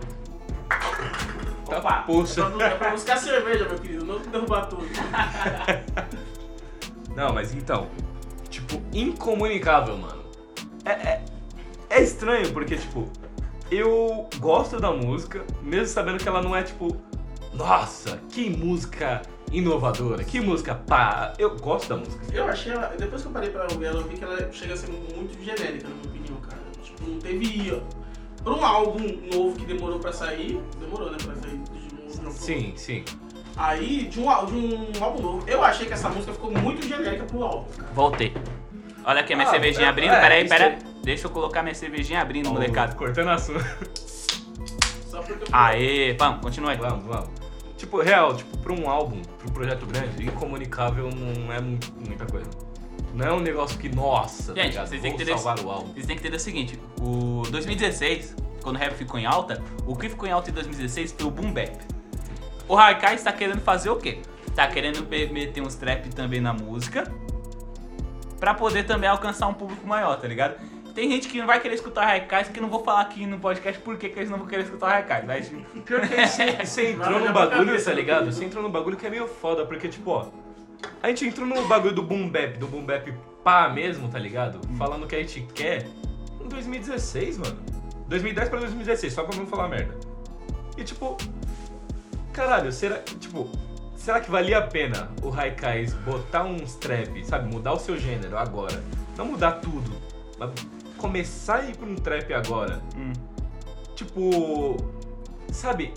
Tá, 1.68 1.78
Opa. 1.78 2.02
Poxa. 2.06 2.42
É 2.42 2.50
pra, 2.50 2.66
é 2.66 2.74
pra 2.76 2.90
buscar 2.90 3.16
cerveja, 3.16 3.64
meu 3.68 3.78
querido, 3.78 4.04
não 4.04 4.18
derrubar 4.20 4.66
tudo. 4.66 4.86
Não, 7.16 7.32
mas 7.32 7.54
então, 7.54 7.88
tipo, 8.50 8.80
incomunicável, 8.92 9.96
mano. 9.96 10.22
É, 10.84 10.90
é, 10.90 11.24
é 11.88 12.02
estranho, 12.02 12.52
porque, 12.52 12.76
tipo, 12.76 13.08
eu 13.70 14.28
gosto 14.38 14.78
da 14.78 14.92
música, 14.92 15.42
mesmo 15.62 15.86
sabendo 15.86 16.18
que 16.18 16.28
ela 16.28 16.42
não 16.42 16.54
é, 16.54 16.62
tipo, 16.62 16.94
nossa, 17.54 18.18
que 18.28 18.50
música 18.50 19.22
inovadora, 19.50 20.22
que 20.24 20.40
música 20.40 20.74
pá. 20.74 21.32
Eu 21.38 21.56
gosto 21.56 21.88
da 21.88 21.96
música. 21.96 22.22
Eu 22.34 22.44
achei 22.44 22.72
ela, 22.72 22.88
depois 22.98 23.22
que 23.22 23.28
eu 23.28 23.32
parei 23.32 23.48
pra 23.48 23.62
ouvir 23.62 23.86
ela, 23.86 24.00
eu 24.00 24.08
vi 24.08 24.16
que 24.16 24.24
ela 24.24 24.52
chega 24.52 24.74
a 24.74 24.76
ser 24.76 24.90
muito 24.90 25.42
genérica, 25.42 25.88
na 25.88 25.94
minha 25.94 26.08
opinião, 26.08 26.36
cara. 26.42 26.60
Tipo, 26.82 27.10
não 27.10 27.18
teve. 27.18 27.82
Pra 28.44 28.54
um 28.54 28.64
álbum 28.64 29.00
novo 29.32 29.56
que 29.56 29.64
demorou 29.64 29.98
pra 29.98 30.12
sair, 30.12 30.60
demorou, 30.78 31.10
né, 31.10 31.16
pra 31.24 31.34
sair 31.34 31.55
de 32.30 32.36
um 32.36 32.38
Sim, 32.38 32.72
sim. 32.76 33.04
Aí, 33.56 34.06
de 34.08 34.20
um, 34.20 34.24
de 34.24 34.98
um 34.98 35.04
álbum 35.04 35.22
novo, 35.22 35.44
eu 35.48 35.64
achei 35.64 35.86
que 35.86 35.92
essa 35.94 36.08
música 36.10 36.32
ficou 36.32 36.50
muito 36.52 36.86
genérica 36.86 37.24
pro 37.24 37.42
álbum, 37.42 37.64
cara. 37.76 37.88
Voltei. 37.94 38.34
Olha 39.04 39.20
aqui 39.20 39.32
a 39.32 39.36
minha 39.36 39.48
Ah, 39.48 39.50
cervejinha 39.50 39.86
é, 39.86 39.88
abrindo. 39.88 40.12
é, 40.12 40.20
Peraí, 40.20 40.40
isso 40.44 40.48
pera. 40.54 40.66
aí. 40.66 40.78
Deixa 41.02 41.26
eu 41.26 41.30
colocar 41.30 41.62
minha 41.62 41.74
cervejinha 41.74 42.20
abrindo, 42.20 42.50
molecada. 42.52 42.94
Cortando 42.94 43.28
assunto. 43.30 43.64
Só 45.08 45.22
porque 45.22 45.44
eu 45.44 45.48
Aê, 45.52 46.12
vamos, 46.14 46.40
continua 46.42 46.72
aí. 46.72 46.76
Vamos, 46.76 47.04
vamos. 47.06 47.28
Tipo, 47.76 48.00
real, 48.02 48.34
tipo, 48.36 48.56
pra 48.58 48.72
um 48.72 48.88
álbum, 48.90 49.22
pra 49.22 49.48
um 49.48 49.52
projeto 49.52 49.86
grande, 49.86 50.24
incomunicável 50.24 51.08
não 51.10 51.52
é 51.52 51.60
mu- 51.60 51.78
muita 52.06 52.26
coisa. 52.26 52.50
Não 53.14 53.26
é 53.26 53.32
um 53.32 53.40
negócio 53.40 53.78
que, 53.78 53.88
nossa, 53.88 54.52
tá 54.52 54.60
Gente, 54.62 54.72
ligado? 54.72 54.88
vocês 54.88 55.00
têm 55.00 55.10
Vou 55.10 55.16
que 55.18 55.22
entender 55.24 55.38
salvar 55.38 55.64
o 55.64 55.70
álbum. 55.70 55.92
Vocês 55.92 56.06
têm 56.06 56.16
que 56.16 56.22
entender 56.22 56.36
o 56.36 56.40
seguinte: 56.40 56.80
o 57.00 57.42
2016, 57.50 58.34
quando 58.62 58.76
o 58.76 58.78
rap 58.78 58.94
ficou 58.94 59.18
em 59.20 59.24
alta, 59.26 59.62
o 59.86 59.94
que 59.94 60.08
ficou 60.08 60.28
em 60.28 60.32
alta 60.32 60.50
em 60.50 60.52
2016 60.54 61.14
foi 61.16 61.26
o 61.26 61.30
boom 61.30 61.52
bap. 61.52 61.76
O 62.68 62.76
Haikai 62.76 63.14
está 63.14 63.32
querendo 63.32 63.60
fazer 63.60 63.90
o 63.90 63.96
quê? 63.96 64.20
Tá 64.54 64.66
querendo 64.66 65.06
meter 65.06 65.60
uns 65.60 65.74
trap 65.74 66.08
também 66.10 66.40
na 66.40 66.52
música 66.52 67.04
pra 68.38 68.54
poder 68.54 68.84
também 68.84 69.08
alcançar 69.08 69.46
um 69.46 69.54
público 69.54 69.86
maior, 69.86 70.16
tá 70.20 70.28
ligado? 70.28 70.56
Tem 70.94 71.10
gente 71.10 71.28
que 71.28 71.38
não 71.38 71.46
vai 71.46 71.60
querer 71.60 71.74
escutar 71.74 72.06
Haikai, 72.06 72.44
que 72.44 72.58
eu 72.58 72.62
não 72.62 72.70
vou 72.70 72.82
falar 72.82 73.02
aqui 73.02 73.26
no 73.26 73.38
podcast 73.38 73.80
por 73.82 73.98
que 73.98 74.06
eles 74.06 74.30
não 74.30 74.38
vão 74.38 74.46
querer 74.46 74.62
escutar 74.62 74.94
Haikai. 74.94 75.24
Mas 75.26 75.48
Pior 75.84 76.00
que 76.00 76.26
você, 76.26 76.52
você 76.64 76.92
entrou 76.92 77.20
pra 77.20 77.32
bagulho, 77.32 77.84
tá 77.84 77.90
do 77.90 77.96
ligado? 77.96 78.32
Você 78.32 78.44
entrou 78.44 78.62
num 78.62 78.70
bagulho 78.70 78.96
que 78.96 79.06
é 79.06 79.10
meio 79.10 79.28
foda, 79.28 79.66
porque, 79.66 79.88
tipo, 79.88 80.10
ó. 80.10 80.26
A 81.02 81.08
gente 81.08 81.26
entrou 81.26 81.46
no 81.46 81.66
bagulho 81.68 81.94
do 81.94 82.02
boom 82.02 82.28
bap, 82.30 82.56
do 82.58 82.66
boom 82.66 82.84
bap 82.84 83.12
pá 83.44 83.68
mesmo, 83.68 84.08
tá 84.08 84.18
ligado? 84.18 84.60
Falando 84.78 85.04
o 85.04 85.06
que 85.06 85.16
a 85.16 85.18
gente 85.18 85.42
quer 85.54 85.86
em 86.40 86.48
2016, 86.48 87.38
mano. 87.38 87.58
2010 88.08 88.48
pra 88.48 88.60
2016, 88.60 89.12
só 89.12 89.24
pra 89.24 89.36
não 89.36 89.46
falar 89.46 89.68
merda. 89.68 89.94
E, 90.78 90.84
tipo. 90.84 91.16
Caralho, 92.36 92.70
será. 92.70 92.98
Tipo. 92.98 93.48
Será 93.96 94.20
que 94.20 94.30
valia 94.30 94.58
a 94.58 94.62
pena 94.62 95.10
o 95.22 95.30
Raikais 95.30 95.94
botar 95.94 96.44
uns 96.44 96.76
trap, 96.76 97.24
sabe? 97.24 97.52
Mudar 97.52 97.72
o 97.72 97.78
seu 97.78 97.98
gênero 97.98 98.38
agora. 98.38 98.80
Não 99.16 99.24
mudar 99.24 99.52
tudo, 99.52 99.90
mas 100.38 100.50
começar 100.98 101.60
a 101.60 101.64
ir 101.64 101.76
pra 101.76 101.86
um 101.86 101.96
trap 101.96 102.32
agora 102.32 102.80
hum, 102.96 103.12
tipo, 103.94 104.76
sabe, 105.52 105.92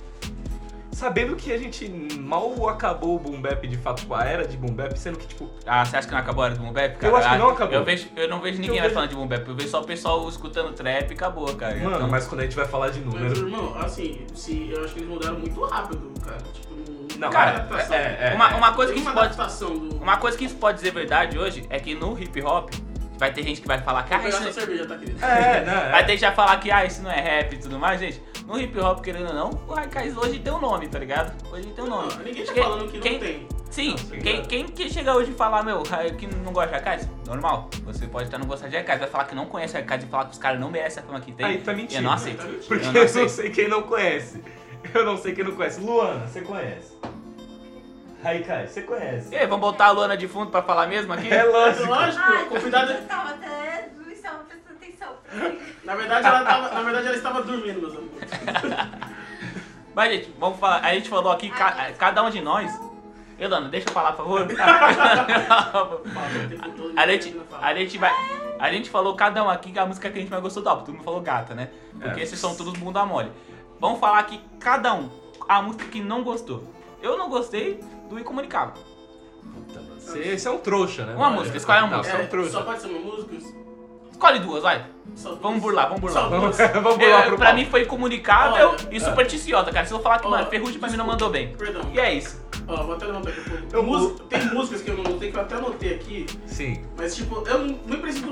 sabendo 1.00 1.36
que 1.38 1.52
a 1.54 1.58
gente 1.58 1.88
mal 2.20 2.68
acabou 2.68 3.16
o 3.16 3.20
boom 3.20 3.42
bap 3.42 3.66
de 3.66 3.78
fato, 3.78 4.02
tipo, 4.02 4.14
a 4.14 4.26
era 4.26 4.46
de 4.46 4.58
boom 4.58 4.74
bap, 4.74 4.94
sendo 4.98 5.18
que, 5.18 5.26
tipo, 5.28 5.50
ah, 5.66 5.86
você 5.86 5.96
acha 5.96 6.08
que 6.08 6.14
não 6.14 6.20
acabou 6.20 6.44
a 6.44 6.48
hora 6.48 6.56
do 6.56 6.62
boom 6.62 6.74
bap, 6.74 6.98
cara? 6.98 7.14
Eu 7.14 7.16
acho 7.18 7.30
que 7.30 7.36
Ah, 7.36 7.38
não 7.38 7.50
acabou. 7.52 7.74
Eu, 7.76 7.84
vejo, 7.86 8.08
eu 8.18 8.28
não 8.28 8.42
vejo 8.42 8.60
ninguém 8.60 8.82
vejo- 8.82 8.94
falando 8.94 9.10
de 9.10 9.16
boom 9.16 9.26
bap, 9.28 9.48
eu 9.48 9.56
vejo 9.56 9.70
só 9.70 9.80
o 9.82 9.86
pessoal 9.86 10.28
escutando 10.28 10.74
trap 10.74 11.10
e 11.10 11.14
acabou, 11.14 11.56
cara. 11.56 11.76
mano, 11.78 11.96
Então- 11.96 12.08
mas 12.10 12.28
quando 12.28 12.42
a 12.42 12.44
gente 12.44 12.56
vai 12.56 12.66
falar 12.68 12.90
de 12.90 13.00
Mas, 13.00 13.14
número... 13.14 13.38
irmão, 13.38 13.74
assim, 13.80 14.26
se, 14.36 14.70
eu 14.72 14.84
acho 14.84 14.94
que 14.94 15.00
eles 15.00 15.10
mudaram 15.10 15.40
muito 15.40 15.64
rápido, 15.66 16.12
cara. 16.24 16.38
Tipo, 16.54 17.18
Não, 17.18 17.30
cara, 17.30 17.68
é, 17.90 17.94
é, 17.96 18.32
é, 18.32 18.36
uma, 18.36 18.52
é. 18.52 18.56
uma 18.56 18.74
coisa 18.74 18.94
que 18.94 19.02
pode 19.02 19.36
do. 19.36 19.96
Uma 20.02 20.18
coisa 20.18 20.38
que 20.38 20.46
isso 20.46 20.56
pode 20.56 20.78
dizer 20.78 20.92
verdade 20.92 21.38
hoje 21.40 21.66
é 21.70 21.80
que 21.80 21.96
no 21.96 22.18
hip 22.20 22.42
hop 22.42 22.70
vai 23.20 23.32
ter 23.34 23.44
gente 23.44 23.62
que 23.62 23.68
vai 23.68 23.80
falar 23.82 24.04
que 24.04 24.14
ah, 24.14 24.28
isso 24.30 24.42
não... 24.42 24.52
cerveja, 24.54 24.88
tá, 24.88 24.98
querido? 24.98 25.24
É, 25.24 25.62
né, 25.66 25.90
Vai 25.92 26.06
ter 26.06 26.12
gente 26.14 26.20
que 26.22 26.26
vai 26.26 26.36
falar 26.36 26.58
que 26.60 26.72
ah, 26.72 26.86
isso 26.86 27.02
não 27.04 27.12
é 27.12 27.20
rap 27.20 27.54
e 27.54 27.58
tudo 27.58 27.78
mais, 27.78 28.00
gente. 28.00 28.22
No 28.48 28.60
hip 28.60 28.80
hop, 28.80 29.02
querendo 29.04 29.28
ou 29.28 29.34
não, 29.34 29.50
o 29.68 29.74
Raikais 29.74 30.18
hoje 30.18 30.40
tem 30.40 30.52
um 30.52 30.60
nome, 30.60 30.88
tá 30.88 30.98
ligado? 30.98 31.36
Hoje 31.52 31.68
tem 31.68 31.84
um 31.84 31.88
nome. 31.88 32.12
Não, 32.14 32.24
ninguém 32.24 32.46
tá 32.46 32.54
falando 32.56 32.88
que 32.90 32.98
não 32.98 33.04
quem- 33.04 33.20
tem. 33.20 33.48
Sim, 33.70 33.96
Não, 34.10 34.20
quem, 34.20 34.42
quem 34.46 34.66
que 34.66 34.90
chega 34.90 35.14
hoje 35.14 35.30
e 35.30 35.34
falar, 35.36 35.62
meu, 35.62 35.84
que 36.18 36.26
não 36.26 36.52
gosta 36.52 36.70
de 36.70 36.74
Raikais? 36.74 37.08
Normal. 37.28 37.70
Você 37.84 38.08
pode 38.08 38.26
estar 38.26 38.40
não 38.40 38.48
gostar 38.48 38.68
de 38.68 38.76
Raikais, 38.76 39.00
vai 39.00 39.08
falar 39.08 39.26
que 39.26 39.36
não 39.36 39.46
conhece 39.46 39.74
Raikais 39.76 40.04
e 40.04 40.08
falar 40.08 40.26
que 40.26 40.32
os 40.32 40.40
caras 40.40 40.60
não 40.60 40.72
merecem 40.72 41.04
a 41.04 41.06
fama 41.06 41.20
que 41.22 41.32
tem. 41.32 41.46
Aí 41.46 41.58
tá 41.60 41.72
mentindo. 41.74 42.00
Eu 42.00 42.02
não 42.02 42.12
aceito. 42.14 42.38
Tá 42.38 42.46
mentindo. 42.46 42.66
Porque 42.68 42.84
Eu 42.86 42.88
eu 42.88 42.94
não 42.94 43.02
não, 43.02 43.08
sei. 43.08 43.30
sei 43.30 43.50
quem 43.52 43.68
não 43.70 43.84
conhece. 43.84 44.44
Eu 44.92 45.06
não 45.06 45.18
sei 45.18 45.36
quem 45.36 45.44
não 45.44 45.52
conhece. 45.52 45.80
Luana, 45.82 46.26
você 46.26 46.42
conhece? 46.42 46.98
Haikai, 48.24 48.68
você 48.68 48.82
conhece? 48.82 49.34
E 49.34 49.38
aí, 49.38 49.48
vamos 49.48 49.62
botar 49.62 49.86
a 49.88 49.92
Luana 49.92 50.18
de 50.18 50.28
fundo 50.28 50.52
pra 50.52 50.62
falar 50.62 50.88
mesmo 50.88 51.14
aqui? 51.14 51.32
É 51.34 51.44
lógico. 51.44 51.88
Lógico, 51.88 52.22
Ah, 52.24 52.46
convidado. 52.50 52.92
eu 52.92 53.02
tava 53.08 53.30
até 53.30 53.90
não 53.98 54.12
estava 54.12 54.44
prestando 54.44 54.78
atenção. 54.78 55.14
Na 55.86 55.96
verdade, 55.96 56.28
ela 56.28 56.44
tava, 56.44 56.70
na 56.74 56.82
verdade, 56.82 57.08
ela 57.08 57.16
estava 57.16 57.42
dormindo, 57.44 57.80
meus 57.80 57.96
amigos. 57.96 58.20
Mas, 59.96 60.12
gente, 60.14 60.34
vamos 60.38 60.60
falar. 60.60 60.84
A 60.84 60.94
gente 60.94 61.08
falou 61.10 61.32
aqui, 61.32 61.50
ca- 61.50 61.76
Ai, 61.78 61.94
cada 61.94 62.22
um 62.24 62.30
de 62.30 62.42
nós. 62.42 62.78
Elana, 63.40 63.70
deixa 63.70 63.88
eu 63.88 63.94
falar, 63.94 64.12
por 64.12 64.18
favor. 64.26 64.46
Me 64.46 64.54
a, 66.98 67.08
gente, 67.08 67.42
a 67.62 67.74
gente 67.74 67.98
vai. 67.98 68.12
A 68.60 68.70
gente 68.70 68.90
falou 68.90 69.16
cada 69.16 69.42
um 69.46 69.50
aqui 69.50 69.72
que 69.72 69.80
a 69.80 69.86
música 69.86 70.10
que 70.12 70.18
a 70.18 70.22
gente 70.22 70.30
mais 70.30 70.44
gostou 70.44 70.62
do 70.62 70.68
álbum. 70.68 70.84
Todo 70.84 70.96
mundo 70.96 71.06
falou 71.06 71.22
gata, 71.22 71.56
né? 71.56 71.70
Porque 71.98 72.20
É. 72.20 72.24
esses 72.24 72.38
são 72.38 72.54
todos 72.54 72.74
bunda 72.74 73.06
mole. 73.06 73.32
Vamos 73.80 73.98
falar 74.02 74.20
aqui, 74.20 74.42
cada 74.60 74.94
um, 74.94 75.10
a 75.48 75.62
música 75.62 75.86
que 75.86 76.02
não 76.02 76.22
gostou. 76.22 76.66
Eu 77.02 77.18
não 77.18 77.30
gostei 77.30 77.80
do 78.10 78.20
Incomunicável. 78.20 78.74
Puta, 79.54 79.80
mano. 79.82 80.00
Você, 80.02 80.38
você 80.38 80.48
é 80.48 80.52
um 80.52 80.58
trouxa, 80.58 81.06
né? 81.06 81.14
Uma 81.16 81.26
mano? 81.30 81.40
música, 81.40 81.58
escolhe 81.58 81.80
uma 81.84 81.98
música. 81.98 82.04
você 82.10 82.18
é 82.18 82.20
um 82.20 82.24
É, 82.24 82.28
trouxa. 82.28 82.52
só 82.52 82.62
pode 82.64 82.82
ser 82.82 82.88
uma 82.88 83.00
música? 83.00 83.36
Escolhe 84.12 84.40
duas, 84.40 84.64
vai. 84.64 84.86
Só 85.16 85.30
duas? 85.30 85.42
Vamos 85.42 85.62
burlar, 85.62 85.86
vamos 85.88 86.02
burlar. 86.02 86.24
Só 86.24 86.30
Vamos, 86.30 86.58
duas? 86.58 86.72
vamos 86.84 87.00
Eu- 87.00 87.10
lá 87.12 87.22
pro 87.24 87.38
pra 87.38 87.54
mim 87.54 87.66
foi 87.66 87.84
incomunicável 87.84 88.70
Olha, 88.70 88.78
e 88.92 89.00
supersticiosa, 89.00 89.72
cara. 89.72 89.86
Se 89.86 89.94
eu 89.94 90.00
falar 90.02 90.20
que, 90.20 90.28
mano, 90.28 90.46
Ferrugem 90.50 90.80
pra 90.80 90.90
mim 90.90 90.98
não 90.98 91.06
mandou 91.08 91.30
bem. 91.30 91.56
Perdão. 91.56 91.82
E 91.94 92.00
é 92.00 92.14
isso. 92.14 92.44
Ó, 92.68 92.84
vou 92.84 92.96
até 92.96 93.06
levantar 93.06 93.30
aqui 93.30 93.40
um 93.40 93.68
pouco. 93.72 93.86
Música- 93.88 94.24
Tem 94.30 94.46
músicas 94.54 94.82
que 94.82 94.90
eu 94.92 94.98
não 94.98 95.04
notei, 95.04 95.32
que 95.32 95.38
eu 95.38 95.42
até 95.42 95.56
anotei 95.56 95.94
aqui, 95.96 96.26
Sim. 96.46 96.84
mas 96.98 97.16
tipo, 97.16 97.48
eu 97.48 97.58
não, 97.60 97.80
nem 97.86 98.00
preciso. 98.02 98.28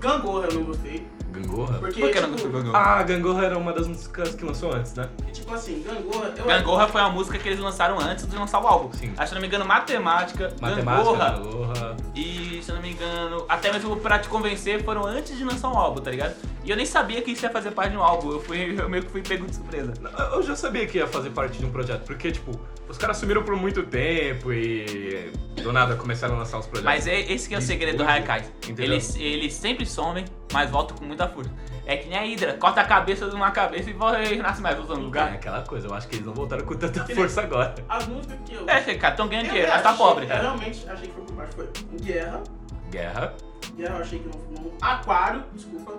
Gangorra 0.00 0.46
eu 0.48 0.54
não 0.54 0.64
gostei. 0.64 1.06
Gangorra? 1.40 1.78
Porque, 1.78 2.00
Por 2.00 2.10
que 2.10 2.20
não 2.20 2.28
tipo, 2.28 2.32
gostou 2.32 2.50
do 2.50 2.58
Gangorra? 2.58 2.78
Ah, 2.78 3.02
Gangorra 3.02 3.44
era 3.44 3.58
uma 3.58 3.72
das 3.72 3.86
músicas 3.86 4.34
que 4.34 4.44
lançou 4.44 4.72
antes, 4.72 4.94
né? 4.94 5.08
Tipo 5.32 5.54
assim, 5.54 5.82
Gangorra... 5.82 6.34
Eu, 6.36 6.44
Gangorra 6.44 6.88
foi 6.88 7.00
uma 7.00 7.10
música 7.10 7.38
que 7.38 7.48
eles 7.48 7.60
lançaram 7.60 7.98
antes 7.98 8.26
de 8.26 8.36
lançar 8.36 8.60
o 8.62 8.66
álbum. 8.66 8.92
Sim. 8.92 9.12
Acho, 9.16 9.28
se 9.28 9.34
não 9.34 9.40
me 9.40 9.46
engano, 9.46 9.64
Matemática, 9.64 10.52
Matemática, 10.60 10.84
Gangorra 10.84 11.30
Gangorra. 11.30 11.96
e, 12.14 12.60
se 12.62 12.72
não 12.72 12.80
me 12.80 12.90
engano, 12.92 13.44
até 13.48 13.72
mesmo 13.72 13.96
Pra 13.96 14.18
Te 14.18 14.28
Convencer 14.28 14.82
foram 14.84 15.06
antes 15.06 15.36
de 15.36 15.44
lançar 15.44 15.68
um 15.68 15.76
álbum, 15.76 16.00
tá 16.00 16.10
ligado? 16.10 16.34
E 16.64 16.70
eu 16.70 16.76
nem 16.76 16.86
sabia 16.86 17.22
que 17.22 17.30
isso 17.30 17.44
ia 17.44 17.50
fazer 17.50 17.70
parte 17.70 17.92
de 17.92 17.96
um 17.96 18.02
álbum. 18.02 18.32
Eu, 18.32 18.40
fui, 18.40 18.74
eu 18.78 18.88
meio 18.88 19.04
que 19.04 19.10
fui 19.10 19.22
pego 19.22 19.46
de 19.46 19.54
surpresa. 19.54 19.92
Eu 20.32 20.42
já 20.42 20.56
sabia 20.56 20.86
que 20.86 20.98
ia 20.98 21.06
fazer 21.06 21.30
parte 21.30 21.58
de 21.58 21.64
um 21.64 21.70
projeto, 21.70 22.02
porque, 22.04 22.32
tipo, 22.32 22.58
os 22.88 22.98
caras 22.98 23.16
sumiram 23.18 23.42
por 23.42 23.54
muito 23.56 23.82
tempo 23.84 24.52
e 24.52 25.30
do 25.62 25.72
nada 25.72 25.94
começaram 25.96 26.34
a 26.34 26.38
lançar 26.38 26.58
os 26.58 26.66
projetos. 26.66 26.84
Mas 26.84 27.06
é, 27.06 27.20
esse 27.20 27.48
que 27.48 27.54
é 27.54 27.58
o 27.58 27.62
segredo 27.62 27.98
do 27.98 28.04
Haikai. 28.04 28.44
entendeu? 28.64 28.84
Eles, 28.86 29.16
eles 29.16 29.54
sempre 29.54 29.86
somem, 29.86 30.24
mas 30.52 30.70
voltam 30.70 30.96
com 30.96 31.04
muita 31.04 31.28
força. 31.28 31.50
É 31.84 31.96
que 31.96 32.08
nem 32.08 32.18
a 32.18 32.22
Hydra, 32.22 32.54
corta 32.54 32.80
a 32.80 32.84
cabeça 32.84 33.28
de 33.28 33.34
uma 33.36 33.50
cabeça 33.52 33.88
e 33.88 33.92
volta 33.92 34.20
e 34.22 34.38
nasce 34.38 34.60
mais 34.60 34.76
outro 34.78 34.94
É 34.94 34.98
lugar. 34.98 35.32
aquela 35.32 35.62
coisa, 35.62 35.86
eu 35.86 35.94
acho 35.94 36.08
que 36.08 36.16
eles 36.16 36.26
não 36.26 36.34
voltaram 36.34 36.64
com 36.64 36.74
tanta 36.74 37.04
força 37.14 37.42
agora. 37.42 37.74
As 37.88 38.06
músicas 38.08 38.36
que 38.44 38.54
eu... 38.54 38.68
É, 38.68 38.80
cara, 38.96 39.14
tão 39.14 39.28
ganhando 39.28 39.46
eu 39.46 39.50
dinheiro, 39.52 39.70
mas 39.72 39.82
tá 39.82 39.92
pobre, 39.92 40.24
Eu 40.24 40.28
realmente 40.28 40.88
achei 40.88 41.06
que 41.08 41.14
foi 41.14 41.24
por 41.24 41.34
baixo. 41.36 41.52
Foi 41.52 41.68
Guerra. 42.00 42.42
Guerra. 42.90 43.34
Guerra 43.76 43.94
eu 43.96 44.00
achei 44.02 44.18
que 44.18 44.26
não 44.26 44.32
foi 44.32 44.56
bom. 44.64 44.76
Aquário, 44.82 45.44
desculpa. 45.54 45.94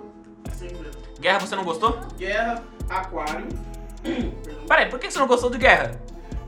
Sem 0.52 0.68
medo. 0.74 0.98
Guerra, 1.20 1.38
você 1.40 1.56
não 1.56 1.64
gostou? 1.64 1.98
Guerra, 2.18 2.62
Aquário. 2.90 3.46
Peraí, 4.68 4.88
por 4.90 4.98
que 4.98 5.10
você 5.10 5.18
não 5.18 5.26
gostou 5.26 5.50
de 5.50 5.58
Guerra? 5.58 6.00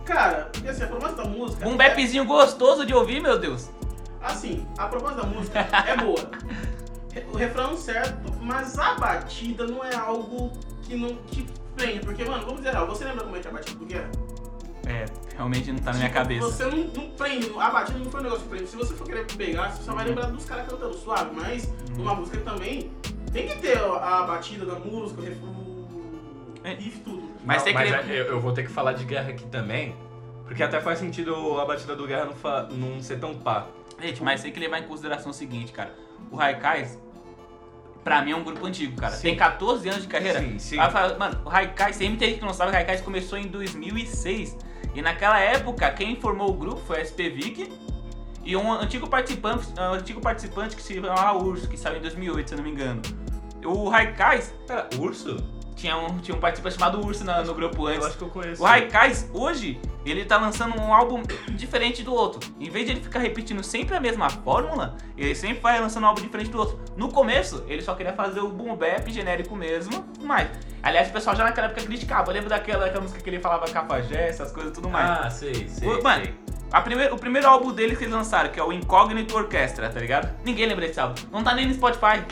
Cara, 0.04 0.48
porque 0.52 0.68
assim, 0.68 0.84
a 0.84 0.86
proposta 0.86 1.22
da 1.22 1.28
música. 1.28 1.68
Um 1.68 1.74
é- 1.74 1.76
bapzinho 1.76 2.24
gostoso 2.24 2.84
de 2.84 2.94
ouvir, 2.94 3.20
meu 3.20 3.38
Deus. 3.38 3.70
Assim, 4.22 4.66
a 4.76 4.86
proposta 4.86 5.22
da 5.22 5.26
música 5.26 5.60
é 5.86 5.96
boa. 5.96 6.30
O 7.32 7.36
refrão 7.36 7.76
certo, 7.76 8.32
mas 8.40 8.78
a 8.78 8.94
batida 8.94 9.66
não 9.66 9.84
é 9.84 9.94
algo 9.94 10.52
que 10.82 10.96
não 10.96 11.16
te 11.30 11.44
prende. 11.76 12.00
Porque, 12.00 12.24
mano, 12.24 12.44
vamos 12.46 12.62
dizer, 12.62 12.76
você 12.86 13.04
lembra 13.04 13.24
como 13.24 13.36
é 13.36 13.40
que 13.40 13.46
é 13.48 13.50
a 13.50 13.54
batida 13.54 13.78
do 13.78 13.84
Guerra? 13.86 14.10
É, 14.86 15.04
realmente 15.36 15.72
não 15.72 15.78
tá 15.80 15.92
na 15.92 15.98
minha 15.98 16.08
Tipo, 16.08 16.20
cabeça. 16.20 16.46
Você 16.50 16.64
não, 16.64 16.78
não 16.78 17.10
prende, 17.10 17.50
a 17.58 17.70
batida 17.70 17.98
não 17.98 18.10
foi 18.10 18.20
um 18.20 18.22
negócio 18.24 18.44
que 18.44 18.48
prende. 18.50 18.66
Se 18.68 18.76
você 18.76 18.94
for 18.94 19.06
querer 19.06 19.26
pegar, 19.26 19.70
você 19.70 19.82
só 19.82 19.92
vai 19.92 20.04
Uhum. 20.04 20.10
lembrar 20.10 20.30
dos 20.30 20.44
caras 20.44 20.68
cantando 20.68 20.94
suave. 20.94 21.30
Mas 21.34 21.68
numa 21.96 22.14
música 22.14 22.38
também 22.40 22.90
tem 23.32 23.48
que 23.48 23.58
ter 23.58 23.78
a 23.78 24.22
batida 24.22 24.64
da 24.66 24.74
música, 24.76 25.20
o 25.20 25.24
ref- 25.24 25.42
o 25.42 26.60
É. 26.64 26.74
tudo. 27.04 27.30
Mas 27.44 27.58
Não, 27.58 27.64
tem 27.64 27.72
que 27.76 27.78
mas 27.90 28.08
é, 28.10 28.20
eu, 28.20 28.24
eu 28.26 28.40
vou 28.40 28.52
ter 28.52 28.62
que 28.64 28.70
falar 28.70 28.92
de 28.92 29.04
guerra 29.04 29.30
aqui 29.30 29.44
também, 29.46 29.94
porque 30.44 30.62
até 30.62 30.80
faz 30.80 30.98
sentido 30.98 31.58
a 31.60 31.64
batida 31.64 31.96
do 31.96 32.06
guerra 32.06 32.26
não, 32.26 32.34
fa- 32.34 32.68
não 32.70 33.00
ser 33.02 33.18
tão 33.18 33.34
pá. 33.34 33.66
Gente, 34.00 34.22
mas 34.22 34.42
tem 34.42 34.50
que 34.52 34.60
levar 34.60 34.78
em 34.78 34.84
consideração 34.86 35.30
o 35.30 35.34
seguinte, 35.34 35.72
cara. 35.72 35.94
O 36.30 36.36
Raikais, 36.36 36.98
pra 38.04 38.22
mim, 38.22 38.32
é 38.32 38.36
um 38.36 38.44
grupo 38.44 38.64
antigo, 38.66 38.96
cara. 38.96 39.14
Sim. 39.14 39.22
Tem 39.22 39.36
14 39.36 39.88
anos 39.88 40.02
de 40.02 40.08
carreira. 40.08 40.40
Sim, 40.40 40.58
sim. 40.58 40.78
Aí 40.78 40.90
falo, 40.90 41.18
mano, 41.18 41.40
o 41.44 41.48
Raikais, 41.48 41.96
tem 41.96 42.08
muita 42.08 42.26
gente 42.26 42.38
que 42.38 42.44
não 42.44 42.54
sabe, 42.54 42.70
o 42.70 42.74
Raikais 42.74 43.00
começou 43.00 43.38
em 43.38 43.46
2006. 43.46 44.56
E 44.94 45.02
naquela 45.02 45.38
época, 45.38 45.90
quem 45.92 46.16
formou 46.16 46.50
o 46.50 46.54
grupo 46.54 46.80
foi 46.86 47.00
a 47.00 47.04
SP 47.06 47.30
Vic 47.30 47.72
e 48.44 48.56
um 48.56 48.72
antigo 48.72 49.08
participante, 49.08 49.68
um 49.78 49.94
antigo 49.94 50.20
participante 50.20 50.74
que 50.74 50.82
se 50.82 50.94
chamava 50.94 51.38
Urso, 51.38 51.68
que 51.68 51.76
saiu 51.76 51.98
em 51.98 52.00
2008, 52.00 52.48
se 52.48 52.54
eu 52.54 52.56
não 52.58 52.64
me 52.64 52.70
engano. 52.70 53.02
O 53.64 53.88
Raikais 53.88 54.54
Cara, 54.66 54.88
urso? 54.98 55.36
Tinha 55.80 55.96
um, 55.96 56.18
tinha 56.18 56.36
um 56.36 56.40
participante 56.40 56.76
chamado 56.76 57.04
Urso 57.04 57.24
na- 57.24 57.42
no 57.42 57.54
grupo 57.54 57.88
Eu 57.88 57.94
antes. 57.94 58.06
acho 58.06 58.18
que 58.18 58.24
eu 58.24 58.28
conheço. 58.28 58.62
O 58.62 58.66
Raikais, 58.66 59.28
hoje, 59.32 59.80
ele 60.04 60.24
tá 60.24 60.36
lançando 60.36 60.78
um 60.80 60.92
álbum 60.92 61.22
diferente 61.50 62.02
do 62.02 62.12
outro. 62.12 62.40
Em 62.60 62.68
vez 62.68 62.86
de 62.86 62.92
ele 62.92 63.00
ficar 63.00 63.18
repetindo 63.20 63.62
sempre 63.62 63.96
a 63.96 64.00
mesma 64.00 64.28
fórmula, 64.28 64.96
ele 65.16 65.34
sempre 65.34 65.60
vai 65.60 65.80
lançando 65.80 66.04
um 66.04 66.06
álbum 66.08 66.20
diferente 66.22 66.50
do 66.50 66.58
outro. 66.58 66.78
No 66.96 67.08
começo, 67.10 67.64
ele 67.66 67.80
só 67.82 67.94
queria 67.94 68.12
fazer 68.12 68.40
o 68.40 68.48
boom 68.48 68.76
bap 68.76 69.10
genérico 69.10 69.56
mesmo, 69.56 70.04
mas... 70.22 70.48
Aliás, 70.82 71.08
o 71.10 71.12
pessoal 71.12 71.36
já 71.36 71.44
naquela 71.44 71.66
época 71.66 71.82
criticava. 71.82 72.30
Eu 72.30 72.34
lembro 72.34 72.48
daquela, 72.48 72.84
daquela 72.84 73.02
música 73.02 73.20
que 73.20 73.28
ele 73.28 73.38
falava 73.38 73.66
cafajé, 73.70 74.28
essas 74.28 74.50
coisas 74.50 74.72
e 74.72 74.74
tudo 74.74 74.88
mais. 74.88 75.10
Ah, 75.26 75.30
sei, 75.30 75.68
sei. 75.68 75.86
Mano, 76.02 76.24
sei. 76.24 76.34
A 76.72 76.80
primeiro, 76.80 77.14
o 77.14 77.18
primeiro 77.18 77.48
álbum 77.48 77.72
deles 77.72 77.98
que 77.98 78.04
eles 78.04 78.14
lançaram, 78.14 78.50
que 78.50 78.60
é 78.60 78.62
o 78.62 78.72
Incognito 78.72 79.36
Orchestra, 79.36 79.88
tá 79.90 79.98
ligado? 79.98 80.28
Ninguém 80.44 80.66
lembra 80.66 80.86
desse 80.86 81.00
álbum. 81.00 81.14
Não 81.32 81.42
tá 81.42 81.54
nem 81.54 81.66
no 81.66 81.74
Spotify. 81.74 82.22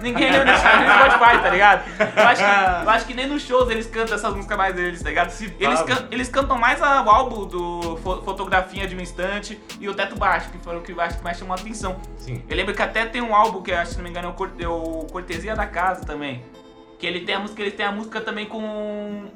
Ninguém 0.00 0.30
lembra 0.30 0.52
desse 0.52 0.66
álbum 0.66 0.84
no 0.84 0.92
Spotify, 0.92 1.42
tá 1.42 1.48
ligado? 1.50 1.84
Eu 2.16 2.26
acho, 2.28 2.42
que, 2.44 2.84
eu 2.84 2.90
acho 2.90 3.06
que 3.06 3.14
nem 3.14 3.26
nos 3.26 3.42
shows 3.42 3.68
eles 3.70 3.86
cantam 3.86 4.14
essas 4.14 4.32
músicas 4.34 4.56
mais 4.56 4.74
deles, 4.74 5.02
tá 5.02 5.08
ligado? 5.08 5.30
Eles, 5.58 5.82
can- 5.82 6.06
eles 6.10 6.28
cantam 6.28 6.56
mais 6.58 6.80
a- 6.82 7.02
o 7.02 7.10
álbum 7.10 7.46
do 7.46 7.96
Fo- 7.98 8.22
Fotografia 8.22 8.86
de 8.86 8.94
um 8.94 9.00
Instante 9.00 9.58
e 9.80 9.88
o 9.88 9.94
Teto 9.94 10.14
Baixo, 10.16 10.50
que 10.50 10.58
foram 10.58 10.78
o 10.78 10.82
que 10.82 10.92
eu 10.92 11.00
acho 11.00 11.18
que 11.18 11.24
mais 11.24 11.36
chamou 11.38 11.56
a 11.56 11.58
atenção. 11.60 11.96
Sim. 12.18 12.42
Eu 12.48 12.56
lembro 12.56 12.74
que 12.74 12.82
até 12.82 13.04
tem 13.06 13.20
um 13.20 13.34
álbum 13.34 13.62
que, 13.62 13.74
se 13.86 13.96
não 13.96 14.04
me 14.04 14.10
engano, 14.10 14.28
é 14.28 14.42
o 14.42 14.62
é 14.62 14.68
o 14.68 15.06
Cortesia 15.10 15.56
da 15.56 15.66
Casa 15.66 16.04
também. 16.04 16.44
Que 16.98 17.06
ele 17.06 17.20
tem 17.20 17.34
a 17.34 17.38
música, 17.40 17.62
ele 17.62 17.70
tem 17.72 17.86
a 17.86 17.92
música 17.92 18.20
também 18.20 18.46
com. 18.46 19.26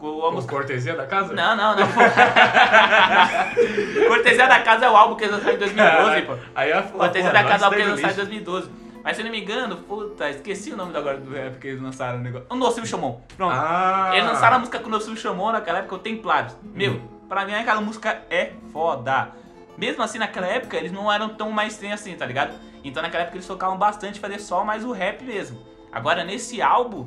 Com 0.00 0.18
a 0.18 0.22
Com 0.28 0.32
música. 0.32 0.54
cortesia 0.54 0.96
da 0.96 1.06
casa? 1.06 1.34
Não, 1.34 1.54
não, 1.54 1.76
não. 1.76 1.86
Cortesia 4.08 4.46
da 4.48 4.60
Casa 4.60 4.86
é 4.86 4.90
o 4.90 4.96
álbum 4.96 5.14
que 5.14 5.24
eles 5.24 5.36
lançaram 5.36 5.54
em 5.54 5.58
2012, 5.58 6.22
pô. 6.22 6.34
Aí 6.54 6.72
a 6.72 6.82
Cortesia 6.82 7.32
da 7.32 7.44
Casa 7.44 7.56
é 7.56 7.60
o 7.60 7.64
álbum 7.64 7.76
que 7.76 7.82
eles 7.82 8.02
lançaram 8.02 8.12
em 8.12 8.16
2012. 8.16 8.70
Mas 9.02 9.16
se 9.16 9.22
eu 9.22 9.24
não 9.24 9.32
me 9.32 9.40
engano, 9.40 9.76
puta, 9.76 10.28
esqueci 10.28 10.72
o 10.72 10.76
nome 10.76 10.94
agora 10.96 11.16
do 11.16 11.32
rap 11.32 11.58
que 11.58 11.68
eles 11.68 11.80
lançaram 11.80 12.18
o 12.18 12.22
negócio. 12.22 12.46
O 12.50 12.54
Nocivo 12.54 12.86
Chamon. 12.86 13.20
Pronto. 13.36 13.54
Ah. 13.54 14.10
Eles 14.12 14.26
lançaram 14.26 14.56
a 14.56 14.58
música 14.58 14.78
com 14.78 14.88
o 14.88 14.90
Nocivo 14.90 15.16
Chamon 15.16 15.52
naquela 15.52 15.78
época, 15.78 15.94
o 15.94 15.98
Templários. 15.98 16.54
Meu, 16.62 17.00
pra 17.28 17.46
mim 17.46 17.54
aquela 17.54 17.80
música 17.80 18.22
é 18.28 18.52
foda. 18.72 19.30
Mesmo 19.78 20.02
assim, 20.02 20.18
naquela 20.18 20.46
época, 20.46 20.76
eles 20.76 20.92
não 20.92 21.10
eram 21.10 21.30
tão 21.30 21.50
mainstream 21.50 21.94
assim, 21.94 22.14
tá 22.14 22.26
ligado? 22.26 22.54
Então 22.84 23.02
naquela 23.02 23.22
época 23.22 23.38
eles 23.38 23.46
focavam 23.46 23.78
bastante 23.78 24.20
fazer 24.20 24.38
só 24.38 24.64
mais 24.64 24.84
o 24.84 24.92
rap 24.92 25.24
mesmo. 25.24 25.58
Agora 25.90 26.22
nesse 26.22 26.60
álbum, 26.60 27.06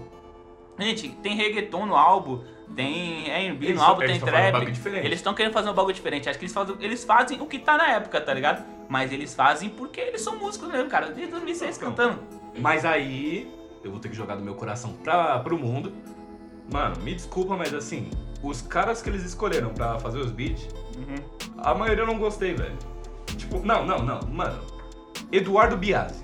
gente, 0.79 1.09
tem 1.21 1.35
reggaeton 1.35 1.85
no 1.85 1.95
álbum, 1.95 2.43
tem 2.75 3.29
R&B 3.29 3.65
Eles- 3.67 3.77
no 3.77 3.83
álbum, 3.83 4.01
eles 4.03 4.17
tem 4.17 4.23
um 4.23 4.31
trap. 4.31 4.51
bagulho 4.51 4.71
diferente. 4.71 5.05
Eles 5.05 5.19
estão 5.19 5.33
querendo 5.33 5.53
fazer 5.53 5.69
um 5.69 5.73
bagulho 5.73 5.93
diferente. 5.95 6.29
Acho 6.29 6.39
que 6.39 6.45
eles 6.45 6.53
fazem, 6.53 6.75
eles 6.79 7.03
fazem 7.03 7.41
o 7.41 7.45
que 7.45 7.59
tá 7.59 7.77
na 7.77 7.87
época, 7.91 8.19
tá 8.21 8.33
ligado? 8.33 8.63
Mas 8.89 9.11
eles 9.11 9.33
fazem 9.35 9.69
porque 9.69 9.99
eles 10.01 10.21
são 10.21 10.35
músicos 10.37 10.69
mesmo, 10.69 10.89
cara. 10.89 11.07
Desde 11.11 11.31
2006 11.31 11.77
Então. 11.77 11.89
cantando. 11.89 12.19
Mas 12.59 12.85
aí, 12.85 13.49
eu 13.83 13.91
vou 13.91 13.99
ter 13.99 14.09
que 14.09 14.15
jogar 14.15 14.35
do 14.35 14.41
meu 14.43 14.55
coração 14.55 14.93
pra, 15.03 15.39
pro 15.39 15.57
mundo. 15.57 15.93
Mano, 16.71 16.95
me 17.01 17.13
desculpa, 17.13 17.55
mas 17.57 17.73
assim, 17.73 18.09
os 18.41 18.61
caras 18.61 19.01
que 19.01 19.09
eles 19.09 19.23
escolheram 19.23 19.69
pra 19.73 19.99
fazer 19.99 20.19
os 20.19 20.31
beats, 20.31 20.67
Uhum. 20.95 21.15
a 21.57 21.73
maioria 21.75 22.03
eu 22.03 22.07
não 22.07 22.17
gostei, 22.17 22.53
velho. 22.53 22.77
Tipo, 23.37 23.59
não, 23.65 23.85
não, 23.85 23.99
não, 23.99 24.21
mano. 24.27 24.61
Eduardo 25.31 25.75
Biasi. 25.75 26.23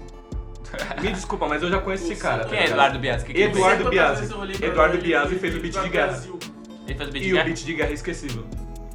Me 1.02 1.12
desculpa, 1.12 1.48
mas 1.48 1.64
eu 1.64 1.70
já 1.70 1.80
conheço 1.82 2.12
esse 2.12 2.22
cara. 2.22 2.44
tá 2.44 2.50
Quem 2.50 2.60
é 2.60 2.62
ligado? 2.62 2.76
Eduardo 2.78 3.00
Bias? 3.00 3.24
Que 3.24 3.34
que 3.34 3.42
Eduardo 3.42 3.90
Biasi. 3.90 4.34
Eduardo 4.64 4.98
Biasi 5.00 5.36
fez 5.40 5.56
o 5.56 5.60
beat 5.60 5.74
de 5.82 5.90
guerra. 5.90 6.08
Brasil. 6.08 6.39
Ele 6.90 6.98
fez 6.98 7.10
o 7.10 7.12
beat 7.12 7.24
E 7.24 7.28
de 7.28 7.32
o 7.32 7.36
guerra? 7.36 7.46
beat 7.46 7.66
de 7.66 7.74
guerra 7.74 7.90
é 7.90 7.94
esquecível. 7.94 8.46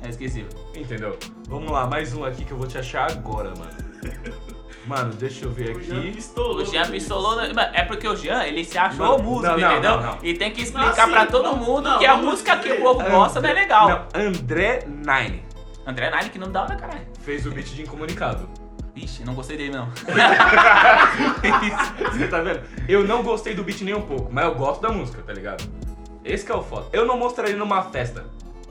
É 0.02 0.08
esquecível. 0.08 0.48
Entendeu? 0.74 1.18
Vamos 1.48 1.70
lá, 1.70 1.86
mais 1.86 2.12
um 2.14 2.24
aqui 2.24 2.44
que 2.44 2.52
eu 2.52 2.58
vou 2.58 2.66
te 2.66 2.76
achar 2.78 3.10
agora, 3.10 3.50
mano. 3.56 3.84
Mano, 4.86 5.14
deixa 5.14 5.46
eu 5.46 5.50
ver 5.50 5.74
O 5.74 5.82
Jean 5.82 5.98
aqui. 5.98 6.10
pistolou. 6.12 6.58
O 6.58 6.64
Jean 6.66 6.90
pistolou. 6.90 7.36
né? 7.36 7.50
Mano, 7.54 7.70
É 7.72 7.84
porque 7.84 8.06
o 8.06 8.14
Jean, 8.14 8.44
ele 8.44 8.62
se 8.66 8.76
achou 8.76 9.16
Não, 9.16 9.24
músico, 9.24 9.46
não, 9.52 9.58
não, 9.58 9.72
entendeu? 9.72 9.90
não, 9.92 10.02
não. 10.02 10.18
E 10.22 10.34
tem 10.34 10.52
que 10.52 10.60
explicar 10.60 10.90
assim, 11.04 11.10
pra 11.10 11.24
todo 11.24 11.56
mundo 11.56 11.88
não, 11.88 11.98
que 11.98 12.04
a 12.04 12.16
música 12.18 12.54
que 12.58 12.70
o 12.70 12.82
povo 12.82 13.02
gosta 13.02 13.40
não 13.40 13.48
é 13.48 13.52
legal. 13.54 13.88
Não, 13.88 14.06
André 14.26 14.80
Nine 14.86 15.42
André 15.86 16.10
Nine 16.14 16.28
que 16.28 16.38
não 16.38 16.52
dá 16.52 16.64
hora, 16.64 16.76
caralho. 16.76 17.00
fez 17.22 17.46
o 17.46 17.50
beat 17.50 17.68
de 17.68 17.80
incomunicado. 17.80 18.46
Ixi, 18.94 19.24
não 19.24 19.32
gostei 19.34 19.56
dele, 19.56 19.72
não. 19.72 19.88
Você 22.12 22.28
tá 22.28 22.42
vendo? 22.42 22.60
Eu 22.86 23.04
não 23.06 23.22
gostei 23.22 23.54
do 23.54 23.64
beat 23.64 23.80
nem 23.80 23.94
um 23.94 24.02
pouco, 24.02 24.30
mas 24.30 24.44
eu 24.44 24.54
gosto 24.54 24.82
da 24.82 24.90
música, 24.90 25.22
tá 25.22 25.32
ligado? 25.32 25.64
Esse 26.24 26.44
que 26.44 26.50
é 26.52 26.54
o 26.54 26.62
foda. 26.62 26.86
Eu 26.92 27.04
não 27.04 27.18
mostraria 27.18 27.56
numa 27.56 27.82
festa. 27.82 28.24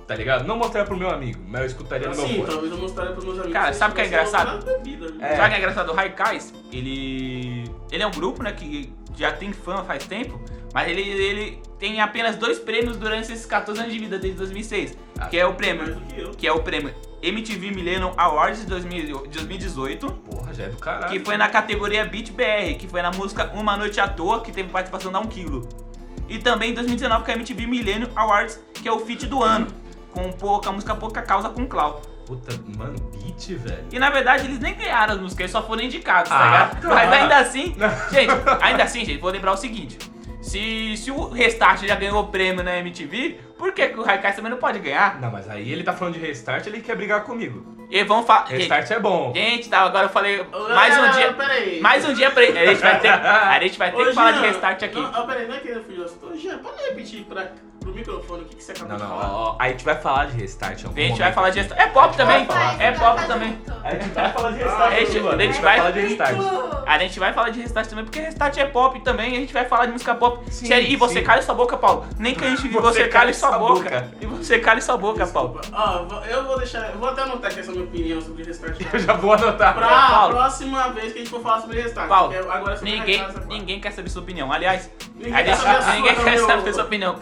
tá 0.07 0.15
ligado? 0.15 0.45
Não 0.45 0.57
mostrar 0.57 0.83
pro 0.85 0.97
meu 0.97 1.09
amigo, 1.09 1.39
mas 1.47 1.61
eu 1.61 1.67
escutaria 1.67 2.09
no 2.09 2.15
meu 2.15 2.27
fone. 2.27 2.45
talvez 2.45 2.71
eu 2.71 2.77
mostraria 2.77 3.11
pros 3.13 3.25
meus 3.25 3.37
amigos. 3.37 3.53
Cara, 3.53 3.73
sabe 3.73 3.91
o 3.93 3.95
que 3.95 4.01
é 4.01 4.07
engraçado? 4.07 4.65
né? 4.65 4.73
É. 5.21 5.35
Sabe 5.35 5.45
o 5.45 5.49
que 5.49 5.55
é 5.55 5.57
engraçado? 5.59 5.89
O 5.91 5.93
Raikais, 5.93 6.53
ele. 6.71 7.63
Ele 7.91 8.03
é 8.03 8.07
um 8.07 8.11
grupo, 8.11 8.43
né, 8.43 8.51
que 8.51 8.91
já 9.15 9.31
tem 9.31 9.53
fã 9.53 9.83
faz 9.83 10.05
tempo, 10.05 10.41
mas 10.73 10.89
ele, 10.89 11.01
ele 11.01 11.61
tem 11.79 12.01
apenas 12.01 12.35
dois 12.35 12.59
prêmios 12.59 12.97
durante 12.97 13.31
esses 13.31 13.45
14 13.45 13.79
anos 13.79 13.93
de 13.93 13.99
vida, 13.99 14.17
desde 14.17 14.37
2006. 14.39 14.97
Ah, 15.19 15.27
que 15.27 15.37
é 15.37 15.45
o 15.45 15.53
prêmio. 15.53 16.01
que. 16.09 16.37
Que 16.37 16.47
é 16.47 16.51
o 16.51 16.61
prêmio 16.61 16.93
MTV 17.21 17.71
Millennium 17.71 18.11
Awards 18.17 18.59
de 18.61 18.67
2000 18.67 19.23
de 19.23 19.29
2018. 19.29 20.11
Porra, 20.11 20.53
já 20.53 20.65
é 20.65 20.69
do 20.69 20.77
caralho. 20.77 21.11
Que 21.13 21.23
foi 21.23 21.37
na 21.37 21.47
categoria 21.47 22.03
Beat 22.03 22.31
BR, 22.31 22.77
que 22.77 22.87
foi 22.87 23.01
na 23.01 23.11
música 23.11 23.49
Uma 23.53 23.77
Noite 23.77 24.01
à 24.01 24.07
Toa, 24.09 24.41
que 24.41 24.51
teve 24.51 24.67
participação 24.69 25.11
da 25.11 25.21
1 25.21 25.27
Quilo. 25.27 25.67
E 26.33 26.39
também 26.39 26.71
em 26.71 26.73
2019 26.73 27.23
com 27.25 27.31
a 27.31 27.33
MTV 27.35 27.67
Millennium 27.67 28.09
Awards, 28.15 28.59
que 28.73 28.87
é 28.87 28.91
o 28.91 28.99
feat 28.99 29.27
do 29.27 29.43
ano, 29.43 29.67
com, 30.11 30.31
pouca, 30.31 30.69
a 30.69 30.73
música 30.73 30.95
Pouca 30.95 31.21
Causa 31.21 31.49
com 31.49 31.65
Clau. 31.67 32.01
Puta, 32.25 32.51
mano, 32.75 32.95
beat, 33.11 33.55
velho. 33.59 33.85
E 33.91 33.99
na 33.99 34.09
verdade 34.09 34.45
eles 34.45 34.57
nem 34.59 34.73
ganharam 34.73 35.13
as 35.13 35.19
músicas, 35.19 35.41
eles 35.41 35.51
só 35.51 35.61
foram 35.61 35.83
indicados, 35.83 36.29
tá 36.29 36.39
Ah, 36.39 36.45
ligado? 36.45 36.81
tá. 36.81 36.87
Mas 36.95 37.11
ainda 37.11 37.37
assim, 37.37 37.75
gente, 38.11 38.31
ainda 38.61 38.83
assim, 38.83 39.05
gente, 39.05 39.19
vou 39.19 39.29
lembrar 39.29 39.51
o 39.51 39.57
seguinte. 39.57 39.97
Se, 40.41 40.97
se 40.97 41.11
o 41.11 41.29
Restart 41.29 41.85
já 41.85 41.95
ganhou 41.95 42.23
o 42.23 42.27
prêmio 42.27 42.63
na 42.63 42.77
MTV, 42.79 43.39
por 43.63 43.71
que, 43.71 43.87
que 43.87 43.97
o 43.97 44.03
Raikais 44.03 44.35
também 44.35 44.51
não 44.51 44.57
pode 44.57 44.77
ganhar? 44.79 45.21
Não, 45.21 45.31
mas 45.31 45.49
aí 45.49 45.71
ele 45.71 45.85
tá 45.85 45.93
falando 45.93 46.15
de 46.15 46.19
restart, 46.19 46.67
ele 46.67 46.81
quer 46.81 46.97
brigar 46.97 47.23
comigo. 47.23 47.65
E 47.89 48.03
vão 48.03 48.21
falar. 48.21 48.47
Restart 48.47 48.91
é 48.91 48.99
bom. 48.99 49.31
Gente, 49.33 49.69
tá, 49.69 49.83
agora 49.83 50.07
eu 50.07 50.09
falei 50.09 50.45
mais 50.75 50.97
um 50.97 51.11
dia. 51.11 51.33
Peraí. 51.33 51.79
Mais 51.79 52.05
um 52.05 52.13
dia 52.13 52.29
pra 52.29 52.43
A 52.43 52.45
gente 52.45 52.81
vai 52.81 52.99
ter, 52.99 53.07
a 53.23 53.59
gente 53.61 53.79
vai 53.79 53.91
ter 53.91 54.01
Ô, 54.01 54.05
que 54.05 54.13
falar 54.13 54.31
de 54.33 54.39
restart 54.39 54.83
aqui. 54.83 54.99
Não, 54.99 55.05
ah, 55.05 55.23
peraí, 55.25 55.47
não 55.47 55.55
é 55.55 55.59
que 55.59 55.69
eu 55.69 55.81
fui 55.81 55.97
Ô, 55.97 56.35
Jean, 56.35 56.57
pode 56.57 56.83
repetir 56.83 57.23
pra, 57.23 57.53
pro 57.83 57.93
microfone 57.93 58.41
o 58.41 58.45
que, 58.45 58.55
que 58.55 58.63
você 58.63 58.71
acabou 58.71 58.89
Não, 58.89 58.95
de 58.97 59.03
não, 59.03 59.09
falar? 59.09 59.33
ó, 59.33 59.51
ó, 59.51 59.55
a 59.59 59.67
gente 59.69 59.85
vai 59.85 59.95
falar 59.95 60.25
de 60.27 60.37
restart 60.37 60.81
em 60.81 60.85
algum 60.87 60.97
A 60.97 61.01
gente 61.01 61.09
vai 61.11 61.19
momento 61.19 61.35
falar 61.35 61.49
de 61.51 61.59
restart. 61.59 61.81
É 61.81 61.87
pop 61.87 62.17
também. 62.17 62.45
falar. 62.45 62.81
É 62.81 62.91
pop 62.91 63.27
também. 63.27 63.57
A 63.83 63.91
gente 63.91 64.09
vai 64.09 64.31
falar 64.33 64.51
de 64.51 64.63
Ah, 64.63 64.65
restart, 64.65 64.91
a 64.93 64.95
gente- 64.99 65.19
mano. 65.19 65.41
a 65.41 65.45
gente 65.45 65.61
vai 65.61 65.77
falar 65.77 65.91
de 65.91 65.99
restart. 66.01 66.37
A 66.85 66.97
gente 66.99 67.19
vai 67.19 67.33
falar 67.33 67.49
de 67.49 67.61
restart 67.61 67.87
também, 67.89 68.05
porque 68.05 68.19
restart 68.19 68.57
é 68.57 68.65
pop 68.65 68.99
também, 69.01 69.35
a 69.37 69.39
gente 69.39 69.53
vai 69.53 69.65
falar 69.65 69.85
de 69.85 69.91
música 69.93 70.15
pop. 70.15 70.43
Sim, 70.51 70.65
Sério, 70.67 70.87
e 70.87 70.95
você 70.95 71.19
sim. 71.19 71.23
cala 71.25 71.41
sua 71.41 71.55
boca, 71.55 71.77
Paulo. 71.77 72.05
Nem 72.17 72.33
que 72.35 72.43
a 72.45 72.49
gente 72.49 72.67
você, 72.69 73.07
cale 73.07 73.33
sua 73.33 73.57
boca. 73.57 74.07
E 74.21 74.25
você 74.25 74.59
cale 74.59 74.81
sua 74.81 74.97
boca, 74.97 75.25
Paulo. 75.27 75.59
Ó, 75.71 76.03
vou- 76.05 76.21
eu 76.25 76.43
vou 76.45 76.57
deixar. 76.57 76.89
Eu 76.91 76.97
vou 76.97 77.09
até 77.09 77.21
anotar 77.21 77.51
aqui 77.51 77.59
essa 77.59 77.71
minha 77.71 77.83
opinião 77.83 78.21
sobre 78.21 78.43
restart. 78.43 78.79
Eu 78.93 78.99
já 78.99 79.13
vou 79.13 79.33
anotar. 79.33 79.73
Pra 79.73 79.87
Paulo. 79.87 80.35
próxima 80.35 80.89
vez 80.89 81.11
que 81.13 81.19
a 81.19 81.21
gente 81.21 81.29
for 81.31 81.41
falar 81.41 81.61
sobre 81.61 81.81
restart. 81.81 82.07
Paulo, 82.07 82.33
porque 82.33 82.49
agora 82.49 82.75
você 82.75 82.85
vai 82.85 82.93
Ninguém, 82.99 83.15
arrancar 83.15 83.29
essa 83.31 83.39
parte. 83.39 83.53
ninguém 83.59 83.79
quer 83.79 83.91
saber 83.91 84.09
sua 84.09 84.21
opinião. 84.21 84.51
Aliás, 84.51 84.89
Ninguém 85.15 85.33
quer 85.43 85.55
saber 85.55 85.69
a 85.77 85.81
sua, 85.81 85.93
ninguém 85.93 86.15
quer 86.15 86.31
meu- 86.35 86.45
saber 86.47 86.73
sua 86.73 86.83
opinião. 86.83 87.15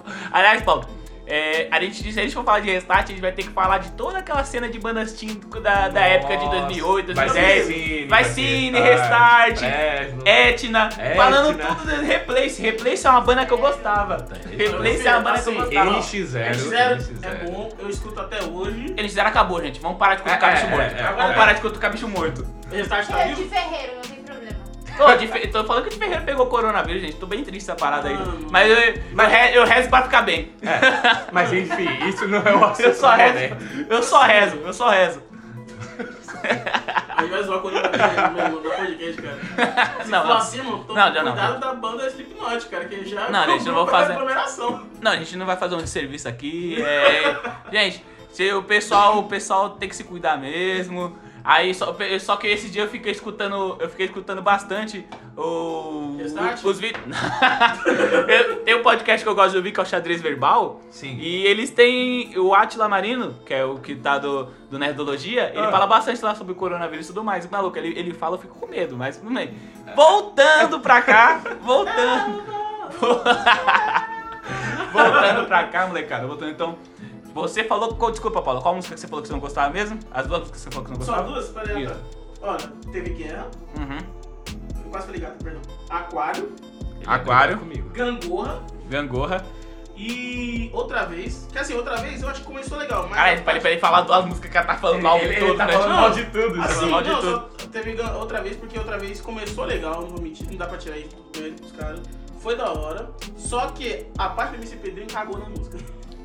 Aliás, 0.51 0.65
Paulo, 0.65 0.85
é, 1.25 1.69
a 1.71 1.79
gente, 1.79 2.11
se 2.11 2.19
a 2.19 2.23
gente 2.23 2.33
for 2.33 2.43
falar 2.43 2.59
de 2.59 2.69
restart, 2.69 3.05
a 3.05 3.07
gente 3.07 3.21
vai 3.21 3.31
ter 3.31 3.43
que 3.43 3.51
falar 3.51 3.77
de 3.77 3.89
toda 3.91 4.17
aquela 4.17 4.43
cena 4.43 4.67
de 4.67 4.77
bandas 4.77 5.13
teen 5.13 5.39
da, 5.63 5.87
da 5.87 6.01
época 6.01 6.35
de 6.35 6.49
2008, 6.49 7.13
Vai 7.13 7.25
2010. 7.27 7.65
Cine, 7.67 8.05
Vai 8.07 8.23
Cine, 8.25 8.79
Restart, 8.81 9.59
Fresno. 9.59 10.23
Etna, 10.25 10.89
Etna. 10.89 11.15
falando 11.15 11.57
tudo 11.57 11.85
de 11.99 12.05
Replace. 12.05 12.61
Replace 12.61 13.07
é 13.07 13.09
uma 13.09 13.21
banda 13.21 13.45
que 13.45 13.53
eu 13.53 13.57
gostava. 13.59 14.27
Replace 14.57 15.07
é 15.07 15.11
uma 15.11 15.21
banda 15.21 15.39
que 15.41 15.47
eu 15.49 15.61
Assim, 15.61 15.63
gostava. 15.63 15.91
NX0. 15.91 16.51
NX0 16.51 17.23
é 17.23 17.45
bom, 17.45 17.69
eu 17.79 17.89
escuto 17.89 18.19
até 18.19 18.43
hoje. 18.43 18.87
Eles 18.97 19.11
fizeram 19.11 19.29
acabou, 19.29 19.61
gente. 19.61 19.79
Vamos 19.79 19.97
parar 19.97 20.15
de 20.15 20.23
cutucar 20.23 20.49
É, 20.49 20.53
bicho 20.55 20.65
é, 20.65 20.69
morto. 20.69 20.95
é, 20.95 20.99
é, 20.99 21.13
Vamos 21.13 21.31
é. 21.31 21.35
parar 21.35 21.53
de 21.53 21.61
cutucar 21.61 21.91
bicho 21.93 22.07
morto. 22.09 22.45
Restart 22.69 23.07
tá 23.07 23.21
Eu 23.25 23.35
de 23.35 23.41
vivo? 23.43 23.55
Ferreiro, 23.55 23.93
não 23.95 24.01
tem 24.01 24.20
problema. 24.95 25.13
Ô, 25.13 25.17
de 25.17 25.27
Fe- 25.27 25.47
tô 25.47 25.63
falando 25.63 25.83
que 25.83 25.89
o 25.89 25.91
de 25.91 25.97
Ferreira 25.97 26.21
pegou 26.23 26.45
coronavírus, 26.47 27.01
gente. 27.01 27.15
Tô 27.17 27.25
bem 27.25 27.43
triste 27.43 27.69
essa 27.69 27.75
parada 27.79 28.09
aí. 28.09 28.17
Mas 28.49 28.69
eu, 28.69 28.75
re- 29.27 29.57
eu 29.57 29.65
rezo 29.65 29.89
pra 29.89 30.03
ficar 30.03 30.21
bem. 30.21 30.51
É, 30.61 31.31
mas 31.31 31.51
enfim, 31.53 31.87
isso 32.07 32.27
não 32.27 32.39
é 32.39 32.53
o 32.55 32.65
assunto 32.65 32.87
Eu 32.87 32.93
só 32.95 33.11
rezo. 33.11 33.33
momento. 33.33 33.85
Eu 33.89 34.03
só 34.03 34.21
rezo, 34.23 34.55
eu 34.57 34.73
só 34.73 34.89
rezo. 34.89 35.23
Aí 37.17 37.27
vai 37.29 37.43
zoar 37.43 37.59
quando 37.59 37.75
eu 37.77 37.81
mesmo 37.83 38.59
no 38.61 38.71
podcast, 38.71 39.21
cara. 39.21 40.03
Se 40.03 40.09
Não, 40.09 40.25
for 40.25 40.31
assim, 40.37 40.61
mano, 40.61 40.83
tô 40.85 40.93
Não, 40.93 41.13
já 41.13 41.23
não. 41.23 41.31
cuidado 41.33 41.59
da 41.59 41.73
banda 41.73 42.07
Slipknot, 42.07 42.65
cara, 42.67 42.85
que 42.85 43.05
já 43.05 43.29
Não, 43.29 43.45
gente, 43.45 43.65
não 43.65 43.73
vou 43.75 43.87
fazer. 43.87 44.13
aglomeração. 44.13 44.87
Não, 45.01 45.11
a 45.11 45.15
gente 45.17 45.35
não 45.37 45.45
vai 45.45 45.55
fazer 45.57 45.75
um 45.75 45.85
serviço 45.85 46.27
aqui. 46.27 46.81
é- 46.81 47.35
Gente, 47.71 48.03
se 48.31 48.51
o 48.53 48.63
pessoal, 48.63 49.19
o 49.19 49.23
pessoal 49.23 49.71
tem 49.71 49.87
que 49.87 49.95
se 49.95 50.03
cuidar 50.03 50.37
mesmo. 50.37 51.15
Aí 51.43 51.73
só, 51.73 51.95
só 52.19 52.35
que 52.37 52.47
esse 52.47 52.69
dia 52.69 52.83
eu 52.83 52.87
fiquei 52.87 53.11
escutando, 53.11 53.75
eu 53.79 53.89
fiquei 53.89 54.05
escutando 54.05 54.41
bastante 54.41 55.05
o, 55.35 56.15
Restart? 56.17 56.63
os 56.63 56.79
vídeos. 56.79 57.03
Tem 58.63 58.75
um 58.75 58.83
podcast 58.83 59.23
que 59.23 59.29
eu 59.29 59.33
gosto 59.35 59.51
de 59.51 59.57
ouvir 59.57 59.71
que 59.71 59.79
é 59.79 59.83
o 59.83 59.85
Xadrez 59.85 60.21
Verbal. 60.21 60.79
Sim. 60.91 61.17
E 61.19 61.45
eles 61.47 61.71
têm 61.71 62.37
o 62.37 62.53
Atila 62.53 62.87
Marino, 62.87 63.33
que 63.45 63.53
é 63.53 63.65
o 63.65 63.77
que 63.79 63.95
tá 63.95 64.19
do, 64.19 64.45
do 64.69 64.77
Nerdologia, 64.77 65.51
ele 65.55 65.65
Ah. 65.65 65.71
fala 65.71 65.87
bastante 65.87 66.23
lá 66.23 66.35
sobre 66.35 66.53
o 66.53 66.55
coronavírus 66.55 67.05
e 67.05 67.09
tudo 67.09 67.23
mais. 67.23 67.49
Maluco, 67.49 67.77
ele, 67.77 67.97
ele 67.97 68.13
fala, 68.13 68.35
eu 68.35 68.39
fico 68.41 68.59
com 68.59 68.67
medo, 68.67 68.95
mas 68.95 69.17
tudo 69.17 69.33
bem. 69.33 69.53
Voltando 69.95 70.79
pra 70.79 71.01
cá, 71.01 71.41
voltando. 71.61 72.43
voltando 74.91 75.47
pra 75.47 75.63
cá, 75.65 75.87
molecada. 75.87 76.27
Voltando 76.27 76.51
então. 76.51 76.77
Você 77.33 77.63
falou. 77.63 77.95
qual- 77.95 78.11
Desculpa, 78.11 78.41
Paulo, 78.41 78.61
qual 78.61 78.75
música 78.75 78.93
que 78.95 79.01
você 79.01 79.07
falou 79.07 79.21
que 79.21 79.27
você 79.27 79.33
não 79.33 79.39
gostava 79.39 79.71
mesmo? 79.73 79.99
As 80.11 80.27
duas 80.27 80.39
músicas 80.41 80.63
que 80.63 80.69
você 80.69 80.75
falou 80.75 80.89
que 80.89 80.97
você 80.97 81.11
não 81.11 81.17
Só 81.17 81.23
gostava? 81.23 81.63
duas? 81.63 81.67
Peraí. 81.67 81.97
Olha, 82.41 82.73
teve 82.91 83.09
Guerra, 83.11 83.47
Uhum. 83.77 83.97
eu 84.83 84.89
quase 84.91 85.05
falei 85.05 85.21
gato, 85.21 85.43
perdão. 85.43 85.61
Aquário, 85.89 86.51
Aquário. 87.05 87.59
Gangorra 87.93 88.61
Gangorra. 88.89 89.45
e 89.95 90.69
outra 90.73 91.05
vez. 91.05 91.47
Que 91.51 91.59
assim, 91.59 91.75
outra 91.75 91.97
vez 91.97 92.21
eu 92.23 92.29
acho 92.29 92.41
que 92.41 92.47
começou 92.47 92.77
legal, 92.77 93.03
mas. 93.07 93.13
Caralho, 93.15 93.43
pra 93.43 93.51
ele, 93.53 93.61
pra 93.61 93.71
ele 93.71 93.79
falar 93.79 94.01
duas 94.01 94.25
músicas 94.25 94.49
que 94.51 94.57
ela 94.57 94.65
tá 94.67 94.75
falando 94.77 95.01
mal 95.03 95.19
de 95.19 95.35
tudo, 95.35 95.55
tá 95.57 95.65
né? 95.65 95.73
falando 95.73 95.89
Não, 95.89 95.95
mal 96.01 96.11
de 96.11 96.25
tudo. 96.25 96.55
Tá 96.55 96.63
Assim, 96.63 96.73
falando 96.75 96.91
mal 96.91 97.01
de 97.03 97.09
não, 97.09 97.19
tudo. 97.21 97.31
só 97.61 97.67
teve 97.67 98.01
outra 98.01 98.41
vez, 98.41 98.57
porque 98.57 98.77
outra 98.79 98.97
vez 98.97 99.21
começou 99.21 99.65
legal, 99.65 100.01
não 100.01 100.09
vou 100.09 100.21
mentir, 100.21 100.47
não 100.49 100.57
dá 100.57 100.65
pra 100.65 100.77
tirar 100.77 100.97
isso 100.97 101.15
do 101.15 101.39
mérito 101.39 101.61
dos 101.61 101.71
caras. 101.73 101.99
Foi 102.39 102.55
da 102.55 102.71
hora. 102.71 103.11
Só 103.37 103.67
que 103.67 104.07
a 104.17 104.29
parte 104.29 104.51
do 104.51 104.55
MC 104.57 104.75
Pedrinho 104.77 105.07
cagou 105.07 105.37
na 105.37 105.47
música. 105.47 105.77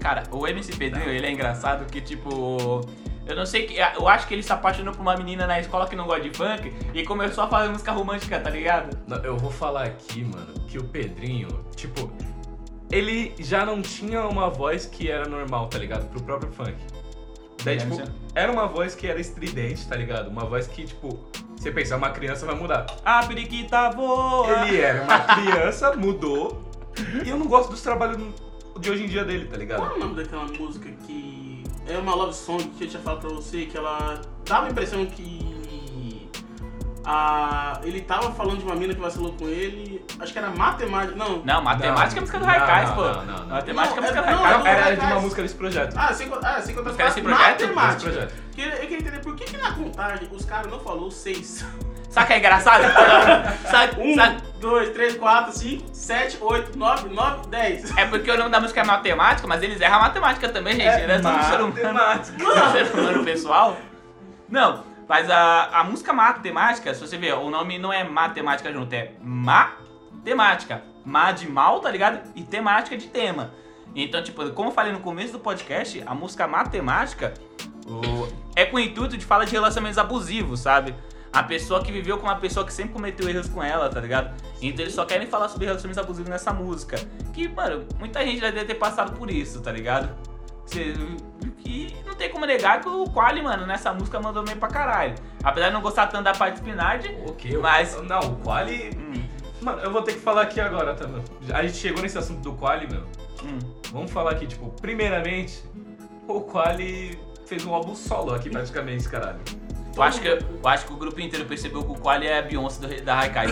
Cara, 0.07 0.23
o 0.31 0.47
MC 0.47 0.77
Pedrinho, 0.77 1.11
ele 1.11 1.27
é 1.27 1.33
engraçado 1.33 1.85
que, 1.91 2.01
tipo. 2.01 2.81
Eu 3.27 3.35
não 3.35 3.45
sei 3.45 3.67
que. 3.67 3.75
Eu 3.77 4.07
acho 4.07 4.29
que 4.29 4.35
ele 4.35 4.43
se 4.45 4.53
apaixonou 4.53 4.95
por 4.95 5.03
uma 5.03 5.17
menina 5.17 5.49
na 5.49 5.59
escola 5.59 5.89
que 5.89 5.97
não 5.97 6.07
gosta 6.07 6.23
de 6.23 6.39
funk 6.39 6.73
e 6.95 7.03
começou 7.03 7.43
a 7.43 7.49
fazer 7.49 7.71
música 7.71 7.91
romântica, 7.91 8.39
tá 8.39 8.49
ligado? 8.49 8.97
Não, 9.09 9.17
eu 9.25 9.37
vou 9.37 9.51
falar 9.51 9.83
aqui, 9.83 10.23
mano, 10.23 10.55
que 10.69 10.79
o 10.79 10.85
Pedrinho, 10.85 11.49
tipo, 11.75 12.09
ele 12.89 13.35
já 13.41 13.67
não 13.67 13.83
tinha 13.83 14.25
uma 14.29 14.49
voz 14.49 14.87
que 14.87 15.11
era 15.11 15.29
normal, 15.29 15.67
tá 15.67 15.77
ligado? 15.77 16.09
Pro 16.09 16.23
próprio 16.23 16.53
funk. 16.53 16.77
Daí, 17.65 17.79
tipo, 17.79 18.01
era 18.33 18.53
uma 18.53 18.69
voz 18.69 18.95
que 18.95 19.09
era 19.09 19.21
estridente, 19.21 19.89
tá 19.89 19.97
ligado? 19.97 20.29
Uma 20.29 20.45
voz 20.45 20.69
que, 20.69 20.85
tipo, 20.85 21.19
você 21.57 21.73
pensa, 21.73 21.97
uma 21.97 22.11
criança 22.11 22.47
vai 22.47 22.55
mudar. 22.55 22.87
A 23.05 23.27
periquita 23.27 23.91
voa! 23.91 24.69
Ele 24.69 24.81
era 24.81 25.03
uma 25.03 25.19
criança, 25.19 25.97
mudou. 25.97 26.65
E 27.25 27.29
eu 27.29 27.37
não 27.37 27.49
gosto 27.49 27.71
dos 27.71 27.83
trabalhos 27.83 28.19
de 28.79 28.91
hoje 28.91 29.05
em 29.05 29.09
dia 29.09 29.25
dele, 29.25 29.45
tá 29.45 29.51
Qual 29.53 29.61
ligado? 29.61 29.85
é 29.93 29.95
o 29.95 29.99
nome 29.99 30.15
daquela 30.15 30.45
música 30.45 30.91
que 31.07 31.65
é 31.89 31.97
uma 31.99 32.15
love 32.15 32.35
song 32.35 32.63
que 32.77 32.85
eu 32.85 32.89
tinha 32.89 33.03
falado 33.03 33.21
pra 33.21 33.31
você, 33.31 33.67
que 33.67 33.77
ela 33.77 34.21
dava 34.45 34.67
a 34.67 34.71
impressão 34.71 35.05
que 35.07 35.47
a, 37.09 37.81
ele 37.85 38.01
tava 38.01 38.33
falando 38.33 38.59
de 38.59 38.65
uma 38.65 38.75
mina 38.75 38.93
que 38.93 39.01
vacilou 39.01 39.33
com 39.35 39.47
ele, 39.49 40.05
acho 40.19 40.33
que 40.33 40.39
era 40.39 40.51
matemática, 40.51 41.15
não. 41.17 41.41
Não, 41.45 41.63
matemática 41.63 42.19
é 42.19 42.21
música 42.21 42.39
do 42.41 42.45
Não, 42.45 42.51
Raikais, 42.53 42.89
não, 42.89 42.97
pô. 42.97 43.03
não, 43.03 43.25
não, 43.27 43.39
não. 43.39 43.47
Matemática 43.47 43.95
é 43.95 43.97
Não, 43.97 44.03
música 44.03 44.23
do 44.23 44.29
é- 44.29 44.33
não, 44.33 44.43
Raikais. 44.43 44.65
Não, 44.65 44.67
era 44.87 44.97
de 44.97 45.07
uma 45.13 45.21
música 45.21 45.43
desse 45.43 45.55
projeto. 45.55 45.95
Ah, 45.97 46.13
sem, 46.13 46.29
contar- 46.29 46.57
ah, 46.57 46.63
sem 46.63 46.75
contar 46.75 46.91
Os 46.91 46.97
caras 46.97 47.15
se 47.15 47.23
matemática. 47.23 48.11
Projeto. 48.11 48.35
Que- 48.53 48.61
Eu 48.63 48.71
queria 48.81 48.99
entender 48.99 49.21
por 49.21 49.37
que, 49.37 49.45
que 49.45 49.57
na 49.57 49.73
contagem 49.73 50.29
os 50.33 50.45
caras 50.45 50.69
não 50.71 50.81
falou 50.81 51.09
seis. 51.11 51.65
Sabe 52.11 52.27
que 52.29 52.33
é 52.35 52.39
engraçado? 52.39 52.83
sabe, 53.71 54.01
Um, 54.01 54.15
sabe- 54.15 54.43
dois, 54.61 54.91
três, 54.91 55.17
quatro, 55.17 55.53
cinco, 55.53 55.85
sete, 55.93 56.39
oito, 56.41 56.79
nove, 56.79 57.09
nove, 57.11 57.47
dez. 57.49 57.95
É 57.97 58.07
porque 58.07 58.31
o 58.31 58.39
nome 58.39 58.51
da 58.51 58.61
música 58.61 58.81
é 58.81 58.85
matemática, 58.85 59.47
mas 59.47 59.63
eles 59.63 59.81
erram 59.81 59.97
a 59.97 60.01
matemática 60.01 60.49
também, 60.49 60.75
gente. 60.75 60.87
É 60.89 61.03
Ele 61.03 61.13
é 61.13 61.19
tudo 61.19 61.43
ser 61.45 61.61
humano. 61.61 61.75
matemática. 61.95 63.25
pessoal. 63.25 63.77
Não, 64.49 64.85
mas 65.09 65.29
a, 65.31 65.81
a 65.81 65.85
música 65.85 66.13
matemática, 66.13 66.93
se 66.95 67.01
você 67.01 67.17
ver, 67.19 67.35
o 67.35 67.51
nome 67.51 67.79
não 67.79 67.93
é 67.93 68.03
matemática 68.03 68.73
junto, 68.73 68.93
é 68.95 69.11
matemática. 69.21 70.83
Ma 71.05 71.31
de 71.33 71.49
mal, 71.49 71.79
tá 71.81 71.91
ligado? 71.91 72.21
E 72.35 72.43
temática 72.43 72.97
de 72.97 73.07
tema. 73.07 73.53
Então, 73.95 74.23
tipo, 74.23 74.49
como 74.51 74.71
eu 74.71 74.73
falei 74.75 74.93
no 74.93 74.99
começo 75.01 75.33
do 75.33 75.39
podcast, 75.39 76.03
a 76.05 76.15
música 76.15 76.47
matemática 76.49 77.33
o- 77.87 78.27
é 78.57 78.65
com 78.67 78.77
o 78.77 78.81
intuito 78.81 79.17
de 79.17 79.25
falar 79.25 79.45
de 79.45 79.53
relacionamentos 79.53 79.99
abusivos, 79.99 80.61
sabe? 80.61 80.95
A 81.37 81.43
pessoa 81.43 81.83
que 81.83 81.93
viveu 81.93 82.17
com 82.17 82.25
uma 82.27 82.37
pessoa 82.37 82.65
que 82.65 82.73
sempre 82.73 82.93
cometeu 82.95 83.29
erros 83.29 83.49
com 83.49 83.63
ela, 83.63 83.89
tá 83.91 84.01
ligado? 84.01 84.35
Então 84.63 84.83
eles 84.85 84.95
só 84.95 85.05
querem 85.05 85.27
falar 85.27 85.49
sobre 85.49 85.67
relacionamentos 85.67 86.03
abusivos 86.03 86.31
nessa 86.31 86.53
música. 86.53 86.97
Que, 87.35 87.47
mano, 87.49 87.85
muita 87.99 88.25
gente 88.25 88.41
já 88.41 88.51
deve 88.51 88.65
ter 88.65 88.75
passado 88.77 89.13
por 89.19 89.31
isso, 89.31 89.61
tá 89.61 89.71
ligado? 89.71 90.09
E 91.65 91.95
não 92.07 92.15
tem 92.15 92.31
como 92.31 92.45
negar 92.47 92.81
que 92.81 92.89
o 92.89 93.05
Quali, 93.11 93.43
mano, 93.43 93.67
nessa 93.67 93.93
música 93.93 94.19
mandou 94.21 94.43
bem 94.43 94.57
pra 94.57 94.69
caralho. 94.69 95.15
Apesar 95.45 95.69
de 95.69 95.75
não 95.75 95.81
gostar 95.83 96.07
tanto 96.07 96.25
da 96.25 96.33
parte 96.33 96.57
Spinard, 96.57 97.07
Ok, 97.29 97.57
Mas- 97.59 98.01
Não, 98.03 98.19
o 98.21 98.37
Quali. 98.37 98.91
hum, 98.97 99.27
Mano, 99.61 99.81
eu 99.83 99.91
vou 99.91 100.03
ter 100.03 100.13
que 100.15 100.21
falar 100.21 100.43
aqui 100.43 100.61
agora, 100.61 100.95
também. 100.95 101.23
A 101.53 101.63
gente 101.63 101.77
chegou 101.79 102.03
nesse 102.03 102.17
assunto 102.19 102.41
do 102.41 102.53
Quali, 102.55 102.87
meu. 102.91 103.03
hum, 103.45 103.59
Vamos 103.93 104.11
falar 104.11 104.33
aqui, 104.33 104.47
tipo, 104.47 104.69
primeiramente, 104.81 105.63
o 106.29 106.41
Quali 106.41 107.19
fez 107.47 107.65
um 107.65 107.75
álbum 107.75 107.95
solo 107.95 108.35
aqui 108.35 108.51
praticamente, 108.51 109.09
caralho. 109.09 109.41
Eu 109.97 110.03
acho, 110.03 110.21
que, 110.21 110.29
eu 110.29 110.43
acho 110.65 110.87
que 110.87 110.93
o 110.93 110.97
grupo 110.97 111.19
inteiro 111.21 111.47
percebeu 111.47 111.83
que 111.83 111.91
o 111.91 111.95
Quali 111.95 112.27
é 112.27 112.39
a 112.39 112.43
Beyoncé 112.43 112.87
do- 112.87 113.03
da 113.05 113.19
Haikai. 113.19 113.47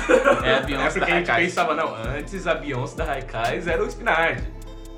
É 0.45 0.55
a 0.55 0.57
É 0.59 0.63
Beyoncé 0.63 0.99
porque 1.01 1.11
da 1.11 1.17
a 1.17 1.19
gente 1.41 1.49
pensava, 1.49 1.75
não, 1.75 1.95
antes 1.95 2.47
a 2.47 2.55
Beyoncé 2.55 2.97
da 2.97 3.05
Raikais 3.05 3.67
era 3.67 3.83
o 3.83 3.87
Spinard. 3.89 4.43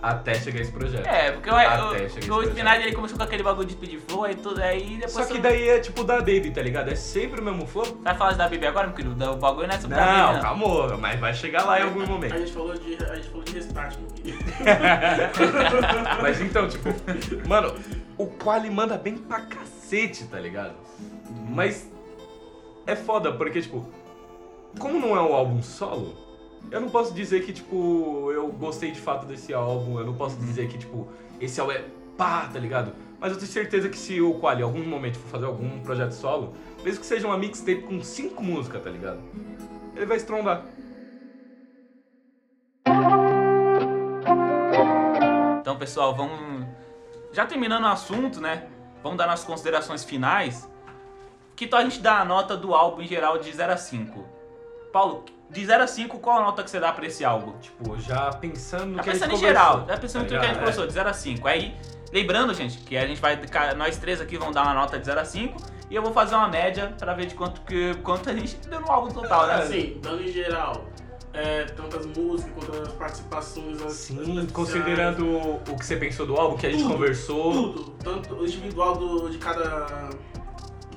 Até 0.02 0.34
chegar 0.34 0.60
esse 0.60 0.70
projeto. 0.70 1.04
É, 1.06 1.32
porque 1.32 1.48
o, 1.50 1.54
Até 1.54 1.82
o. 2.30 2.42
Spinard 2.44 2.82
ele 2.82 2.92
começou 2.94 3.16
com 3.16 3.24
aquele 3.24 3.42
bagulho 3.42 3.66
de 3.66 3.72
speed 3.72 3.98
flow, 4.06 4.24
aí 4.24 4.34
tudo 4.36 4.62
aí 4.62 4.96
depois. 4.96 5.12
Só 5.12 5.24
que 5.24 5.38
daí 5.38 5.68
é 5.68 5.80
tipo 5.80 6.04
da 6.04 6.18
Baby, 6.18 6.50
tá 6.52 6.62
ligado? 6.62 6.90
É 6.90 6.94
sempre 6.94 7.40
o 7.40 7.44
mesmo 7.44 7.66
flow. 7.66 7.98
Vai 8.04 8.14
falar 8.14 8.34
da 8.34 8.46
Bibi 8.48 8.66
agora, 8.66 8.86
meu 8.88 8.94
querido? 8.94 9.32
O 9.32 9.36
bagulho 9.36 9.66
não 9.66 9.74
é 9.74 9.80
sobre 9.80 9.98
a 9.98 10.04
Bibi, 10.04 10.16
Não, 10.18 10.32
não. 10.34 10.40
calma, 10.42 10.96
mas 10.98 11.18
vai 11.18 11.34
chegar 11.34 11.64
lá 11.64 11.80
em 11.80 11.84
algum 11.84 12.02
A 12.02 12.06
momento. 12.06 12.36
gente 12.38 12.52
falou 12.52 12.74
de, 12.74 12.94
a 13.04 13.14
gente 13.16 13.28
falou 13.28 13.42
de 13.44 13.52
restart, 13.54 13.96
meu 13.98 14.10
querido. 14.10 14.44
Mas 16.22 16.40
então, 16.40 16.68
tipo, 16.68 16.88
mano, 17.48 17.74
o 18.16 18.26
Quali 18.26 18.70
manda 18.70 18.96
bem 18.96 19.16
pra 19.16 19.40
cacete, 19.40 20.24
tá 20.24 20.38
ligado? 20.38 20.74
Mas 21.48 21.90
é 22.86 22.94
foda, 22.94 23.32
porque, 23.32 23.60
tipo, 23.60 23.86
como 24.78 24.98
não 24.98 25.16
é 25.16 25.20
um 25.20 25.34
álbum 25.34 25.62
solo, 25.62 26.14
eu 26.70 26.80
não 26.80 26.88
posso 26.88 27.14
dizer 27.14 27.44
que, 27.44 27.52
tipo, 27.52 28.30
eu 28.32 28.48
gostei 28.48 28.90
de 28.90 29.00
fato 29.00 29.26
desse 29.26 29.54
álbum, 29.54 29.98
eu 29.98 30.06
não 30.06 30.14
posso 30.14 30.36
dizer 30.36 30.68
que, 30.68 30.78
tipo, 30.78 31.08
esse 31.40 31.60
álbum 31.60 31.72
é 31.72 31.84
pá, 32.16 32.48
tá 32.52 32.58
ligado? 32.58 32.92
Mas 33.18 33.32
eu 33.32 33.38
tenho 33.38 33.50
certeza 33.50 33.88
que 33.88 33.96
se 33.96 34.20
o 34.20 34.34
Quali 34.34 34.60
em 34.60 34.64
algum 34.64 34.84
momento 34.84 35.18
for 35.18 35.28
fazer 35.28 35.46
algum 35.46 35.80
projeto 35.80 36.12
solo, 36.12 36.54
mesmo 36.84 37.00
que 37.00 37.06
seja 37.06 37.26
uma 37.26 37.38
mixtape 37.38 37.82
com 37.82 38.02
cinco 38.02 38.42
músicas, 38.42 38.82
tá 38.82 38.90
ligado? 38.90 39.20
Ele 39.94 40.06
vai 40.06 40.16
estrondar. 40.18 40.64
Então, 45.60 45.76
pessoal, 45.78 46.14
vamos. 46.14 46.66
Já 47.32 47.46
terminando 47.46 47.84
o 47.84 47.88
assunto, 47.88 48.40
né? 48.40 48.68
Vamos 49.02 49.18
dar 49.18 49.26
nossas 49.26 49.46
considerações 49.46 50.04
finais. 50.04 50.70
Que 51.56 51.66
tal 51.66 51.80
a 51.80 51.82
gente 51.82 52.00
dar 52.00 52.20
a 52.20 52.24
nota 52.24 52.54
do 52.54 52.74
álbum 52.74 53.00
em 53.00 53.08
geral 53.08 53.38
de 53.38 53.50
0 53.50 53.72
a 53.72 53.76
5? 53.78 54.24
Paulo, 54.92 55.24
de 55.50 55.64
0 55.64 55.82
a 55.82 55.86
5, 55.86 56.18
qual 56.18 56.38
a 56.38 56.42
nota 56.42 56.62
que 56.62 56.70
você 56.70 56.78
dá 56.78 56.92
pra 56.92 57.06
esse 57.06 57.24
álbum? 57.24 57.56
Tipo, 57.58 57.98
já 57.98 58.30
pensando 58.30 58.86
no 58.86 58.96
Já 58.96 59.02
que 59.02 59.10
a 59.10 59.12
gente 59.14 59.22
pensando 59.22 59.32
em 59.32 59.40
conversou, 59.40 59.64
geral, 59.64 59.86
já 59.88 59.96
pensando 59.96 60.22
em 60.22 60.24
tá 60.24 60.28
tudo 60.28 60.40
que 60.40 60.44
a 60.44 60.48
gente 60.48 60.58
conversou, 60.58 60.86
de 60.86 60.92
0 60.92 61.08
a 61.08 61.12
5. 61.14 61.48
Aí, 61.48 61.74
lembrando, 62.12 62.52
gente, 62.52 62.78
que 62.78 62.94
a 62.94 63.06
gente 63.06 63.20
vai. 63.22 63.40
Nós 63.74 63.96
três 63.96 64.20
aqui 64.20 64.36
vamos 64.36 64.54
dar 64.54 64.64
uma 64.64 64.74
nota 64.74 64.98
de 64.98 65.06
0 65.06 65.18
a 65.18 65.24
5 65.24 65.56
e 65.88 65.94
eu 65.94 66.02
vou 66.02 66.12
fazer 66.12 66.34
uma 66.34 66.48
média 66.48 66.94
pra 66.98 67.14
ver 67.14 67.26
de 67.26 67.34
quanto, 67.34 67.62
que, 67.62 67.94
quanto 68.02 68.28
a 68.28 68.34
gente 68.34 68.56
deu 68.68 68.80
no 68.80 68.90
álbum 68.90 69.10
total, 69.10 69.46
né? 69.46 69.54
Assim, 69.54 69.98
dando 70.02 70.22
em 70.22 70.28
geral, 70.28 70.84
é, 71.32 71.64
tanto 71.64 71.96
as 71.96 72.06
músicas 72.06 72.52
quanto 72.52 72.82
as 72.82 72.92
participações. 72.92 73.76
As, 73.80 73.86
as 73.86 73.92
Sim, 73.92 74.18
especiais, 74.18 74.52
considerando 74.52 75.38
o 75.38 75.76
que 75.78 75.86
você 75.86 75.96
pensou 75.96 76.26
do 76.26 76.36
álbum, 76.36 76.58
que 76.58 76.66
a 76.66 76.70
gente 76.70 76.82
Tudo, 76.82 76.92
conversou. 76.92 77.52
Tudo, 77.52 77.90
tanto 78.02 78.34
o 78.34 78.44
individual 78.44 78.96
do, 78.96 79.30
de 79.30 79.38
cada, 79.38 80.10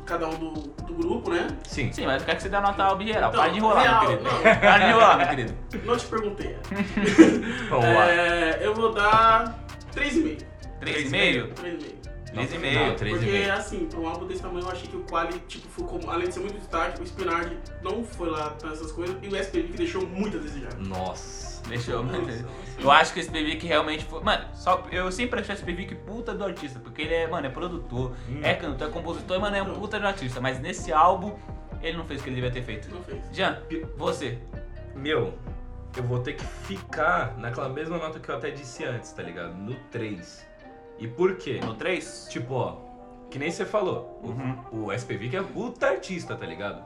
cada 0.10 0.28
um 0.28 0.36
do, 0.36 0.52
do 0.54 0.94
grupo, 0.96 1.30
né? 1.30 1.48
Sim. 1.68 1.92
Sim, 1.94 2.08
mas 2.08 2.22
eu 2.22 2.26
quero 2.26 2.38
que 2.38 2.44
você 2.44 2.50
dê 2.50 2.56
a 2.56 2.62
nota 2.62 3.04
geral. 3.04 3.30
Então, 3.30 3.42
Para 3.42 3.50
de 3.52 3.58
enrolar, 3.58 3.84
real, 3.84 4.00
meu 4.10 4.18
querido. 4.18 4.24
não. 4.24 4.42
Para 4.42 4.78
de 4.80 4.86
enrolar, 4.86 5.18
meu 5.18 5.28
querido. 5.28 5.58
Não 5.86 5.98
te 5.98 6.06
perguntei. 6.08 6.58
Vamos 7.70 7.86
lá. 7.86 8.12
É, 8.12 8.60
eu 8.62 8.74
vou 8.74 8.92
dar 8.92 9.64
3,5. 9.96 10.44
3,5? 10.82 11.54
3,5. 11.54 11.54
3,5. 11.54 12.00
Não, 12.32 12.96
três 12.96 13.16
e 13.16 13.20
Porque, 13.20 13.32
meio. 13.32 13.54
assim, 13.54 13.86
pra 13.86 14.00
um 14.00 14.08
álbum 14.08 14.28
desse 14.28 14.42
tamanho, 14.42 14.64
eu 14.66 14.72
achei 14.72 14.88
que 14.88 14.96
o 14.96 15.00
Quali, 15.02 15.40
tipo, 15.48 15.68
ficou, 15.68 16.00
além 16.08 16.28
de 16.28 16.34
ser 16.36 16.40
muito 16.42 16.58
destaque, 16.60 17.02
o 17.02 17.04
Spinard 17.04 17.58
não 17.82 18.04
foi 18.04 18.30
lá 18.30 18.52
pra 18.52 18.72
essas 18.72 18.92
coisas, 18.92 19.16
e 19.24 19.28
o 19.28 19.36
SPV 19.36 19.64
que 19.70 19.78
deixou 19.78 20.06
muito 20.06 20.38
a 20.38 20.40
desejar. 20.40 20.76
Nossa. 20.78 21.49
Deixa 21.70 21.92
eu 21.92 22.04
manter. 22.04 22.46
Eu 22.80 22.92
acho 22.92 23.14
que 23.14 23.20
esse 23.20 23.30
PV 23.30 23.56
que 23.58 23.68
realmente 23.68 24.04
foi. 24.06 24.22
Mano, 24.22 24.46
só, 24.54 24.84
eu 24.92 25.12
sempre 25.12 25.40
achei 25.40 25.54
esse 25.56 25.64
PV 25.64 25.86
que 25.86 25.96
puta 25.96 26.34
do 26.34 26.44
artista, 26.44 26.80
porque 26.80 27.04
ele 27.04 27.14
é, 27.14 27.28
mano, 27.28 27.48
é 27.48 27.50
produtor, 27.50 28.16
Hum. 28.30 28.40
é 28.44 28.54
cantor, 28.56 28.88
é 28.88 28.92
compositor, 28.92 29.40
mano, 29.40 29.56
é 29.56 29.62
um 29.62 29.74
puta 29.76 30.00
do 30.00 30.08
artista. 30.08 30.42
Mas 30.42 30.60
nesse 30.60 30.92
álbum, 30.92 31.34
ele 31.82 31.98
não 31.98 32.06
fez 32.06 32.20
o 32.20 32.24
que 32.24 32.30
ele 32.30 32.36
devia 32.36 32.52
ter 32.52 32.64
feito. 32.64 32.90
Não 32.94 33.04
fez. 33.04 33.22
Jean, 33.32 33.62
você. 33.96 34.40
Meu, 34.96 35.34
eu 35.96 36.04
vou 36.04 36.20
ter 36.20 36.34
que 36.34 36.44
ficar 36.44 37.38
naquela 37.38 37.70
mesma 37.70 37.98
nota 37.98 38.20
que 38.20 38.30
eu 38.30 38.36
até 38.36 38.50
disse 38.52 38.84
antes, 38.84 39.12
tá 39.12 39.24
ligado? 39.24 39.54
No 39.56 39.76
3. 39.92 40.48
E 40.98 41.08
por 41.08 41.36
quê? 41.38 41.60
No 41.64 41.76
3? 41.76 42.28
Tipo, 42.30 42.54
ó, 42.56 42.78
que 43.30 43.40
nem 43.40 43.50
você 43.52 43.66
falou. 43.66 44.20
Uhum. 44.24 44.58
O, 44.72 44.86
o 44.88 44.94
SPV 44.94 45.30
que 45.30 45.38
é 45.38 45.44
puta 45.44 45.88
artista, 45.88 46.36
tá 46.36 46.46
ligado? 46.46 46.84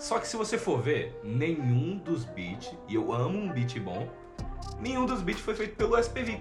Só 0.00 0.18
que 0.18 0.26
se 0.26 0.34
você 0.34 0.56
for 0.56 0.80
ver, 0.80 1.20
nenhum 1.22 1.98
dos 1.98 2.24
beats, 2.24 2.72
e 2.88 2.94
eu 2.94 3.12
amo 3.12 3.38
um 3.38 3.52
beat 3.52 3.78
bom, 3.78 4.08
nenhum 4.80 5.04
dos 5.04 5.20
beats 5.20 5.42
foi 5.42 5.54
feito 5.54 5.76
pelo 5.76 5.94
SPVIC. 5.98 6.40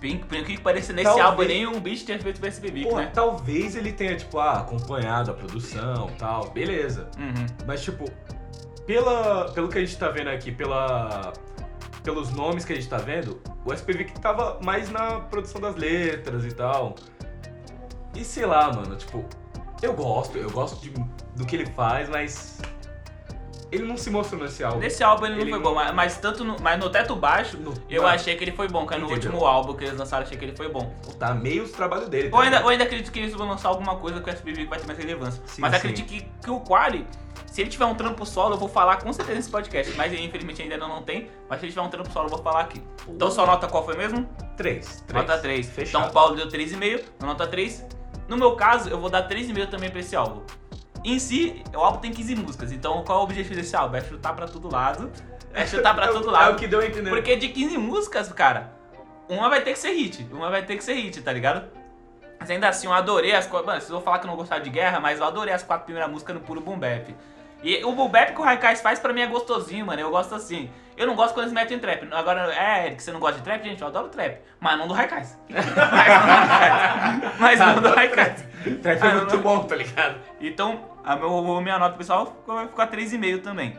Por 0.00 0.26
por 0.26 0.44
que 0.44 0.60
pareça 0.60 0.92
nesse 0.92 1.04
Talvez- 1.04 1.26
álbum, 1.26 1.42
nenhum 1.44 1.80
bicho 1.80 2.04
tinha 2.04 2.18
feito 2.18 2.44
esse 2.44 2.60
PV, 2.60 2.82
Pô, 2.84 2.96
né? 2.98 3.10
talvez 3.14 3.76
ele 3.76 3.92
tenha, 3.92 4.16
tipo, 4.16 4.38
ah, 4.38 4.58
acompanhado 4.60 5.30
a 5.30 5.34
produção 5.34 6.10
tal, 6.18 6.50
beleza. 6.50 7.08
Uhum. 7.16 7.46
Mas, 7.66 7.82
tipo, 7.82 8.04
pela, 8.84 9.50
pelo 9.52 9.68
que 9.68 9.78
a 9.78 9.80
gente 9.80 9.96
tá 9.96 10.08
vendo 10.10 10.28
aqui, 10.28 10.50
pela, 10.52 11.32
pelos 12.02 12.30
nomes 12.32 12.64
que 12.64 12.72
a 12.72 12.76
gente 12.76 12.88
tá 12.88 12.98
vendo, 12.98 13.40
o 13.64 13.72
SPV 13.72 14.04
que 14.04 14.20
tava 14.20 14.58
mais 14.62 14.90
na 14.90 15.20
produção 15.20 15.60
das 15.60 15.76
letras 15.76 16.44
e 16.44 16.52
tal. 16.52 16.96
E 18.14 18.22
sei 18.24 18.44
lá, 18.44 18.72
mano, 18.72 18.96
tipo, 18.96 19.24
eu 19.82 19.92
gosto, 19.92 20.36
eu 20.38 20.50
gosto 20.50 20.80
de- 20.80 20.90
do 21.34 21.44
que 21.46 21.56
ele 21.56 21.66
faz, 21.66 22.08
mas 22.08 22.58
ele 23.70 23.84
não 23.84 23.96
se 23.96 24.08
mostrou 24.10 24.40
nesse 24.40 24.62
álbum. 24.64 24.78
Nesse 24.78 25.02
álbum 25.02 25.26
ele 25.26 25.34
não 25.34 25.40
Ele 25.42 25.50
foi 25.50 25.58
não- 25.58 25.66
bom, 25.70 25.74
mas, 25.74 25.94
mas 25.94 26.18
tanto 26.18 26.44
no, 26.44 26.56
mas 26.60 26.78
no 26.78 26.88
Teto 26.88 27.16
Baixo, 27.16 27.56
No- 27.58 27.74
eu 27.90 28.02
mano, 28.02 28.14
achei 28.14 28.36
que 28.36 28.44
ele 28.44 28.52
foi 28.52 28.68
bom, 28.68 28.86
cara. 28.86 29.00
No 29.00 29.06
Entendeu? 29.10 29.30
último 29.32 29.46
álbum 29.46 29.74
que 29.74 29.84
eles 29.84 29.98
lançaram, 29.98 30.24
achei 30.24 30.38
que 30.38 30.44
ele 30.44 30.56
foi 30.56 30.68
bom. 30.70 30.94
Tá 31.18 31.34
meio 31.34 31.64
os 31.64 31.72
trabalhos 31.72 32.08
dele. 32.08 32.30
tá 32.30 32.36
Eu 32.36 32.40
ainda, 32.42 32.60
eu 32.60 32.68
ainda 32.68 32.84
acredito 32.84 33.10
que 33.10 33.18
eles 33.18 33.34
vão 33.34 33.48
lançar 33.48 33.68
alguma 33.68 33.96
coisa 33.96 34.20
com 34.20 34.30
o 34.30 34.34
que 34.34 34.64
vai 34.66 34.78
ter 34.78 34.86
mais 34.86 34.98
relevância. 34.98 35.42
Sim, 35.46 35.60
mas 35.60 35.72
sim. 35.72 35.76
acredito 35.78 36.06
que, 36.06 36.22
que 36.42 36.50
o 36.50 36.60
Quali, 36.60 37.06
se 37.46 37.60
ele 37.60 37.68
tiver 37.70 37.86
um 37.86 37.94
trampo 37.94 38.24
solo, 38.24 38.54
eu 38.54 38.58
vou 38.58 38.68
falar 38.68 38.96
com 38.98 39.12
certeza 39.12 39.36
nesse 39.36 39.50
podcast. 39.50 39.92
Mas 39.96 40.12
infelizmente 40.12 40.62
ainda 40.62 40.76
não 40.78 41.02
tem. 41.02 41.28
Mas 41.50 41.58
se 41.60 41.66
ele 41.66 41.72
tiver 41.72 41.82
um 41.84 41.90
trampo 41.90 42.10
solo, 42.12 42.26
eu 42.26 42.30
vou 42.30 42.42
falar 42.42 42.60
aqui. 42.60 42.80
Então 43.08 43.30
sua 43.30 43.44
nota 43.46 43.66
qual 43.66 43.84
foi 43.84 43.96
mesmo? 43.96 44.26
Três. 44.56 45.02
três. 45.06 45.26
Nota 45.26 45.38
3. 45.38 45.68
Fechado. 45.68 46.02
Então 46.04 46.12
Paulo 46.14 46.36
deu 46.36 46.48
3,5, 46.48 47.02
nota 47.20 47.46
3. 47.46 47.84
No 48.28 48.36
meu 48.36 48.56
caso, 48.56 48.88
eu 48.88 48.98
vou 48.98 49.08
dar 49.10 49.28
3,5 49.28 49.68
também 49.70 49.90
pra 49.90 50.00
esse 50.00 50.16
álbum. 50.16 50.42
Em 51.04 51.18
si, 51.18 51.62
o 51.74 51.78
álbum 51.78 52.00
tem 52.00 52.10
15 52.12 52.34
músicas, 52.36 52.72
então 52.72 53.04
qual 53.04 53.18
é 53.18 53.20
o 53.20 53.24
objetivo 53.24 53.54
desse 53.54 53.76
álbum? 53.76 53.96
É 53.96 54.00
chutar 54.00 54.34
pra 54.34 54.48
todo 54.48 54.70
lado. 54.72 55.10
É 55.54 55.64
chutar 55.66 55.94
pra 55.94 56.06
É 56.10 56.12
todo 56.12 56.28
É 56.28 56.32
lado. 56.32 56.52
o 56.54 56.56
que 56.56 56.66
deu 56.66 56.80
a 56.80 56.86
entender. 56.86 57.10
Porque 57.10 57.36
de 57.36 57.48
15 57.48 57.78
músicas, 57.78 58.32
cara, 58.32 58.72
uma 59.28 59.48
vai 59.48 59.60
ter 59.62 59.72
que 59.72 59.78
ser 59.78 59.92
hit. 59.92 60.26
Uma 60.32 60.50
vai 60.50 60.64
ter 60.64 60.76
que 60.76 60.82
ser 60.82 60.94
hit, 60.94 61.20
tá 61.22 61.32
ligado? 61.32 61.64
Mas 62.40 62.50
ainda 62.50 62.68
assim, 62.68 62.86
eu 62.88 62.92
adorei 62.92 63.32
as 63.34 63.46
quatro. 63.46 63.66
Mano, 63.66 63.80
vocês 63.80 63.90
vão 63.90 64.00
falar 64.02 64.18
que 64.18 64.26
eu 64.26 64.30
não 64.30 64.36
gostava 64.36 64.60
de 64.60 64.68
guerra, 64.70 64.98
mas 65.00 65.20
eu 65.20 65.24
adorei 65.26 65.54
as 65.54 65.62
quatro 65.62 65.84
primeiras 65.84 66.10
músicas 66.10 66.34
no 66.34 66.40
puro 66.42 66.60
boom 66.60 66.78
bap. 66.78 67.14
E 67.62 67.82
o 67.84 67.92
boom 67.92 68.08
bap 68.08 68.34
que 68.34 68.40
o 68.40 68.44
Raikais 68.44 68.80
faz 68.80 68.98
pra 68.98 69.12
mim 69.12 69.20
é 69.22 69.26
gostosinho, 69.26 69.86
mano. 69.86 70.00
Eu 70.00 70.10
gosto 70.10 70.34
assim. 70.34 70.68
Eu 70.96 71.06
não 71.06 71.14
gosto 71.14 71.34
quando 71.34 71.44
eles 71.44 71.52
metem 71.52 71.78
trap. 71.78 72.08
Agora, 72.10 72.52
é, 72.54 72.86
Eric, 72.86 73.02
você 73.02 73.12
não 73.12 73.20
gosta 73.20 73.36
de 73.38 73.44
trap? 73.44 73.62
Gente, 73.62 73.82
eu 73.82 73.88
adoro 73.88 74.08
trap. 74.08 74.40
Mas 74.58 74.78
não 74.78 74.88
do 74.88 74.94
Raikais. 74.94 75.38
mas 77.38 77.58
não 77.58 77.82
do 77.82 77.88
Raikais. 77.90 78.44
Trap 78.82 79.02
é 79.02 79.14
muito 79.14 79.38
bom, 79.38 79.64
tá 79.64 79.76
ligado? 79.76 80.18
Então, 80.40 80.80
a 81.04 81.14
meu, 81.14 81.60
minha 81.60 81.78
nota 81.78 81.96
pessoal 81.96 82.42
vai 82.46 82.66
ficar 82.66 82.90
3,5 82.90 83.42
também. 83.42 83.78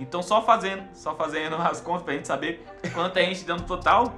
Então, 0.00 0.22
só 0.22 0.42
fazendo, 0.42 0.82
só 0.92 1.14
fazendo 1.14 1.54
as 1.56 1.80
contas 1.80 2.02
pra 2.02 2.14
gente 2.14 2.26
saber 2.26 2.64
quanto 2.92 3.16
a 3.18 3.22
gente 3.22 3.46
no 3.46 3.60
total. 3.62 4.12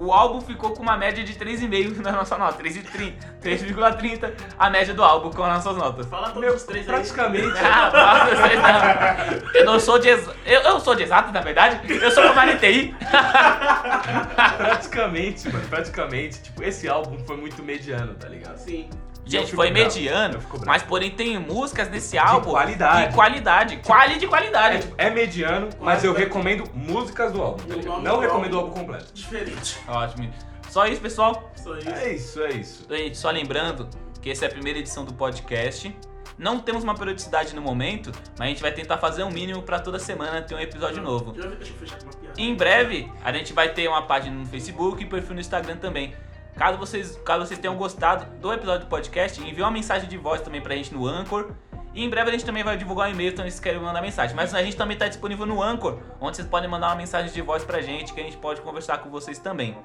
O 0.00 0.12
álbum 0.12 0.40
ficou 0.40 0.70
com 0.70 0.82
uma 0.82 0.96
média 0.96 1.24
de 1.24 1.34
3,5 1.34 1.98
na 1.98 2.12
nossa 2.12 2.38
nota. 2.38 2.62
3,30, 2.62 3.14
3,30 3.42 4.32
a 4.58 4.70
média 4.70 4.94
do 4.94 5.02
álbum 5.02 5.30
com 5.30 5.42
as 5.42 5.64
nossas 5.64 5.76
notas. 5.76 6.06
Fala 6.06 6.28
todos 6.28 6.40
Meu, 6.40 6.54
os 6.54 6.62
três 6.62 6.88
aí. 6.88 6.94
praticamente. 6.94 7.48
Ah. 7.60 8.28
Eu 9.54 9.64
não 9.64 9.80
sou 9.80 9.98
de 9.98 10.08
eu, 10.08 10.18
eu 10.46 10.80
sou 10.80 10.94
de 10.94 11.02
exato, 11.02 11.32
na 11.32 11.40
verdade. 11.40 11.80
Eu 11.92 12.10
sou 12.10 12.22
formado 12.24 12.50
em 12.52 12.56
TI. 12.56 12.94
praticamente, 14.56 15.52
mano, 15.52 15.66
praticamente. 15.68 16.42
Tipo, 16.42 16.62
esse 16.62 16.88
álbum 16.88 17.18
foi 17.24 17.36
muito 17.36 17.62
mediano, 17.62 18.14
tá 18.14 18.28
ligado? 18.28 18.56
Sim. 18.58 18.88
Gente, 19.28 19.54
foi 19.54 19.70
bravo, 19.70 19.84
mediano, 19.94 20.40
mas 20.66 20.82
porém 20.82 21.10
tem 21.10 21.38
músicas 21.38 21.88
nesse 21.90 22.16
álbum 22.18 22.50
qualidade. 22.50 23.08
de 23.08 23.14
qualidade. 23.14 23.76
Quali 23.84 24.18
de 24.18 24.26
qualidade. 24.26 24.76
É, 24.76 24.80
tipo, 24.80 24.94
é 24.98 25.10
mediano, 25.10 25.68
mas 25.80 26.02
eu 26.02 26.12
recomendo 26.12 26.64
músicas 26.74 27.32
do 27.32 27.42
álbum, 27.42 27.62
tá 27.64 27.98
Não 28.00 28.14
do 28.16 28.20
recomendo 28.20 28.54
o 28.54 28.58
álbum. 28.60 28.72
completo. 28.72 29.06
Diferente. 29.12 29.78
Ótimo. 29.86 30.32
Só 30.70 30.86
isso, 30.86 31.00
pessoal. 31.00 31.50
Só 31.56 31.76
isso. 31.76 31.88
É 31.90 32.12
isso, 32.12 32.42
é 32.42 32.50
isso. 32.52 32.86
Gente, 32.90 33.16
só 33.18 33.30
lembrando 33.30 33.88
que 34.20 34.30
essa 34.30 34.44
é 34.44 34.48
a 34.48 34.50
primeira 34.50 34.78
edição 34.78 35.04
do 35.04 35.12
podcast. 35.14 35.94
Não 36.36 36.60
temos 36.60 36.84
uma 36.84 36.94
periodicidade 36.94 37.52
no 37.54 37.60
momento, 37.60 38.12
mas 38.38 38.46
a 38.46 38.50
gente 38.50 38.62
vai 38.62 38.70
tentar 38.70 38.98
fazer 38.98 39.24
um 39.24 39.30
mínimo 39.30 39.60
pra 39.62 39.80
toda 39.80 39.98
semana 39.98 40.40
ter 40.40 40.54
um 40.54 40.60
episódio 40.60 41.02
novo. 41.02 41.34
Já- 41.36 41.48
Deixa 41.48 41.72
eu 41.72 41.76
fechar 41.78 41.96
com 41.98 42.04
uma 42.04 42.12
piada. 42.12 42.40
Em 42.40 42.54
breve, 42.54 43.10
a 43.24 43.32
gente 43.32 43.52
vai 43.52 43.70
ter 43.70 43.88
uma 43.88 44.02
página 44.02 44.36
no 44.36 44.46
Facebook 44.46 45.02
e 45.02 45.06
perfil 45.06 45.34
no 45.34 45.40
Instagram 45.40 45.76
também. 45.78 46.14
Caso 46.58 46.76
vocês, 46.76 47.16
caso 47.24 47.46
vocês 47.46 47.60
tenham 47.60 47.76
gostado 47.76 48.24
do 48.40 48.52
episódio 48.52 48.80
do 48.86 48.88
podcast, 48.88 49.40
envie 49.40 49.62
uma 49.62 49.70
mensagem 49.70 50.08
de 50.08 50.16
voz 50.18 50.40
também 50.40 50.60
pra 50.60 50.74
gente 50.74 50.92
no 50.92 51.06
Anchor. 51.06 51.52
E 51.94 52.02
em 52.04 52.10
breve 52.10 52.30
a 52.30 52.32
gente 52.32 52.44
também 52.44 52.64
vai 52.64 52.76
divulgar 52.76 53.08
um 53.08 53.12
e-mail, 53.12 53.30
então 53.30 53.48
se 53.48 53.62
querem 53.62 53.80
mandar 53.80 54.02
mensagem. 54.02 54.34
Mas 54.34 54.52
a 54.52 54.60
gente 54.60 54.76
também 54.76 54.96
tá 54.96 55.06
disponível 55.06 55.46
no 55.46 55.62
Anchor, 55.62 55.98
onde 56.20 56.36
vocês 56.36 56.48
podem 56.48 56.68
mandar 56.68 56.88
uma 56.88 56.96
mensagem 56.96 57.32
de 57.32 57.40
voz 57.40 57.64
pra 57.64 57.80
gente, 57.80 58.12
que 58.12 58.20
a 58.20 58.24
gente 58.24 58.36
pode 58.36 58.60
conversar 58.60 58.98
com 58.98 59.08
vocês 59.08 59.38
também. 59.38 59.78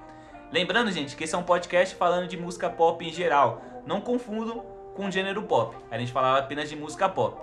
Lembrando, 0.52 0.92
gente, 0.92 1.16
que 1.16 1.24
esse 1.26 1.36
é 1.36 1.38
um 1.38 1.44
podcast 1.44 1.96
falando 1.96 2.28
de 2.28 2.38
música 2.38 2.72
pop 2.72 3.06
em 3.06 3.14
geral. 3.14 3.62
Não 3.86 4.02
confundam 4.02 4.66
com 4.96 5.06
o 5.08 5.12
gênero 5.12 5.44
pop. 5.44 5.76
A 5.92 5.98
gente 6.00 6.12
falava 6.12 6.40
apenas 6.40 6.70
de 6.70 6.76
música 6.76 7.08
pop. 7.08 7.40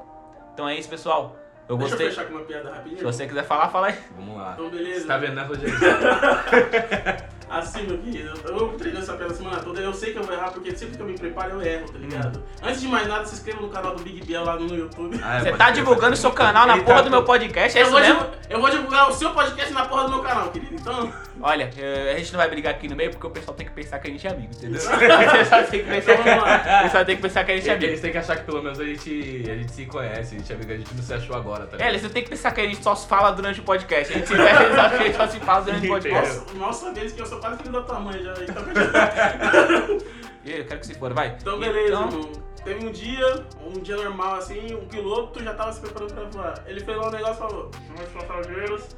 Então 0.54 0.68
é 0.68 0.74
isso, 0.74 0.88
pessoal. 0.88 1.36
Eu 1.68 1.76
Deixa 1.76 1.90
gostei. 1.90 2.06
eu 2.08 2.10
fechar 2.10 2.26
com 2.26 2.34
uma 2.34 2.44
piada 2.44 2.68
rapidinho. 2.70 2.98
Se 2.98 3.04
você 3.04 3.28
quiser 3.28 3.44
falar, 3.44 3.68
fala 3.68 3.88
aí. 3.88 3.98
Vamos 4.16 4.36
lá. 4.36 4.54
Então, 4.54 4.70
beleza. 4.70 5.00
Você 5.02 5.06
tá 5.06 5.18
vendo, 5.18 5.34
né, 5.34 5.42
Rogério? 5.44 5.74
Assim, 7.50 7.82
meu 7.82 7.98
querido, 7.98 8.32
eu 8.46 8.68
treino 8.78 8.98
essa 9.00 9.14
piada 9.14 9.32
a 9.32 9.36
semana 9.36 9.58
toda. 9.58 9.80
Eu 9.80 9.92
sei 9.92 10.12
que 10.12 10.18
eu 10.18 10.22
vou 10.22 10.32
errar, 10.32 10.50
porque 10.52 10.70
sempre 10.76 10.96
que 10.96 11.02
eu 11.02 11.06
me 11.06 11.18
preparo, 11.18 11.54
eu 11.54 11.62
erro, 11.62 11.90
tá 11.92 11.98
ligado? 11.98 12.42
Antes 12.62 12.80
de 12.80 12.86
mais 12.86 13.08
nada, 13.08 13.24
se 13.24 13.34
inscreva 13.34 13.60
no 13.60 13.68
canal 13.68 13.96
do 13.96 14.04
Big 14.04 14.24
Biel 14.24 14.44
lá 14.44 14.54
no 14.56 14.72
YouTube. 14.72 15.18
Ah, 15.22 15.40
Você 15.40 15.46
pode 15.46 15.58
tá 15.58 15.70
divulgando 15.72 16.14
seu 16.16 16.30
canal 16.30 16.64
na 16.66 16.76
porra 16.78 16.98
tá- 16.98 17.02
do 17.02 17.10
meu 17.10 17.24
podcast, 17.24 17.76
é 17.76 17.80
eu, 17.82 17.86
isso 17.86 17.92
vou 17.92 18.00
mesmo? 18.00 18.26
eu 18.48 18.60
vou 18.60 18.70
divulgar 18.70 19.08
o 19.10 19.12
seu 19.12 19.30
podcast 19.32 19.72
na 19.72 19.84
porra 19.84 20.04
do 20.04 20.10
meu 20.10 20.20
canal, 20.20 20.48
querido. 20.50 20.74
Então, 20.74 21.12
Olha, 21.42 21.70
eh, 21.78 22.12
a 22.14 22.18
gente 22.18 22.32
não 22.34 22.38
vai 22.38 22.50
brigar 22.50 22.74
aqui 22.74 22.86
no 22.86 22.94
meio 22.94 23.10
porque 23.12 23.26
o 23.26 23.30
pessoal 23.30 23.56
tem 23.56 23.64
que 23.66 23.72
pensar 23.72 23.98
que 23.98 24.08
a 24.08 24.10
gente 24.10 24.26
é 24.26 24.30
amigo, 24.30 24.52
entendeu? 24.54 24.76
o 24.84 25.38
pessoal 25.38 25.64
tem 25.64 25.80
que 25.82 25.88
pensar 25.88 26.12
Então 26.12 26.38
o 26.38 26.82
pessoal 26.82 27.04
tem 27.06 27.16
que, 27.16 27.22
pensar 27.22 27.44
que 27.44 27.52
a 27.52 27.56
gente 27.56 27.68
é 27.70 27.72
amigo. 27.72 27.86
Eles 27.86 28.00
têm 28.02 28.12
que 28.12 28.18
achar 28.18 28.36
que 28.36 28.44
pelo 28.44 28.62
menos 28.62 28.78
a 28.78 28.84
gente, 28.84 29.46
a 29.50 29.54
gente 29.54 29.72
se 29.72 29.86
conhece, 29.86 30.34
a 30.34 30.38
gente 30.38 30.52
é 30.52 30.54
amigo, 30.54 30.70
a 30.72 30.76
gente 30.76 30.94
não 30.94 31.02
se 31.02 31.14
achou 31.14 31.34
agora, 31.34 31.64
tá 31.64 31.70
É, 31.72 31.76
ligado? 31.78 31.88
eles 31.88 32.02
não 32.02 32.10
tem 32.10 32.22
que 32.24 32.28
pensar 32.28 32.50
que 32.52 32.60
a 32.60 32.64
gente 32.64 32.82
só 32.84 32.94
se 32.94 33.08
fala 33.08 33.30
durante 33.30 33.58
o 33.58 33.62
podcast. 33.62 34.12
A 34.12 34.16
gente, 34.18 34.28
se- 34.28 34.34
a 34.34 34.98
gente 35.02 35.16
só 35.16 35.26
se 35.28 35.40
fala 35.40 35.62
durante 35.62 35.86
o 35.86 35.88
podcast. 35.88 36.36
nossa, 36.38 36.54
nossa 36.58 36.92
vez 36.92 37.12
que 37.14 37.22
eu 37.22 37.26
sou 37.26 37.39
quase 37.40 37.56
filho 37.58 37.72
da 37.72 37.82
tua 37.82 38.00
mãe 38.00 38.22
já. 38.22 38.32
Então, 38.42 38.62
continua. 38.64 39.98
Ih, 40.44 40.58
Eu 40.58 40.64
quero 40.66 40.80
que 40.80 40.86
se 40.86 40.94
for, 40.94 41.12
vai. 41.12 41.36
então 41.40 41.58
beleza, 41.58 41.86
Então, 41.94 42.06
irmão. 42.08 42.32
Teve 42.64 42.86
um 42.86 42.92
dia, 42.92 43.46
um 43.64 43.72
dia 43.80 43.96
normal 43.96 44.34
assim, 44.36 44.74
um 44.74 44.86
piloto 44.86 45.42
já 45.42 45.54
tava 45.54 45.72
se 45.72 45.80
preparando 45.80 46.12
pra 46.14 46.24
voar. 46.24 46.62
Ele 46.66 46.80
fez 46.80 46.96
lá 46.98 47.08
um 47.08 47.10
negócio 47.10 47.34
e 47.34 47.38
falou: 47.38 47.70
Senhores 47.86 48.12
passageiros. 48.12 48.96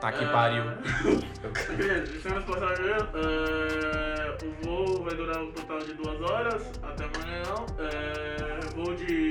Tá 0.00 0.12
que 0.12 0.24
eh, 0.24 0.28
pariu. 0.28 0.64
Senhores 2.22 2.44
passageiros, 2.44 3.08
eh, 3.14 4.38
o 4.44 4.66
voo 4.66 5.02
vai 5.04 5.14
durar 5.14 5.38
um 5.42 5.50
total 5.52 5.78
de 5.80 5.94
duas 5.94 6.20
horas, 6.22 6.62
até 6.82 7.04
amanhã 7.04 7.42
não. 7.48 7.66
Eh, 7.78 8.60
voo 8.76 8.94
de. 8.94 9.30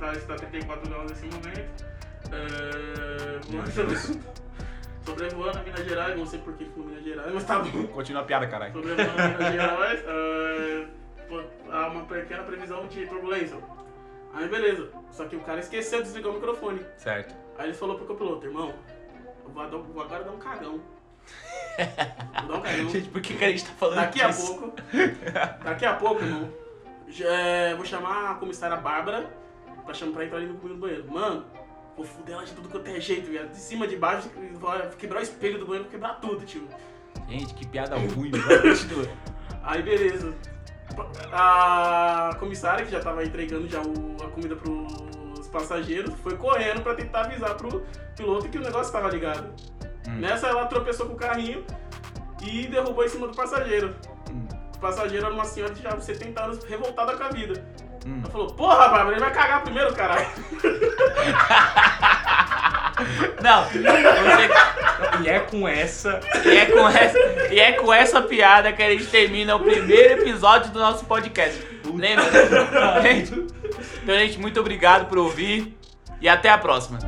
Tá, 0.00 0.12
está 0.12 0.34
34 0.34 0.88
graus 0.90 1.10
nesse 1.10 1.26
momento. 1.26 1.84
Sobre- 3.72 3.96
sobrevoando 5.06 5.60
Minas 5.60 5.84
Gerais, 5.84 6.18
não 6.18 6.26
sei 6.26 6.38
por 6.40 6.54
que 6.54 6.64
Minas 6.76 7.04
Gerais, 7.04 7.32
mas 7.32 7.44
tá 7.44 7.60
bom. 7.60 7.86
Continua 7.94 8.22
a 8.22 8.24
piada, 8.24 8.46
caralho. 8.46 8.72
Sobrevoando 8.72 9.12
Minas 9.38 9.52
Gerais, 9.52 10.00
pô, 11.28 11.42
há 11.70 11.86
uma 11.88 12.04
pequena 12.04 12.42
previsão 12.42 12.86
de 12.86 13.06
turbulência. 13.06 13.56
Aí 14.34 14.48
beleza, 14.48 14.90
só 15.10 15.24
que 15.24 15.36
o 15.36 15.40
cara 15.40 15.60
esqueceu 15.60 16.00
de 16.00 16.04
desligar 16.06 16.30
o 16.30 16.34
microfone. 16.34 16.84
Certo. 16.98 17.34
Aí 17.56 17.66
ele 17.68 17.74
falou 17.74 17.96
pro 17.96 18.06
copiloto, 18.06 18.44
irmão, 18.46 18.74
eu 19.44 19.50
vou, 19.50 19.62
dar- 19.66 19.78
vou 19.78 20.02
agora 20.02 20.24
dar 20.24 20.32
um 20.32 20.38
cagão. 20.38 20.80
Vou 22.42 22.48
dar 22.52 22.54
um 22.58 22.60
cagão. 22.62 22.88
Gente, 22.88 23.08
por 23.08 23.20
que, 23.20 23.34
que 23.34 23.44
a 23.44 23.48
gente 23.50 23.64
tá 23.66 23.72
falando 23.78 23.96
Daqui 23.96 24.22
a 24.22 24.28
disso? 24.28 24.54
pouco, 24.58 24.76
daqui 25.64 25.84
a 25.84 25.94
pouco, 25.94 26.22
irmão, 26.24 26.50
já, 27.08 27.26
é, 27.28 27.74
vou 27.74 27.84
chamar 27.84 28.30
a 28.30 28.34
comissária 28.36 28.76
Bárbara 28.76 29.26
pra, 29.84 29.92
chamar, 29.92 30.12
pra 30.12 30.24
entrar 30.24 30.38
ali 30.38 30.46
no 30.46 30.54
banheiro. 30.76 31.04
Mano, 31.10 31.44
vou 31.96 32.04
fuder 32.04 32.34
ela 32.34 32.44
de 32.44 32.52
tudo 32.52 32.68
quanto 32.68 32.86
é 32.88 33.00
jeito, 33.00 33.30
viado. 33.30 33.50
De 33.50 33.56
cima, 33.56 33.86
de 33.86 33.96
baixo, 33.96 34.28
vou 34.54 34.70
quebrar 34.98 35.20
o 35.20 35.22
espelho 35.22 35.58
do 35.58 35.64
banheiro, 35.66 35.84
vou 35.84 35.92
quebrar 35.92 36.20
tudo, 36.20 36.44
tio. 36.44 36.68
Gente, 37.28 37.54
que 37.54 37.66
piada 37.66 37.96
ruim. 37.96 38.30
Aí 39.62 39.82
beleza. 39.82 40.32
A 41.32 42.30
comissária, 42.38 42.84
que 42.84 42.90
já 42.92 43.00
tava 43.00 43.24
entregando 43.24 43.68
já 43.68 43.80
o- 43.82 44.16
a 44.24 44.28
comida 44.30 44.54
pros 44.56 45.48
passageiros, 45.48 46.14
foi 46.22 46.36
correndo 46.36 46.82
pra 46.82 46.94
tentar 46.94 47.22
avisar 47.22 47.54
pro 47.56 47.84
piloto 48.16 48.48
que 48.48 48.58
o 48.58 48.60
negócio 48.62 48.92
tava 48.92 49.08
ligado. 49.10 49.48
Hum. 50.08 50.18
Nessa 50.20 50.48
ela 50.48 50.66
tropeçou 50.66 51.06
com 51.06 51.14
o 51.14 51.16
carrinho 51.16 51.64
e 52.46 52.66
derrubou 52.66 53.04
em 53.04 53.08
cima 53.08 53.26
do 53.26 53.34
passageiro. 53.34 53.94
Hum. 54.30 54.46
O 54.74 54.78
passageiro 54.78 55.26
era 55.26 55.34
uma 55.34 55.44
senhora 55.44 55.72
de 55.74 55.82
já 55.82 55.98
70 55.98 56.44
anos 56.44 56.64
revoltada 56.64 57.16
com 57.16 57.22
a 57.24 57.28
vida. 57.30 57.66
Hum. 58.06 58.20
Ela 58.22 58.30
falou, 58.30 58.46
porra, 58.52 58.88
Bárbara, 58.88 59.10
ele 59.10 59.20
vai 59.20 59.32
cagar 59.32 59.62
primeiro, 59.62 59.92
caralho. 59.92 60.26
Não, 63.42 63.64
você, 63.64 65.22
E 65.22 65.28
é 65.28 65.40
com 65.40 65.68
essa. 65.68 66.20
e, 66.44 66.56
é 66.56 66.66
com 66.66 66.88
essa, 66.88 67.18
e 67.50 67.60
é 67.60 67.72
com 67.72 67.92
essa 67.92 68.22
piada 68.22 68.72
que 68.72 68.82
a 68.82 68.90
gente 68.90 69.06
termina 69.06 69.56
o 69.56 69.60
primeiro 69.60 70.22
episódio 70.22 70.70
do 70.70 70.78
nosso 70.78 71.04
podcast. 71.04 71.60
Lembra? 71.84 72.24
Gente, 73.02 73.32
então, 74.02 74.14
gente, 74.16 74.38
muito 74.38 74.58
obrigado 74.60 75.08
por 75.08 75.18
ouvir 75.18 75.76
e 76.20 76.28
até 76.28 76.48
a 76.48 76.58
próxima. 76.58 76.98